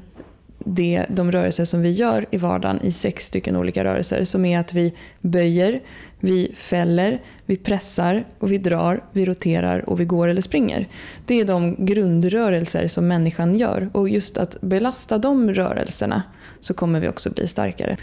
det, 0.69 1.07
de 1.09 1.33
rörelser 1.33 1.65
som 1.65 1.83
vi 1.83 1.91
gör 1.91 2.27
i 2.31 2.37
vardagen 2.37 2.81
i 2.83 2.93
sex 2.93 3.27
stycken 3.27 3.57
olika 3.57 3.85
rörelser 3.85 4.25
som 4.25 4.45
är 4.45 4.59
att 4.59 4.75
vi 4.75 4.95
böjer, 5.21 5.81
vi 6.21 6.53
fäller, 6.55 7.23
vi 7.47 7.57
pressar 7.57 8.25
och 8.39 8.53
vi 8.53 8.59
drar, 8.59 9.05
vi 9.13 9.25
roterar 9.25 9.89
och 9.89 10.01
vi 10.01 10.05
går 10.05 10.29
eller 10.29 10.43
springer. 10.43 10.89
Det 11.27 11.41
är 11.41 11.45
de 11.45 11.85
grundrörelser 11.85 12.89
som 12.89 13.09
människan 13.09 13.57
gör 13.57 13.91
och 13.93 14.09
just 14.09 14.39
att 14.39 14.61
belasta 14.61 15.19
de 15.19 15.55
rörelserna 15.55 16.23
så 16.61 16.75
kommer 16.75 17.01
vi 17.01 17.09
också 17.09 17.31
bli 17.31 17.49
starkare. 17.49 17.97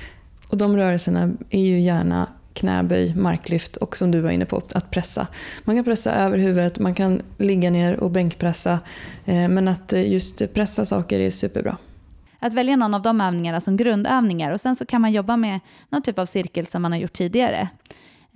Och 0.50 0.58
de 0.58 0.78
rörelserna 0.78 1.34
är 1.50 1.62
ju 1.62 1.80
gärna 1.80 2.28
knäböj, 2.54 3.16
marklyft 3.16 3.78
och 3.78 3.98
som 3.98 4.12
du 4.12 4.22
var 4.22 4.32
inne 4.32 4.46
på, 4.46 4.62
att 4.72 4.92
pressa. 4.92 5.28
Man 5.64 5.76
kan 5.76 5.86
pressa 5.86 6.14
över 6.14 6.38
huvudet, 6.38 6.80
man 6.80 6.96
kan 6.96 7.22
ligga 7.38 7.70
ner 7.70 8.00
och 8.00 8.12
bänkpressa. 8.12 8.80
Eh, 9.26 9.48
men 9.48 9.68
att 9.68 9.94
eh, 9.94 10.12
just 10.12 10.54
pressa 10.54 10.86
saker 10.86 11.20
är 11.20 11.30
superbra. 11.30 11.78
Att 12.40 12.54
välja 12.54 12.76
någon 12.76 12.94
av 12.94 13.02
de 13.02 13.22
övningarna 13.22 13.60
som 13.60 13.78
grundövningar 13.78 14.52
och 14.52 14.62
sen 14.62 14.76
så 14.76 14.86
kan 14.86 15.02
man 15.02 15.12
jobba 15.12 15.38
med 15.38 15.60
någon 15.90 16.02
typ 16.02 16.20
av 16.20 16.26
cirkel 16.26 16.66
som 16.66 16.82
man 16.82 16.92
har 16.92 17.00
gjort 17.00 17.14
tidigare. 17.14 17.70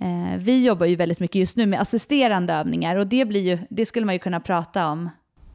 Eh, 0.00 0.38
vi 0.38 0.64
jobbar 0.64 0.86
ju 0.86 0.96
väldigt 0.96 1.20
mycket 1.20 1.40
just 1.40 1.56
nu 1.56 1.66
med 1.66 1.80
assisterande 1.80 2.52
övningar 2.52 2.96
och 2.96 3.06
det, 3.06 3.24
blir 3.24 3.40
ju, 3.40 3.58
det 3.70 3.86
skulle 3.86 4.06
man 4.06 4.14
ju 4.14 4.18
kunna 4.18 4.40
prata 4.40 4.88
om 4.88 5.10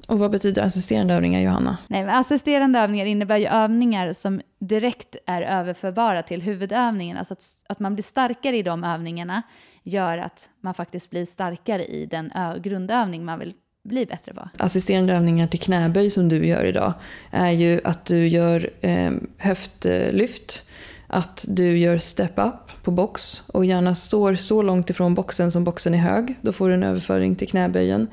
och 0.08 0.20
vad 0.20 0.32
betyder 0.32 0.62
assisterande 0.62 1.14
övningar, 1.14 1.42
Johanna? 1.42 1.78
Nej, 1.88 2.04
assisterande 2.10 2.80
övningar 2.80 3.06
innebär 3.06 3.38
ju 3.38 3.46
övningar 3.46 4.14
som 4.14 4.42
direkt 4.60 5.16
är 5.26 5.42
överförbara 5.42 6.22
till 6.22 6.42
huvudövningen. 6.42 7.18
Alltså 7.18 7.34
att, 7.34 7.44
att 7.70 7.80
man 7.80 7.96
blir 7.96 8.04
starkare 8.04 8.58
i 8.58 8.64
de 8.64 8.84
övningarna 8.84 9.42
gör 9.84 10.18
att 10.18 10.50
man 10.62 10.74
faktiskt 10.74 11.10
blir 11.10 11.26
starkare 11.26 11.86
i 11.86 12.06
den 12.06 12.32
grundövning 12.62 13.26
man 13.26 13.40
vill 13.40 13.54
bli 13.86 14.06
bättre 14.06 14.34
på. 14.34 14.50
Assisterande 14.58 15.14
övningar 15.14 15.48
till 15.48 15.60
knäböj 15.60 16.10
som 16.10 16.30
du 16.30 16.48
gör 16.48 16.66
idag 16.66 16.94
är 17.32 17.52
ju 17.52 17.82
att 17.84 18.06
du 18.06 18.28
gör 18.28 18.70
eh, 18.82 19.12
höftlyft, 19.38 20.66
att 21.08 21.46
du 21.48 21.78
gör 21.78 21.98
step-up 21.98 22.84
på 22.84 22.92
box 22.92 23.44
och 23.48 23.66
gärna 23.66 23.96
står 23.96 24.36
så 24.36 24.62
långt 24.62 24.90
ifrån 24.90 25.14
boxen 25.14 25.52
som 25.52 25.64
boxen 25.64 25.94
är 25.94 25.98
hög. 25.98 26.36
Då 26.42 26.54
får 26.54 26.68
du 26.68 26.74
en 26.74 26.84
överföring 26.84 27.36
till 27.36 27.48
knäböjen. 27.48 28.08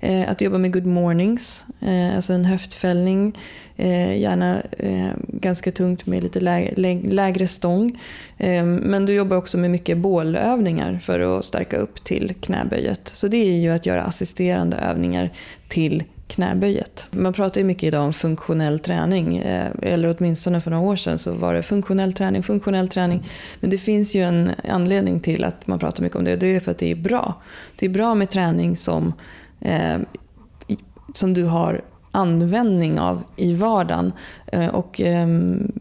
Eh, 0.00 0.30
att 0.30 0.40
jobba 0.40 0.58
med 0.58 0.72
good 0.72 0.86
mornings, 0.86 1.66
eh, 1.80 2.16
alltså 2.16 2.32
en 2.32 2.44
höftfällning. 2.44 3.38
Eh, 3.76 4.18
gärna 4.18 4.60
eh, 4.78 5.10
ganska 5.28 5.72
tungt 5.72 6.06
med 6.06 6.22
lite 6.22 6.40
lägre, 6.40 7.00
lägre 7.02 7.46
stång. 7.46 8.00
Eh, 8.38 8.64
men 8.64 9.06
du 9.06 9.14
jobbar 9.14 9.36
också 9.36 9.58
med 9.58 9.70
mycket 9.70 9.98
bålövningar 9.98 11.00
för 11.04 11.38
att 11.38 11.44
stärka 11.44 11.76
upp 11.76 12.04
till 12.04 12.34
knäböjet. 12.40 13.08
Så 13.08 13.28
det 13.28 13.36
är 13.36 13.58
ju 13.58 13.70
att 13.70 13.86
göra 13.86 14.02
assisterande 14.02 14.76
övningar 14.76 15.30
till 15.68 16.04
knäböjet. 16.28 17.08
Man 17.10 17.32
pratar 17.32 17.60
ju 17.60 17.66
mycket 17.66 17.82
idag 17.82 18.04
om 18.04 18.12
funktionell 18.12 18.78
träning, 18.78 19.36
eh, 19.36 19.70
eller 19.82 20.16
åtminstone 20.18 20.60
för 20.60 20.70
några 20.70 20.84
år 20.84 20.96
sedan 20.96 21.18
så 21.18 21.32
var 21.32 21.54
det 21.54 21.62
funktionell 21.62 22.12
träning, 22.12 22.42
funktionell 22.42 22.88
träning. 22.88 23.28
Men 23.60 23.70
det 23.70 23.78
finns 23.78 24.14
ju 24.14 24.22
en 24.22 24.50
anledning 24.68 25.20
till 25.20 25.44
att 25.44 25.66
man 25.66 25.78
pratar 25.78 26.02
mycket 26.02 26.16
om 26.16 26.24
det 26.24 26.32
och 26.32 26.38
det 26.38 26.56
är 26.56 26.60
för 26.60 26.70
att 26.70 26.78
det 26.78 26.90
är 26.90 26.96
bra. 26.96 27.34
Det 27.76 27.86
är 27.86 27.90
bra 27.90 28.14
med 28.14 28.30
träning 28.30 28.76
som, 28.76 29.12
eh, 29.60 29.98
som 31.14 31.34
du 31.34 31.44
har 31.44 31.82
användning 32.10 33.00
av 33.00 33.22
i 33.36 33.54
vardagen. 33.54 34.12
Eh, 34.46 34.68
och 34.68 35.00
eh, 35.00 35.26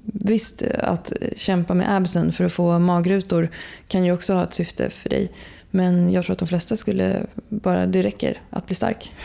visst, 0.03 0.61
att 0.79 1.13
kämpa 1.35 1.73
med 1.73 1.95
absen 1.95 2.31
för 2.31 2.43
att 2.43 2.53
få 2.53 2.79
magrutor 2.79 3.49
kan 3.87 4.05
ju 4.05 4.11
också 4.11 4.33
ha 4.33 4.43
ett 4.43 4.53
syfte 4.53 4.89
för 4.89 5.09
dig. 5.09 5.31
Men 5.71 6.11
jag 6.11 6.25
tror 6.25 6.33
att 6.33 6.39
de 6.39 6.47
flesta 6.47 6.75
skulle 6.75 7.25
bara, 7.49 7.85
det 7.85 8.01
räcker 8.01 8.41
att 8.49 8.65
bli 8.65 8.75
stark. 8.75 9.15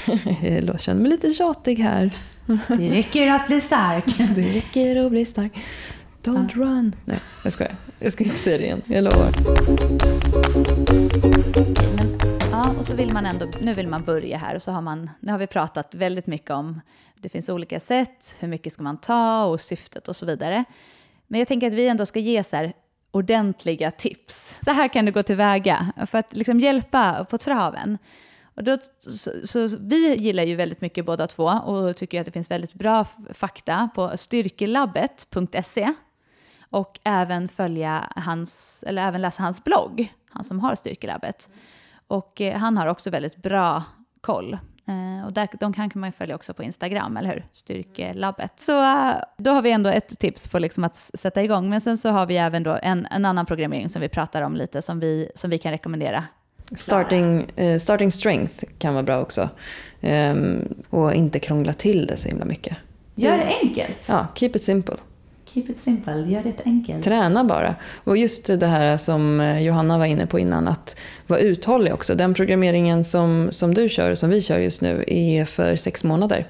Jag 0.66 0.80
känner 0.80 1.00
mig 1.00 1.10
lite 1.10 1.30
tjatig 1.30 1.78
här. 1.78 2.10
Det 2.68 2.90
räcker 2.90 3.26
att 3.26 3.46
bli 3.46 3.60
stark. 3.60 4.04
Det 4.34 4.54
räcker 4.54 5.04
att 5.06 5.10
bli 5.10 5.24
stark. 5.24 5.52
Don't 6.22 6.50
ja. 6.54 6.62
run. 6.62 6.96
Nej, 7.04 7.18
jag 7.44 7.52
skojar. 7.52 7.74
Jag 7.98 8.12
ska 8.12 8.24
inte 8.24 8.36
säga 8.36 8.58
det 8.58 8.64
igen. 8.64 8.82
Jag 8.86 9.04
lovar. 9.04 9.32
men, 11.96 12.18
ja, 12.50 12.74
och 12.78 12.86
så 12.86 12.94
vill 12.94 13.12
man 13.12 13.26
ändå, 13.26 13.46
nu 13.60 13.74
vill 13.74 13.88
man 13.88 14.04
börja 14.04 14.38
här 14.38 14.54
och 14.54 14.62
så 14.62 14.72
har 14.72 14.82
man, 14.82 15.10
nu 15.20 15.32
har 15.32 15.38
vi 15.38 15.46
pratat 15.46 15.94
väldigt 15.94 16.26
mycket 16.26 16.50
om, 16.50 16.80
det 17.20 17.28
finns 17.28 17.48
olika 17.48 17.80
sätt, 17.80 18.36
hur 18.40 18.48
mycket 18.48 18.72
ska 18.72 18.82
man 18.82 18.96
ta 18.96 19.44
och 19.44 19.60
syftet 19.60 20.08
och 20.08 20.16
så 20.16 20.26
vidare. 20.26 20.64
Men 21.26 21.38
jag 21.38 21.48
tänker 21.48 21.66
att 21.66 21.74
vi 21.74 21.88
ändå 21.88 22.06
ska 22.06 22.18
ge 22.18 22.44
så 22.44 22.56
här, 22.56 22.72
ordentliga 23.12 23.90
tips. 23.90 24.60
Så 24.64 24.70
här 24.70 24.88
kan 24.88 25.04
du 25.04 25.12
gå 25.12 25.22
tillväga 25.22 25.92
för 26.06 26.18
att 26.18 26.36
liksom 26.36 26.60
hjälpa 26.60 27.24
på 27.24 27.38
traven. 27.38 27.98
Och 28.54 28.64
då, 28.64 28.78
så, 28.98 29.30
så, 29.44 29.76
vi 29.80 30.14
gillar 30.14 30.42
ju 30.42 30.56
väldigt 30.56 30.80
mycket 30.80 31.06
båda 31.06 31.26
två 31.26 31.44
och 31.44 31.96
tycker 31.96 32.20
att 32.20 32.26
det 32.26 32.32
finns 32.32 32.50
väldigt 32.50 32.74
bra 32.74 33.06
fakta 33.30 33.88
på 33.94 34.16
styrkelabbet.se 34.16 35.94
och 36.70 37.00
även 37.04 37.48
följa 37.48 38.12
hans, 38.16 38.84
eller 38.86 39.08
även 39.08 39.22
läsa 39.22 39.42
hans 39.42 39.64
blogg, 39.64 40.12
han 40.30 40.44
som 40.44 40.60
har 40.60 40.74
Styrkelabbet. 40.74 41.50
Och 42.06 42.40
eh, 42.40 42.58
han 42.58 42.76
har 42.76 42.86
också 42.86 43.10
väldigt 43.10 43.36
bra 43.36 43.82
koll 44.20 44.58
och 45.26 45.32
där, 45.32 45.48
de 45.60 45.72
kan 45.72 45.90
man 45.94 46.12
följa 46.12 46.34
också 46.34 46.54
på 46.54 46.62
Instagram, 46.62 47.16
eller 47.16 47.28
hur? 47.28 47.46
Styrkelabbet. 47.52 48.52
Så 48.56 48.80
uh, 48.80 49.12
då 49.38 49.50
har 49.50 49.62
vi 49.62 49.70
ändå 49.70 49.90
ett 49.90 50.18
tips 50.18 50.48
på 50.48 50.58
liksom 50.58 50.84
att 50.84 50.96
sätta 50.96 51.42
igång. 51.42 51.70
Men 51.70 51.80
sen 51.80 51.98
så 51.98 52.08
har 52.08 52.26
vi 52.26 52.36
även 52.36 52.62
då 52.62 52.78
en, 52.82 53.06
en 53.06 53.24
annan 53.24 53.46
programmering 53.46 53.88
som 53.88 54.02
vi 54.02 54.08
pratar 54.08 54.42
om 54.42 54.56
lite, 54.56 54.82
som 54.82 55.00
vi, 55.00 55.30
som 55.34 55.50
vi 55.50 55.58
kan 55.58 55.72
rekommendera. 55.72 56.24
Starting, 56.76 57.46
uh, 57.60 57.78
starting 57.78 58.10
strength 58.10 58.64
kan 58.78 58.94
vara 58.94 59.02
bra 59.02 59.20
också. 59.20 59.48
Um, 60.00 60.74
och 60.90 61.14
inte 61.14 61.38
krångla 61.38 61.72
till 61.72 62.06
det 62.06 62.16
så 62.16 62.28
himla 62.28 62.44
mycket. 62.44 62.76
Gör 63.14 63.38
det 63.38 63.58
enkelt. 63.62 64.06
Ja, 64.08 64.26
keep 64.34 64.50
it 64.54 64.64
simple. 64.64 64.96
Keep 65.54 65.64
it 65.68 65.78
simple, 65.78 66.26
gör 66.28 66.42
det 66.42 66.62
enkelt. 66.64 67.04
Träna 67.04 67.44
bara. 67.44 67.74
Och 68.04 68.16
just 68.16 68.46
det 68.46 68.66
här 68.66 68.96
som 68.96 69.40
eh, 69.40 69.62
Johanna 69.62 69.98
var 69.98 70.06
inne 70.06 70.26
på 70.26 70.38
innan, 70.38 70.68
att 70.68 70.96
vara 71.26 71.40
uthållig 71.40 71.94
också. 71.94 72.14
Den 72.14 72.34
programmeringen 72.34 73.04
som, 73.04 73.48
som 73.50 73.74
du 73.74 73.88
kör, 73.88 74.14
som 74.14 74.30
vi 74.30 74.40
kör 74.40 74.58
just 74.58 74.82
nu, 74.82 75.04
är 75.06 75.44
för 75.44 75.76
sex 75.76 76.04
månader. 76.04 76.46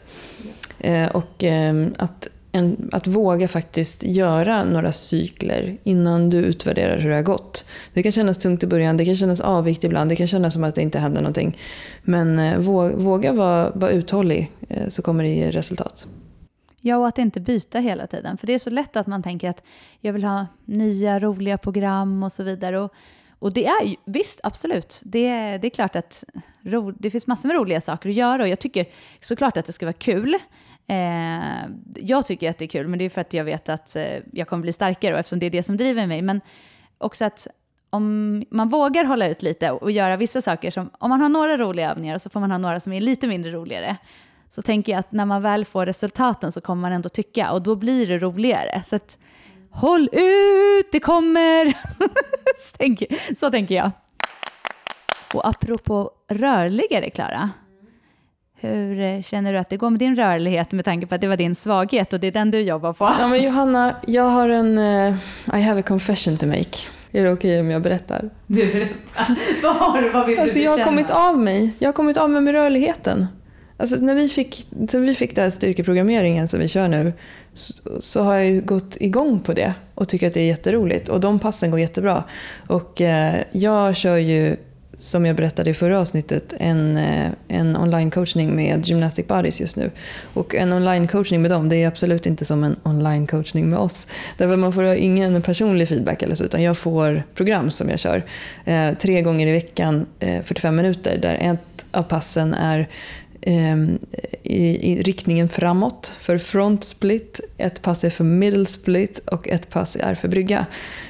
Eh, 0.79 1.09
och 1.09 1.45
eh, 1.45 1.87
att 1.99 2.29
en, 2.53 2.89
att 2.93 3.07
våga 3.07 3.49
faktiskt 3.49 4.05
göra 4.05 4.65
några 4.65 4.93
cykler 4.93 5.77
innan 5.83 6.31
du 6.31 6.37
utvärderar 6.37 6.99
hur 6.99 7.11
det 7.11 7.17
har 7.17 7.23
gått. 7.23 7.65
Det 7.93 8.03
kan 8.03 8.13
kännas 8.13 8.39
tungt 8.39 8.63
i 8.63 8.67
början, 8.67 8.97
det 8.97 9.05
kan 9.05 9.17
kännas 9.17 9.41
avvikt 9.41 9.85
ibland, 9.85 10.11
det 10.11 10.17
kan 10.17 10.27
kännas 10.27 10.55
som 10.55 10.65
att 10.65 10.75
det 10.75 10.83
inte 10.83 10.99
händer 10.99 11.21
någonting. 11.21 11.59
Men 12.03 12.39
eh, 12.39 12.59
våga 12.97 13.33
vara, 13.33 13.71
vara 13.75 13.91
uthållig 13.91 14.53
så 14.89 15.03
kommer 15.03 15.25
det 15.25 15.31
ge 15.31 15.51
resultat. 15.51 16.07
Ja, 16.85 16.97
och 16.97 17.09
att 17.09 17.19
inte 17.19 17.41
byta 17.41 17.79
hela 17.79 18.07
tiden. 18.07 18.39
För 18.39 18.47
det 18.47 18.55
är 18.55 18.59
så 18.59 18.71
lätt 18.71 18.97
att 18.97 19.07
man 19.07 19.23
tänker 19.23 19.49
att 19.51 19.63
jag 20.01 20.13
vill 20.13 20.25
ha 20.25 20.47
nya 20.65 21.21
roliga 21.21 21.59
program 21.59 22.23
och 22.23 22.33
så 22.33 22.43
vidare. 22.43 22.81
Och, 22.81 22.95
och 23.39 23.53
det 23.53 23.67
är 23.67 23.85
ju, 23.85 23.97
visst, 24.05 24.41
absolut. 24.43 25.03
Det, 25.05 25.59
det 25.59 25.67
är 25.67 25.71
klart 25.71 25.97
att 25.97 26.25
ro, 26.63 26.91
det 26.91 27.11
finns 27.11 27.27
massor 27.27 27.49
med 27.49 27.57
roliga 27.57 27.81
saker 27.81 28.09
att 28.09 28.15
göra 28.15 28.43
och 28.43 28.49
jag 28.49 28.59
tycker 28.59 28.87
såklart 29.21 29.57
att 29.57 29.65
det 29.65 29.73
ska 29.73 29.87
vara 29.87 29.93
kul. 29.93 30.35
Eh, 30.87 31.69
jag 31.97 32.27
tycker 32.27 32.51
att 32.51 32.59
det 32.59 32.65
är 32.65 32.69
kul, 32.69 32.89
men 32.89 32.99
det 32.99 33.05
är 33.05 33.11
för 33.11 33.21
att 33.21 33.33
jag 33.33 33.45
vet 33.45 33.69
att 33.69 33.97
eh, 33.97 34.19
jag 34.33 34.49
kommer 34.49 34.63
bli 34.63 34.73
starkare 34.73 35.13
och 35.13 35.21
eftersom 35.21 35.39
det 35.39 35.47
är 35.47 35.51
det 35.51 35.63
som 35.63 35.77
driver 35.77 36.07
mig. 36.07 36.23
Men 36.23 36.41
också 36.99 37.25
att 37.25 37.49
om 37.91 38.45
man 38.51 38.69
vågar 38.69 39.05
hålla 39.05 39.29
ut 39.29 39.43
lite 39.43 39.71
och 39.71 39.91
göra 39.91 40.17
vissa 40.17 40.41
saker 40.41 40.71
som, 40.71 40.91
om 40.99 41.11
man 41.11 41.21
har 41.21 41.29
några 41.29 41.57
roliga 41.59 41.91
övningar 41.91 42.15
och 42.15 42.23
så 42.23 42.31
får 42.31 42.41
man 42.41 42.51
ha 42.51 42.59
några 42.59 42.81
som 42.81 42.93
är 42.93 43.01
lite 43.01 43.27
mindre 43.27 43.53
roligare, 43.53 43.97
så 44.55 44.63
tänker 44.63 44.93
jag 44.93 44.99
att 44.99 45.13
när 45.13 45.27
man 45.27 45.43
väl 45.43 45.65
får 45.65 45.87
resultaten 45.87 46.53
så 46.53 46.61
kommer 46.61 46.83
man 46.83 46.93
ändå 46.93 47.09
tycka 47.09 47.53
och 47.53 47.63
då 47.63 47.77
blir 47.77 48.07
det 48.07 48.19
roligare. 48.19 48.83
Så 48.85 48.97
att, 48.97 49.19
håll 49.71 50.09
ut, 50.13 50.93
det 50.93 51.01
kommer! 51.01 51.75
så 53.37 53.51
tänker 53.51 53.75
jag. 53.75 53.91
Och 55.35 55.49
apropå 55.49 56.11
rörligare, 56.31 57.11
Klara. 57.11 57.51
Hur 58.61 59.23
känner 59.23 59.53
du 59.53 59.59
att 59.59 59.71
det 59.71 59.77
går 59.77 59.91
med 59.91 59.99
din 59.99 60.17
rörlighet 60.17 60.73
med 60.73 60.85
tanke 60.85 61.07
på 61.07 61.15
att 61.15 61.21
det 61.21 61.29
var 61.29 61.37
din 61.37 61.55
svaghet 61.55 62.13
och 62.13 62.21
det 62.21 62.27
är 62.27 62.33
den 62.33 62.51
du 62.51 62.61
jobbar 62.61 62.93
på? 62.93 63.11
Ja, 63.21 63.29
men 63.29 63.43
Johanna, 63.43 63.97
jag 64.07 64.31
har 64.31 64.49
en... 64.49 64.79
Uh, 64.79 65.15
I 65.55 65.61
have 65.61 65.81
a 65.81 65.85
confession 65.87 66.37
to 66.37 66.47
make. 66.47 66.79
Är 67.13 67.25
det 67.25 67.33
okej 67.33 67.33
okay 67.33 67.61
om 67.61 67.71
jag 67.71 67.83
berättar? 67.83 68.31
Du 68.47 68.73
berättar. 68.73 69.37
vad 69.63 69.77
har 69.77 70.03
du? 70.03 70.09
Vad 70.09 70.27
vill 70.27 70.39
alltså, 70.39 70.59
du 70.59 70.65
jag 70.65 70.79
har 70.79 70.85
kommit 70.85 71.11
av 71.11 71.39
mig. 71.39 71.73
Jag 71.79 71.89
har 71.89 71.93
kommit 71.93 72.17
av 72.17 72.31
mig 72.31 72.41
med 72.41 72.53
rörligheten. 72.53 73.27
Alltså, 73.83 73.97
när, 73.97 74.15
vi 74.15 74.29
fick, 74.29 74.67
sen 74.89 75.03
vi 75.03 75.15
fick 75.15 75.35
den 75.35 75.43
här 75.43 75.51
styrkeprogrammeringen 75.51 76.49
som 76.49 76.61
vi 76.61 76.69
kör 76.69 76.89
nu 76.89 77.13
så, 77.53 77.75
så, 78.01 78.23
har 78.23 78.37
jag 78.37 78.67
gått 78.67 78.97
igång 79.01 79.41
på 79.41 79.53
det 79.53 79.75
och 79.95 80.09
tycker 80.09 80.27
att 80.27 80.35
det 80.35 80.41
är 80.41 80.47
jätteroligt. 80.47 81.09
Och 81.09 81.21
de 81.21 81.39
passen 81.39 81.71
går 81.71 81.81
jättebra. 81.81 82.25
Och 82.67 83.01
eh, 83.01 83.35
jag 83.53 83.97
kör 83.97 84.17
ju 84.17 84.57
som 84.99 85.27
jag 85.27 85.37
berättade 85.37 85.71
i 85.71 85.75
förra 85.75 86.01
avsnittet, 86.01 86.55
en, 86.59 86.97
eh, 86.97 87.31
en 87.49 87.77
online-coachning 87.77 88.57
med 88.57 88.87
Gymnastic 88.87 89.27
Bodies 89.27 89.61
just 89.61 89.77
nu. 89.77 89.91
Och 90.35 90.55
en 90.55 90.73
online-coachning 90.73 91.43
med 91.43 91.51
dem, 91.51 91.69
det 91.69 91.77
är 91.77 91.89
absolut 91.89 92.27
inte 92.27 92.45
som 92.45 92.65
en 92.65 92.77
online-coachning 92.83 93.71
med 93.71 93.79
oss. 93.79 94.07
Därför 94.37 94.57
man 94.57 94.73
får 94.73 94.85
ingen 94.85 95.43
personlig 95.43 95.89
feedback 95.89 96.23
eller 96.23 96.35
så, 96.35 96.45
utan 96.45 96.63
jag 96.63 96.79
får 96.79 97.23
program 97.35 97.71
som 97.71 97.89
jag 97.89 97.99
kör. 97.99 98.23
Eh, 98.65 98.95
tre 99.01 99.23
gånger 99.23 99.47
i 99.47 99.53
veckan, 99.53 100.07
eh, 100.21 100.43
45 100.43 100.77
minuter, 100.77 101.19
där 101.19 101.39
ett 101.41 101.87
av 101.93 102.03
passen 102.03 102.55
är 102.55 102.89
Ehm, 103.43 103.99
i, 104.43 104.93
i, 104.93 105.03
riktningen 105.03 105.49
framåt 105.49 106.15
för 106.21 106.39
front 106.39 106.85
split, 106.85 107.41
ett 107.57 107.83
pass 107.83 108.05
är 108.05 108.11
för 108.11 108.25
middle 108.25 108.67
split 108.67 109.19
och 109.19 109.49
ett 109.49 109.71
pass 109.71 109.97
är 110.01 110.15
för 110.15 110.29
brygga. 110.29 110.67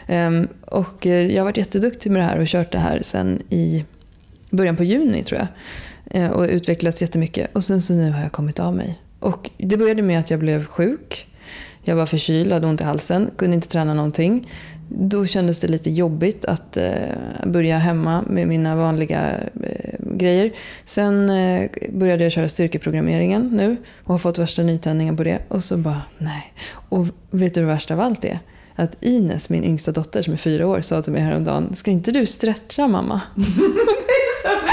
Ehm, 0.06 0.48
och 0.66 1.06
eh, 1.06 1.30
jag 1.30 1.40
har 1.40 1.44
varit 1.44 1.56
jätteduktig 1.56 2.10
med 2.10 2.20
det 2.20 2.24
här 2.26 2.38
och 2.38 2.46
kört 2.46 2.72
det 2.72 2.78
här 2.78 3.00
sen 3.02 3.42
i 3.48 3.84
början 4.50 4.76
på 4.76 4.84
juni 4.84 5.24
tror 5.24 5.40
jag. 5.40 5.48
Eh, 6.22 6.30
och 6.30 6.44
utvecklats 6.44 7.02
jättemycket. 7.02 7.56
Och 7.56 7.64
sen 7.64 7.82
så 7.82 7.92
nu 7.92 8.10
har 8.10 8.22
jag 8.22 8.32
kommit 8.32 8.60
av 8.60 8.76
mig. 8.76 9.00
Och 9.20 9.50
det 9.58 9.76
började 9.76 10.02
med 10.02 10.20
att 10.20 10.30
jag 10.30 10.40
blev 10.40 10.64
sjuk. 10.64 11.26
Jag 11.82 11.96
var 11.96 12.06
förkyld, 12.06 12.52
hade 12.52 12.66
ont 12.66 12.80
i 12.80 12.84
halsen, 12.84 13.30
kunde 13.36 13.54
inte 13.54 13.68
träna 13.68 13.94
någonting. 13.94 14.48
Då 14.94 15.26
kändes 15.26 15.58
det 15.58 15.68
lite 15.68 15.90
jobbigt 15.90 16.44
att 16.44 16.76
eh, 16.76 16.92
börja 17.46 17.78
hemma 17.78 18.24
med 18.26 18.48
mina 18.48 18.76
vanliga 18.76 19.30
eh, 19.62 19.98
grejer. 20.00 20.52
Sen 20.84 21.30
eh, 21.30 21.70
började 21.92 22.22
jag 22.22 22.32
köra 22.32 22.48
styrkeprogrammeringen 22.48 23.48
nu 23.48 23.76
och 24.04 24.14
har 24.14 24.18
fått 24.18 24.38
värsta 24.38 24.62
nytändningen 24.62 25.16
på 25.16 25.24
det. 25.24 25.38
Och 25.48 25.64
så 25.64 25.76
bara, 25.76 26.02
nej. 26.18 26.52
Och 26.88 27.06
vet 27.30 27.54
du 27.54 27.60
det 27.60 27.66
värsta 27.66 27.94
av 27.94 28.00
allt 28.00 28.24
är? 28.24 28.38
Att 28.74 29.04
Ines, 29.04 29.48
min 29.50 29.64
yngsta 29.64 29.92
dotter 29.92 30.22
som 30.22 30.32
är 30.32 30.36
fyra 30.36 30.66
år, 30.66 30.80
sa 30.80 31.02
till 31.02 31.12
mig 31.12 31.22
häromdagen, 31.22 31.74
ska 31.74 31.90
inte 31.90 32.12
du 32.12 32.26
stretcha 32.26 32.88
mamma? 32.88 33.20
det 33.34 33.42
är 34.12 34.42
så 34.42 34.64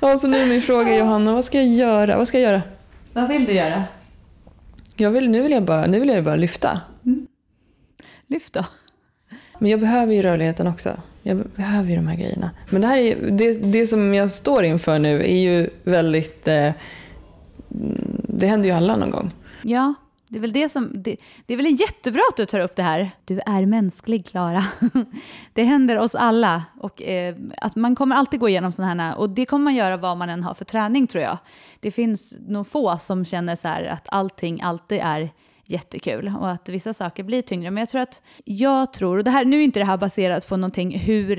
bra! 0.00 0.18
Så 0.18 0.26
nu 0.26 0.36
är 0.36 0.46
min 0.46 0.62
fråga 0.62 0.98
Johanna, 0.98 1.32
vad 1.32 1.44
ska 1.44 1.58
jag 1.58 1.66
göra? 1.66 2.16
Vad 2.16 2.28
ska 2.28 2.38
jag 2.38 2.52
göra? 2.52 2.62
Vad 3.12 3.28
vill 3.28 3.44
du 3.44 3.52
göra? 3.52 3.84
Jag 4.96 5.10
vill, 5.10 5.30
nu, 5.30 5.42
vill 5.42 5.52
jag 5.52 5.64
bara, 5.64 5.86
nu 5.86 6.00
vill 6.00 6.08
jag 6.08 6.24
bara 6.24 6.36
lyfta. 6.36 6.80
Mm. 7.06 7.26
Lyft 8.26 8.52
då. 8.52 8.64
Men 9.58 9.70
jag 9.70 9.80
behöver 9.80 10.12
ju 10.12 10.22
rörligheten 10.22 10.66
också. 10.66 10.96
Jag 11.22 11.36
behöver 11.36 11.90
ju 11.90 11.96
de 11.96 12.06
här 12.06 12.16
grejerna. 12.16 12.50
Men 12.70 12.80
det, 12.80 12.86
här 12.86 12.96
är, 12.96 13.30
det, 13.30 13.52
det 13.52 13.86
som 13.86 14.14
jag 14.14 14.30
står 14.30 14.64
inför 14.64 14.98
nu 14.98 15.20
är 15.20 15.38
ju 15.38 15.70
väldigt... 15.84 16.48
Eh, 16.48 16.72
det 18.28 18.46
händer 18.46 18.68
ju 18.68 18.74
alla 18.74 18.96
någon 18.96 19.10
gång. 19.10 19.30
Ja, 19.62 19.94
det 20.28 20.38
är 20.38 20.40
väl 20.40 20.52
det 20.52 20.68
som... 20.68 20.90
Det, 20.94 21.16
det 21.46 21.52
är 21.52 21.56
väl 21.56 21.80
jättebra 21.80 22.22
att 22.30 22.36
du 22.36 22.46
tar 22.46 22.60
upp 22.60 22.76
det 22.76 22.82
här. 22.82 23.10
Du 23.24 23.40
är 23.40 23.66
mänsklig, 23.66 24.26
Klara. 24.26 24.64
det 25.52 25.64
händer 25.64 25.98
oss 25.98 26.14
alla. 26.14 26.64
Och, 26.80 27.02
eh, 27.02 27.34
att 27.56 27.76
man 27.76 27.94
kommer 27.96 28.16
alltid 28.16 28.40
gå 28.40 28.48
igenom 28.48 28.72
sådana 28.72 29.02
här... 29.02 29.18
Och 29.18 29.30
det 29.30 29.46
kommer 29.46 29.64
man 29.64 29.74
göra 29.74 29.96
vad 29.96 30.16
man 30.16 30.30
än 30.30 30.42
har 30.42 30.54
för 30.54 30.64
träning, 30.64 31.06
tror 31.06 31.24
jag. 31.24 31.38
Det 31.80 31.90
finns 31.90 32.34
nog 32.46 32.66
få 32.66 32.98
som 32.98 33.24
känner 33.24 33.56
så 33.56 33.68
att 33.68 34.06
allting 34.08 34.60
alltid 34.60 35.00
är 35.02 35.30
jättekul 35.66 36.32
och 36.40 36.50
att 36.50 36.68
vissa 36.68 36.94
saker 36.94 37.22
blir 37.22 37.42
tyngre. 37.42 37.70
Men 37.70 37.80
jag 37.80 37.88
tror 37.88 38.00
att, 38.00 38.22
jag 38.44 38.92
tror, 38.92 39.18
och 39.18 39.24
det 39.24 39.30
här, 39.30 39.44
nu 39.44 39.60
är 39.60 39.64
inte 39.64 39.80
det 39.80 39.86
här 39.86 39.96
baserat 39.96 40.48
på 40.48 40.56
någonting 40.56 40.98
hur 40.98 41.36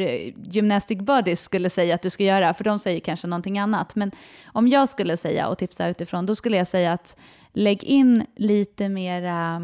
Gymnastic 0.51 0.99
Buddies 0.99 1.41
skulle 1.41 1.69
säga 1.69 1.95
att 1.95 2.01
du 2.01 2.09
ska 2.09 2.23
göra, 2.23 2.53
för 2.53 2.63
de 2.63 2.79
säger 2.79 2.99
kanske 2.99 3.27
någonting 3.27 3.59
annat. 3.59 3.95
Men 3.95 4.11
om 4.45 4.67
jag 4.67 4.89
skulle 4.89 5.17
säga 5.17 5.47
och 5.47 5.57
tipsa 5.57 5.87
utifrån, 5.87 6.25
då 6.25 6.35
skulle 6.35 6.57
jag 6.57 6.67
säga 6.67 6.91
att 6.91 7.17
lägg 7.53 7.83
in 7.83 8.25
lite 8.35 8.89
mera 8.89 9.61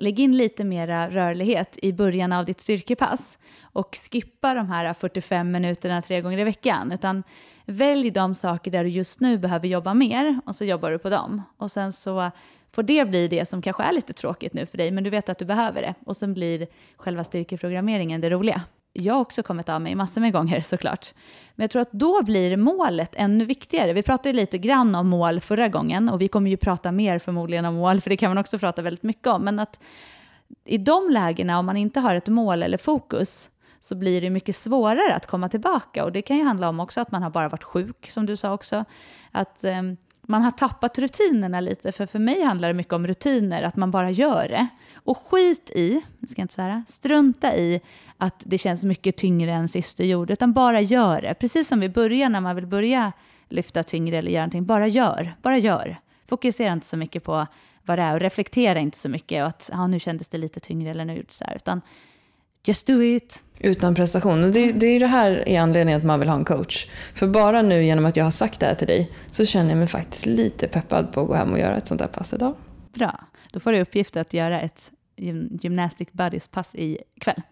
Lägg 0.00 0.20
in 0.20 0.36
lite 0.36 0.64
mera 0.64 1.10
rörlighet 1.10 1.78
i 1.82 1.92
början 1.92 2.32
av 2.32 2.44
ditt 2.44 2.60
styrkepass 2.60 3.38
och 3.62 3.96
skippa 4.10 4.54
de 4.54 4.68
här 4.68 4.94
45 4.94 5.50
minuterna 5.50 6.02
tre 6.02 6.20
gånger 6.20 6.38
i 6.38 6.44
veckan. 6.44 6.92
Utan 6.92 7.22
välj 7.66 8.10
de 8.10 8.34
saker 8.34 8.70
där 8.70 8.84
du 8.84 8.90
just 8.90 9.20
nu 9.20 9.38
behöver 9.38 9.68
jobba 9.68 9.94
mer 9.94 10.40
och 10.46 10.56
så 10.56 10.64
jobbar 10.64 10.90
du 10.90 10.98
på 10.98 11.10
dem. 11.10 11.42
Och 11.56 11.70
sen 11.70 11.92
så 11.92 12.30
får 12.72 12.82
det 12.82 13.08
bli 13.08 13.28
det 13.28 13.48
som 13.48 13.62
kanske 13.62 13.82
är 13.82 13.92
lite 13.92 14.12
tråkigt 14.12 14.54
nu 14.54 14.66
för 14.66 14.78
dig, 14.78 14.90
men 14.90 15.04
du 15.04 15.10
vet 15.10 15.28
att 15.28 15.38
du 15.38 15.44
behöver 15.44 15.82
det. 15.82 15.94
Och 16.06 16.16
sen 16.16 16.34
blir 16.34 16.66
själva 16.96 17.24
styrkeprogrammeringen 17.24 18.20
det 18.20 18.30
roliga. 18.30 18.62
Jag 18.92 19.14
har 19.14 19.20
också 19.20 19.42
kommit 19.42 19.68
av 19.68 19.80
mig 19.80 19.94
massor 19.94 20.20
med 20.20 20.32
gånger 20.32 20.60
såklart. 20.60 21.14
Men 21.54 21.64
jag 21.64 21.70
tror 21.70 21.82
att 21.82 21.92
då 21.92 22.22
blir 22.22 22.56
målet 22.56 23.14
ännu 23.16 23.44
viktigare. 23.44 23.92
Vi 23.92 24.02
pratade 24.02 24.32
lite 24.32 24.58
grann 24.58 24.94
om 24.94 25.08
mål 25.08 25.40
förra 25.40 25.68
gången 25.68 26.08
och 26.08 26.20
vi 26.20 26.28
kommer 26.28 26.50
ju 26.50 26.56
prata 26.56 26.92
mer 26.92 27.18
förmodligen 27.18 27.64
om 27.64 27.74
mål, 27.74 28.00
för 28.00 28.10
det 28.10 28.16
kan 28.16 28.30
man 28.30 28.38
också 28.38 28.58
prata 28.58 28.82
väldigt 28.82 29.02
mycket 29.02 29.26
om. 29.26 29.42
Men 29.44 29.58
att 29.58 29.80
i 30.64 30.78
de 30.78 31.10
lägena, 31.10 31.58
om 31.58 31.66
man 31.66 31.76
inte 31.76 32.00
har 32.00 32.14
ett 32.14 32.28
mål 32.28 32.62
eller 32.62 32.78
fokus, 32.78 33.50
så 33.80 33.94
blir 33.94 34.20
det 34.20 34.30
mycket 34.30 34.56
svårare 34.56 35.14
att 35.14 35.26
komma 35.26 35.48
tillbaka. 35.48 36.04
Och 36.04 36.12
det 36.12 36.22
kan 36.22 36.36
ju 36.36 36.44
handla 36.44 36.68
om 36.68 36.80
också 36.80 37.00
att 37.00 37.12
man 37.12 37.22
har 37.22 37.30
bara 37.30 37.48
varit 37.48 37.64
sjuk, 37.64 38.10
som 38.10 38.26
du 38.26 38.36
sa 38.36 38.52
också. 38.52 38.84
Att... 39.30 39.64
Eh, 39.64 39.82
man 40.22 40.42
har 40.42 40.50
tappat 40.50 40.98
rutinerna 40.98 41.60
lite, 41.60 41.92
för 41.92 42.06
för 42.06 42.18
mig 42.18 42.42
handlar 42.42 42.68
det 42.68 42.74
mycket 42.74 42.92
om 42.92 43.06
rutiner, 43.06 43.62
att 43.62 43.76
man 43.76 43.90
bara 43.90 44.10
gör 44.10 44.48
det. 44.48 44.68
Och 44.94 45.18
skit 45.18 45.70
i, 45.74 46.02
nu 46.18 46.28
ska 46.28 46.40
jag 46.40 46.44
inte 46.44 46.54
svära, 46.54 46.84
strunta 46.86 47.56
i 47.56 47.80
att 48.18 48.42
det 48.46 48.58
känns 48.58 48.84
mycket 48.84 49.16
tyngre 49.16 49.52
än 49.52 49.68
sist 49.68 49.96
du 49.96 50.04
gjorde, 50.04 50.32
utan 50.32 50.52
bara 50.52 50.80
gör 50.80 51.22
det. 51.22 51.34
Precis 51.34 51.68
som 51.68 51.80
vi 51.80 51.88
börjar 51.88 52.28
när 52.28 52.40
man 52.40 52.56
vill 52.56 52.66
börja 52.66 53.12
lyfta 53.48 53.82
tyngre 53.82 54.18
eller 54.18 54.30
göra 54.30 54.42
någonting, 54.42 54.66
bara 54.66 54.86
gör, 54.86 55.36
bara 55.42 55.58
gör. 55.58 56.00
Fokusera 56.28 56.72
inte 56.72 56.86
så 56.86 56.96
mycket 56.96 57.24
på 57.24 57.46
vad 57.82 57.98
det 57.98 58.02
är 58.02 58.14
och 58.14 58.20
reflektera 58.20 58.78
inte 58.78 58.98
så 58.98 59.08
mycket 59.08 59.42
och 59.42 59.48
att 59.48 59.70
ja, 59.72 59.86
nu 59.86 59.98
kändes 59.98 60.28
det 60.28 60.38
lite 60.38 60.60
tyngre 60.60 60.90
eller 60.90 61.04
nu 61.04 61.24
så 61.30 61.44
här, 61.44 61.56
utan 61.56 61.80
Just 62.64 62.86
do 62.86 63.02
it. 63.02 63.42
Utan 63.60 63.94
prestation. 63.94 64.52
Det, 64.52 64.72
det 64.72 64.86
är 64.86 65.00
det 65.00 65.06
här 65.06 65.48
är 65.48 65.60
anledningen 65.60 65.98
att 65.98 66.06
man 66.06 66.20
vill 66.20 66.28
ha 66.28 66.36
en 66.36 66.44
coach. 66.44 66.86
För 67.14 67.28
bara 67.28 67.62
nu 67.62 67.84
genom 67.84 68.06
att 68.06 68.16
jag 68.16 68.24
har 68.24 68.30
sagt 68.30 68.60
det 68.60 68.66
här 68.66 68.74
till 68.74 68.86
dig 68.86 69.12
så 69.26 69.46
känner 69.46 69.70
jag 69.70 69.78
mig 69.78 69.88
faktiskt 69.88 70.26
lite 70.26 70.68
peppad 70.68 71.12
på 71.12 71.20
att 71.20 71.26
gå 71.26 71.34
hem 71.34 71.52
och 71.52 71.58
göra 71.58 71.76
ett 71.76 71.88
sånt 71.88 72.00
här 72.00 72.08
pass 72.08 72.34
idag. 72.34 72.54
Bra. 72.92 73.20
Då 73.52 73.60
får 73.60 73.72
du 73.72 73.80
uppgift 73.80 74.16
att 74.16 74.34
göra 74.34 74.60
ett 74.60 74.90
gymnastic 75.60 76.08
buddies-pass 76.12 76.70
ikväll. 76.74 77.42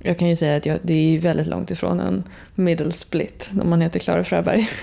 Jag 0.00 0.18
kan 0.18 0.28
ju 0.28 0.36
säga 0.36 0.56
att 0.56 0.66
jag, 0.66 0.78
det 0.82 0.94
är 0.94 1.18
väldigt 1.18 1.46
långt 1.46 1.70
ifrån 1.70 2.00
en 2.00 2.24
middle 2.54 2.92
split 2.92 3.50
om 3.62 3.70
man 3.70 3.80
heter 3.80 3.98
Klara 3.98 4.24
Fröberg. 4.24 4.68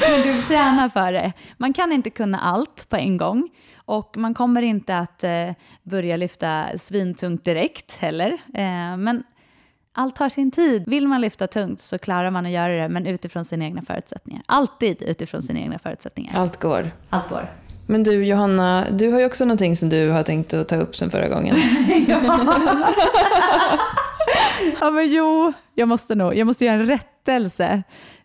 Men 0.00 0.22
du 0.22 0.42
tränar 0.48 0.88
för 0.88 1.12
det. 1.12 1.32
Man 1.56 1.72
kan 1.72 1.92
inte 1.92 2.10
kunna 2.10 2.40
allt 2.40 2.86
på 2.88 2.96
en 2.96 3.16
gång. 3.16 3.48
Och 3.84 4.16
man 4.16 4.34
kommer 4.34 4.62
inte 4.62 4.98
att 4.98 5.24
eh, 5.24 5.50
börja 5.82 6.16
lyfta 6.16 6.66
svintungt 6.76 7.44
direkt 7.44 7.96
heller. 7.96 8.32
Eh, 8.54 8.96
men 8.96 9.22
allt 9.92 10.18
har 10.18 10.28
sin 10.28 10.50
tid. 10.50 10.84
Vill 10.86 11.08
man 11.08 11.20
lyfta 11.20 11.46
tungt 11.46 11.80
så 11.80 11.98
klarar 11.98 12.30
man 12.30 12.46
att 12.46 12.52
göra 12.52 12.82
det, 12.82 12.88
men 12.88 13.06
utifrån 13.06 13.44
sina 13.44 13.64
egna 13.64 13.82
förutsättningar. 13.82 14.42
Alltid 14.46 15.02
utifrån 15.02 15.42
sina 15.42 15.60
egna 15.60 15.78
förutsättningar. 15.78 16.38
Allt 16.38 16.60
går. 16.60 16.90
Allt 17.10 17.28
går. 17.28 17.50
Men 17.86 18.02
du 18.02 18.24
Johanna, 18.24 18.86
du 18.90 19.12
har 19.12 19.20
ju 19.20 19.26
också 19.26 19.44
någonting 19.44 19.76
som 19.76 19.88
du 19.88 20.10
har 20.10 20.22
tänkt 20.22 20.54
att 20.54 20.68
ta 20.68 20.76
upp 20.76 20.96
sen 20.96 21.10
förra 21.10 21.28
gången. 21.28 21.56
ja 24.80 24.90
men 24.90 25.12
jo, 25.12 25.52
jag 25.74 25.88
måste 25.88 26.14
nog, 26.14 26.34
jag 26.34 26.46
måste 26.46 26.64
göra 26.64 26.80
en 26.80 26.86
rättelse. 26.86 27.82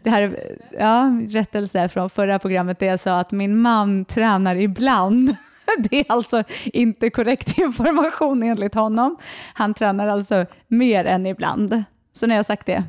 Det 0.07 0.11
här, 0.11 0.57
ja, 0.79 1.21
rättelse 1.29 1.89
från 1.89 2.09
förra 2.09 2.39
programmet 2.39 2.79
där 2.79 2.87
jag 2.87 2.99
sa 2.99 3.19
att 3.19 3.31
min 3.31 3.57
man 3.57 4.05
tränar 4.05 4.55
ibland. 4.55 5.35
Det 5.89 5.99
är 5.99 6.05
alltså 6.09 6.43
inte 6.65 7.09
korrekt 7.09 7.57
information 7.57 8.43
enligt 8.43 8.73
honom. 8.73 9.17
Han 9.53 9.73
tränar 9.73 10.07
alltså 10.07 10.45
mer 10.67 11.05
än 11.05 11.25
ibland. 11.25 11.83
Så 12.13 12.27
när 12.27 12.35
jag 12.35 12.45
sagt 12.45 12.65
det, 12.65 12.83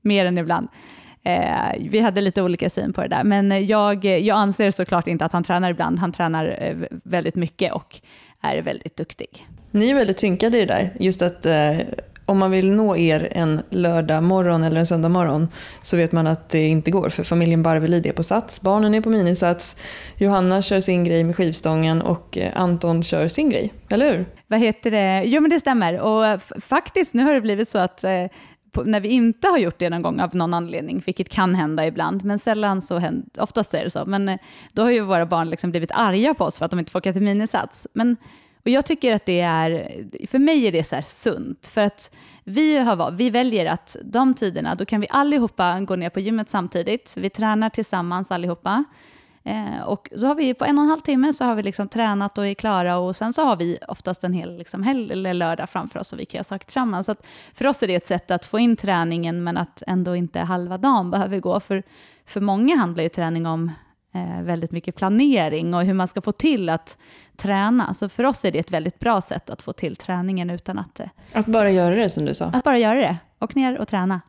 mer 0.00 0.26
än 0.26 0.38
ibland. 0.38 0.68
Eh, 1.22 1.88
vi 1.90 2.00
hade 2.00 2.20
lite 2.20 2.42
olika 2.42 2.70
syn 2.70 2.92
på 2.92 3.02
det 3.02 3.08
där, 3.08 3.24
men 3.24 3.66
jag, 3.66 4.04
jag 4.04 4.36
anser 4.36 4.70
såklart 4.70 5.06
inte 5.06 5.24
att 5.24 5.32
han 5.32 5.44
tränar 5.44 5.70
ibland. 5.70 5.98
Han 5.98 6.12
tränar 6.12 6.56
eh, 6.60 6.76
väldigt 7.04 7.34
mycket 7.34 7.72
och 7.72 8.00
är 8.40 8.62
väldigt 8.62 8.96
duktig. 8.96 9.46
Ni 9.70 9.90
är 9.90 9.94
väldigt 9.94 10.20
synkade 10.20 10.56
i 10.56 10.60
det 10.60 10.74
där. 10.74 10.96
Just 11.00 11.22
att 11.22 11.46
eh, 11.46 11.78
om 12.26 12.38
man 12.38 12.50
vill 12.50 12.72
nå 12.72 12.96
er 12.96 13.28
en 13.32 13.60
lördag 13.70 14.22
morgon 14.22 14.64
eller 14.64 14.80
en 14.80 14.86
söndag 14.86 15.08
morgon 15.08 15.48
så 15.82 15.96
vet 15.96 16.12
man 16.12 16.26
att 16.26 16.48
det 16.48 16.66
inte 16.66 16.90
går 16.90 17.08
för 17.08 17.24
familjen 17.24 17.62
Barvelid 17.62 18.06
är 18.06 18.12
på 18.12 18.22
sats, 18.22 18.60
barnen 18.60 18.94
är 18.94 19.00
på 19.00 19.10
minisats, 19.10 19.76
Johanna 20.16 20.62
kör 20.62 20.80
sin 20.80 21.04
grej 21.04 21.24
med 21.24 21.36
skivstången 21.36 22.02
och 22.02 22.38
eh, 22.38 22.60
Anton 22.60 23.02
kör 23.02 23.28
sin 23.28 23.50
grej, 23.50 23.72
eller 23.88 24.12
hur? 24.12 24.26
Vad 24.46 24.60
heter 24.60 24.90
det? 24.90 25.22
Jo 25.26 25.40
men 25.40 25.50
det 25.50 25.60
stämmer 25.60 26.00
och 26.00 26.26
eh, 26.26 26.38
faktiskt 26.60 27.14
nu 27.14 27.24
har 27.24 27.34
det 27.34 27.40
blivit 27.40 27.68
så 27.68 27.78
att 27.78 28.04
eh, 28.04 28.26
när 28.84 29.00
vi 29.00 29.08
inte 29.08 29.48
har 29.48 29.58
gjort 29.58 29.78
det 29.78 29.90
någon 29.90 30.02
gång 30.02 30.20
av 30.20 30.36
någon 30.36 30.54
anledning, 30.54 31.02
vilket 31.06 31.28
kan 31.28 31.54
hända 31.54 31.86
ibland, 31.86 32.24
men 32.24 32.38
sällan 32.38 32.82
så 32.82 32.98
händer, 32.98 33.42
oftast 33.42 33.74
är 33.74 33.84
det 33.84 33.90
så, 33.90 34.04
men 34.06 34.28
eh, 34.28 34.38
då 34.72 34.82
har 34.82 34.90
ju 34.90 35.00
våra 35.00 35.26
barn 35.26 35.50
liksom 35.50 35.70
blivit 35.70 35.90
arga 35.90 36.34
på 36.34 36.44
oss 36.44 36.58
för 36.58 36.64
att 36.64 36.70
de 36.70 36.80
inte 36.80 36.92
får 36.92 36.98
åka 36.98 37.12
till 37.12 37.22
minisats. 37.22 37.86
Men, 37.92 38.16
och 38.62 38.68
jag 38.68 38.86
tycker 38.86 39.14
att 39.14 39.26
det 39.26 39.40
är, 39.40 39.90
för 40.26 40.38
mig 40.38 40.66
är 40.66 40.72
det 40.72 40.84
så 40.84 40.94
här 40.94 41.02
sunt, 41.02 41.66
för 41.66 41.80
att 41.80 42.10
vi, 42.44 42.78
har, 42.78 43.10
vi 43.10 43.30
väljer 43.30 43.66
att 43.66 43.96
de 44.04 44.34
tiderna, 44.34 44.74
då 44.74 44.84
kan 44.84 45.00
vi 45.00 45.06
allihopa 45.10 45.80
gå 45.80 45.96
ner 45.96 46.10
på 46.10 46.20
gymmet 46.20 46.48
samtidigt, 46.48 47.14
vi 47.16 47.30
tränar 47.30 47.70
tillsammans 47.70 48.30
allihopa, 48.30 48.84
Eh, 49.44 49.82
och 49.82 50.08
då 50.16 50.26
har 50.26 50.34
vi 50.34 50.54
på 50.54 50.64
en 50.64 50.78
och 50.78 50.84
en 50.84 50.90
halv 50.90 51.00
timme 51.00 51.32
så 51.32 51.44
har 51.44 51.54
vi 51.54 51.62
liksom 51.62 51.88
tränat 51.88 52.38
och 52.38 52.46
är 52.46 52.54
klara 52.54 52.98
och 52.98 53.16
sen 53.16 53.32
så 53.32 53.44
har 53.44 53.56
vi 53.56 53.78
oftast 53.88 54.24
en 54.24 54.32
hel 54.32 54.56
liksom 54.56 54.82
helg 54.82 55.12
eller 55.12 55.34
lördag 55.34 55.70
framför 55.70 56.00
oss 56.00 56.12
och 56.12 56.18
vi 56.18 56.24
kan 56.24 56.38
göra 56.38 56.44
saker 56.44 56.64
tillsammans. 56.64 57.06
Så 57.06 57.14
för 57.54 57.66
oss 57.66 57.82
är 57.82 57.86
det 57.86 57.94
ett 57.94 58.06
sätt 58.06 58.30
att 58.30 58.44
få 58.44 58.58
in 58.58 58.76
träningen 58.76 59.44
men 59.44 59.56
att 59.56 59.82
ändå 59.86 60.16
inte 60.16 60.40
halva 60.40 60.78
dagen 60.78 61.10
behöver 61.10 61.40
gå. 61.40 61.60
För, 61.60 61.82
för 62.26 62.40
många 62.40 62.76
handlar 62.76 63.02
ju 63.02 63.08
träning 63.08 63.46
om 63.46 63.70
väldigt 64.42 64.72
mycket 64.72 64.94
planering 64.94 65.74
och 65.74 65.84
hur 65.84 65.94
man 65.94 66.08
ska 66.08 66.20
få 66.20 66.32
till 66.32 66.68
att 66.68 66.98
träna. 67.36 67.94
Så 67.94 68.08
för 68.08 68.24
oss 68.24 68.44
är 68.44 68.52
det 68.52 68.58
ett 68.58 68.70
väldigt 68.70 68.98
bra 68.98 69.20
sätt 69.20 69.50
att 69.50 69.62
få 69.62 69.72
till 69.72 69.96
träningen 69.96 70.50
utan 70.50 70.78
att... 70.78 71.00
Eh, 71.00 71.06
att 71.32 71.46
bara 71.46 71.70
göra 71.70 71.94
det 71.94 72.10
som 72.10 72.24
du 72.24 72.34
sa? 72.34 72.46
Att 72.46 72.64
bara 72.64 72.78
göra 72.78 73.00
det. 73.00 73.16
Och 73.38 73.56
ner 73.56 73.78
och 73.78 73.88
träna. 73.88 74.20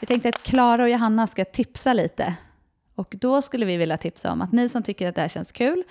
Vi 0.00 0.06
tänkte 0.06 0.28
att 0.28 0.42
Klara 0.42 0.82
och 0.82 0.90
Johanna 0.90 1.26
ska 1.26 1.44
tipsa 1.44 1.92
lite 1.92 2.34
och 2.94 3.14
då 3.20 3.42
skulle 3.42 3.66
vi 3.66 3.76
vilja 3.76 3.96
tipsa 3.96 4.32
om 4.32 4.42
att 4.42 4.52
ni 4.52 4.68
som 4.68 4.82
tycker 4.82 5.08
att 5.08 5.14
det 5.14 5.20
här 5.20 5.28
känns 5.28 5.52
kul, 5.52 5.82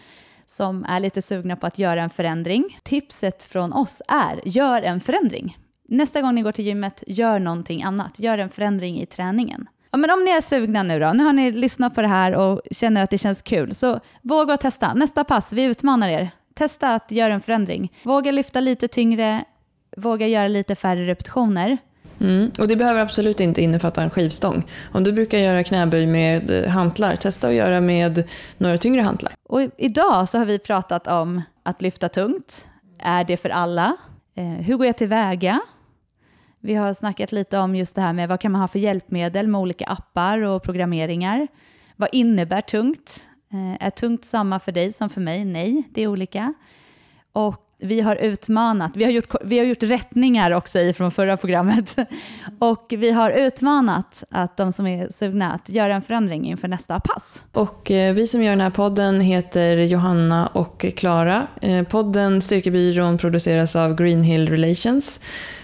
som 0.46 0.86
är 0.86 1.00
lite 1.00 1.22
sugna 1.22 1.56
på 1.56 1.68
att 1.68 1.80
göra 1.80 2.04
en 2.04 2.10
förändring, 2.10 2.80
tipset 2.84 3.44
från 3.44 3.74
oss 3.74 4.02
är 4.08 4.42
gör 4.46 4.82
en 4.82 5.00
förändring. 5.00 5.58
Nästa 5.88 6.22
gång 6.22 6.36
ni 6.36 6.42
går 6.42 6.52
till 6.52 6.66
gymmet, 6.66 7.04
gör 7.08 7.40
någonting 7.40 7.84
annat. 7.84 8.20
Gör 8.20 8.38
en 8.38 8.50
förändring 8.50 9.02
i 9.02 9.06
träningen. 9.06 9.68
Ja, 9.92 9.98
men 9.98 10.12
om 10.12 10.24
ni 10.24 10.32
är 10.32 10.42
sugna 10.42 10.84
nu 10.84 11.00
då, 11.00 11.14
nu 11.14 11.24
har 11.24 11.34
ni 11.34 11.52
lyssnat 11.52 11.96
på 11.96 12.02
det 12.02 12.08
här 12.08 12.36
och 12.36 12.62
känner 12.72 13.04
att 13.04 13.10
det 13.10 13.18
känns 13.18 13.42
kul, 13.42 13.74
så 13.76 14.00
våga 14.22 14.54
och 14.54 14.60
testa. 14.60 14.94
Nästa 14.94 15.24
pass, 15.24 15.54
vi 15.54 15.64
utmanar 15.64 16.10
er. 16.10 16.30
Testa 16.56 16.96
att 16.96 17.12
göra 17.12 17.34
en 17.34 17.42
förändring. 17.42 17.94
Våga 18.04 18.32
lyfta 18.32 18.60
lite 18.60 18.88
tyngre, 18.88 19.44
våga 19.98 20.28
göra 20.28 20.48
lite 20.48 20.76
färre 20.76 21.08
repetitioner. 21.08 21.78
Mm. 22.20 22.52
Och 22.60 22.68
det 22.68 22.76
behöver 22.76 23.02
absolut 23.02 23.40
inte 23.40 23.62
innefatta 23.62 24.04
en 24.04 24.10
skivstång. 24.10 24.64
Om 24.92 25.04
du 25.04 25.12
brukar 25.12 25.38
göra 25.38 25.64
knäböj 25.64 26.08
med 26.08 26.66
hantlar, 26.68 27.16
testa 27.16 27.48
att 27.48 27.54
göra 27.54 27.82
med 27.82 28.24
några 28.58 28.78
tyngre 28.78 29.02
hantlar. 29.02 29.34
Och 29.50 29.62
idag 29.78 30.30
så 30.30 30.38
har 30.38 30.46
vi 30.46 30.60
pratat 30.60 31.08
om 31.08 31.42
att 31.64 31.82
lyfta 31.82 32.10
tungt. 32.10 32.68
Är 33.00 33.24
det 33.24 33.38
för 33.38 33.50
alla? 33.50 33.98
Eh, 34.36 34.44
hur 34.46 34.78
går 34.78 34.86
jag 34.86 34.98
tillväga? 34.98 35.62
Vi 36.62 36.76
har 36.76 36.94
snackat 36.94 37.32
lite 37.32 37.58
om 37.58 37.76
just 37.76 37.96
det 37.96 38.02
här 38.02 38.14
med 38.14 38.30
vad 38.30 38.40
kan 38.40 38.52
man 38.52 38.62
ha 38.62 38.68
för 38.68 38.80
hjälpmedel 38.80 39.48
med 39.48 39.62
olika 39.62 39.86
appar 39.86 40.42
och 40.42 40.64
programmeringar. 40.64 41.48
Vad 41.96 42.10
innebär 42.12 42.62
tungt? 42.62 43.24
Eh, 43.54 43.86
är 43.86 43.90
tungt 43.90 44.26
samma 44.26 44.60
för 44.60 44.72
dig 44.72 44.92
som 44.92 45.10
för 45.10 45.22
mig? 45.22 45.46
Nej, 45.46 45.84
det 45.94 46.02
är 46.02 46.08
olika. 46.08 46.54
Och 47.32 47.66
vi 47.82 48.02
har 48.02 48.16
utmanat, 48.16 48.92
vi 48.96 49.04
har 49.04 49.12
gjort, 49.12 49.36
vi 49.44 49.60
har 49.60 49.66
gjort 49.66 49.84
rättningar 49.84 50.52
också 50.52 50.80
ifrån 50.80 50.94
från 50.94 51.12
förra 51.12 51.38
programmet. 51.38 51.96
Och 52.60 52.94
vi 52.98 53.12
har 53.12 53.32
utmanat 53.32 54.24
att 54.30 54.58
de 54.58 54.74
som 54.74 54.88
är 54.88 55.10
sugna 55.10 55.52
att 55.52 55.70
göra 55.70 55.96
en 55.96 56.02
förändring 56.02 56.46
inför 56.50 56.68
nästa 56.68 57.00
pass. 57.00 57.44
Och 57.54 57.92
eh, 57.92 58.14
vi 58.14 58.28
som 58.28 58.44
gör 58.44 58.52
den 58.52 58.62
här 58.62 58.70
podden 58.70 59.22
heter 59.22 59.78
Johanna 59.78 60.48
och 60.48 60.86
Klara. 60.98 61.48
Eh, 61.62 61.84
podden 61.84 62.42
Styrkebyrån 62.42 63.18
produceras 63.18 63.76
av 63.76 63.96
Greenhill 63.96 64.50
Relations. 64.50 65.20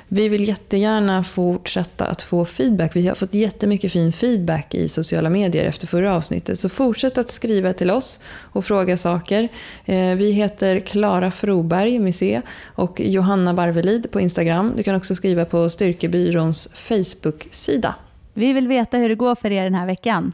Vi 0.07 0.29
vill 0.29 0.47
jättegärna 0.47 1.23
fortsätta 1.23 2.05
att 2.05 2.21
få 2.21 2.45
feedback. 2.45 2.95
Vi 2.95 3.07
har 3.07 3.15
fått 3.15 3.33
jättemycket 3.33 3.91
fin 3.91 4.13
feedback 4.13 4.73
i 4.73 4.89
sociala 4.89 5.29
medier 5.29 5.65
efter 5.65 5.87
förra 5.87 6.15
avsnittet. 6.15 6.59
Så 6.59 6.69
fortsätt 6.69 7.17
att 7.17 7.31
skriva 7.31 7.73
till 7.73 7.91
oss 7.91 8.19
och 8.51 8.65
fråga 8.65 8.97
saker. 8.97 9.49
Eh, 9.85 10.15
vi 10.15 10.31
heter 10.31 10.79
Klara 10.79 11.31
Froberg 11.31 11.99
med 11.99 12.15
C 12.15 12.41
och 12.75 12.99
Johanna 12.99 13.53
Barvelid 13.53 14.11
på 14.11 14.19
Instagram. 14.19 14.73
Du 14.77 14.83
kan 14.83 14.95
också 14.95 15.15
skriva 15.15 15.45
på 15.45 15.69
Styrkebyråns 15.69 16.67
Facebook-sida. 16.73 17.95
Vi 18.33 18.53
vill 18.53 18.67
veta 18.67 18.97
hur 18.97 19.09
det 19.09 19.15
går 19.15 19.35
för 19.35 19.51
er 19.51 19.63
den 19.63 19.75
här 19.75 19.85
veckan. 19.85 20.31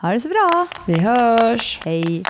Ha 0.00 0.12
det 0.12 0.20
så 0.20 0.28
bra! 0.28 0.66
Vi 0.86 0.98
hörs! 0.98 1.80
Hej! 1.84 2.22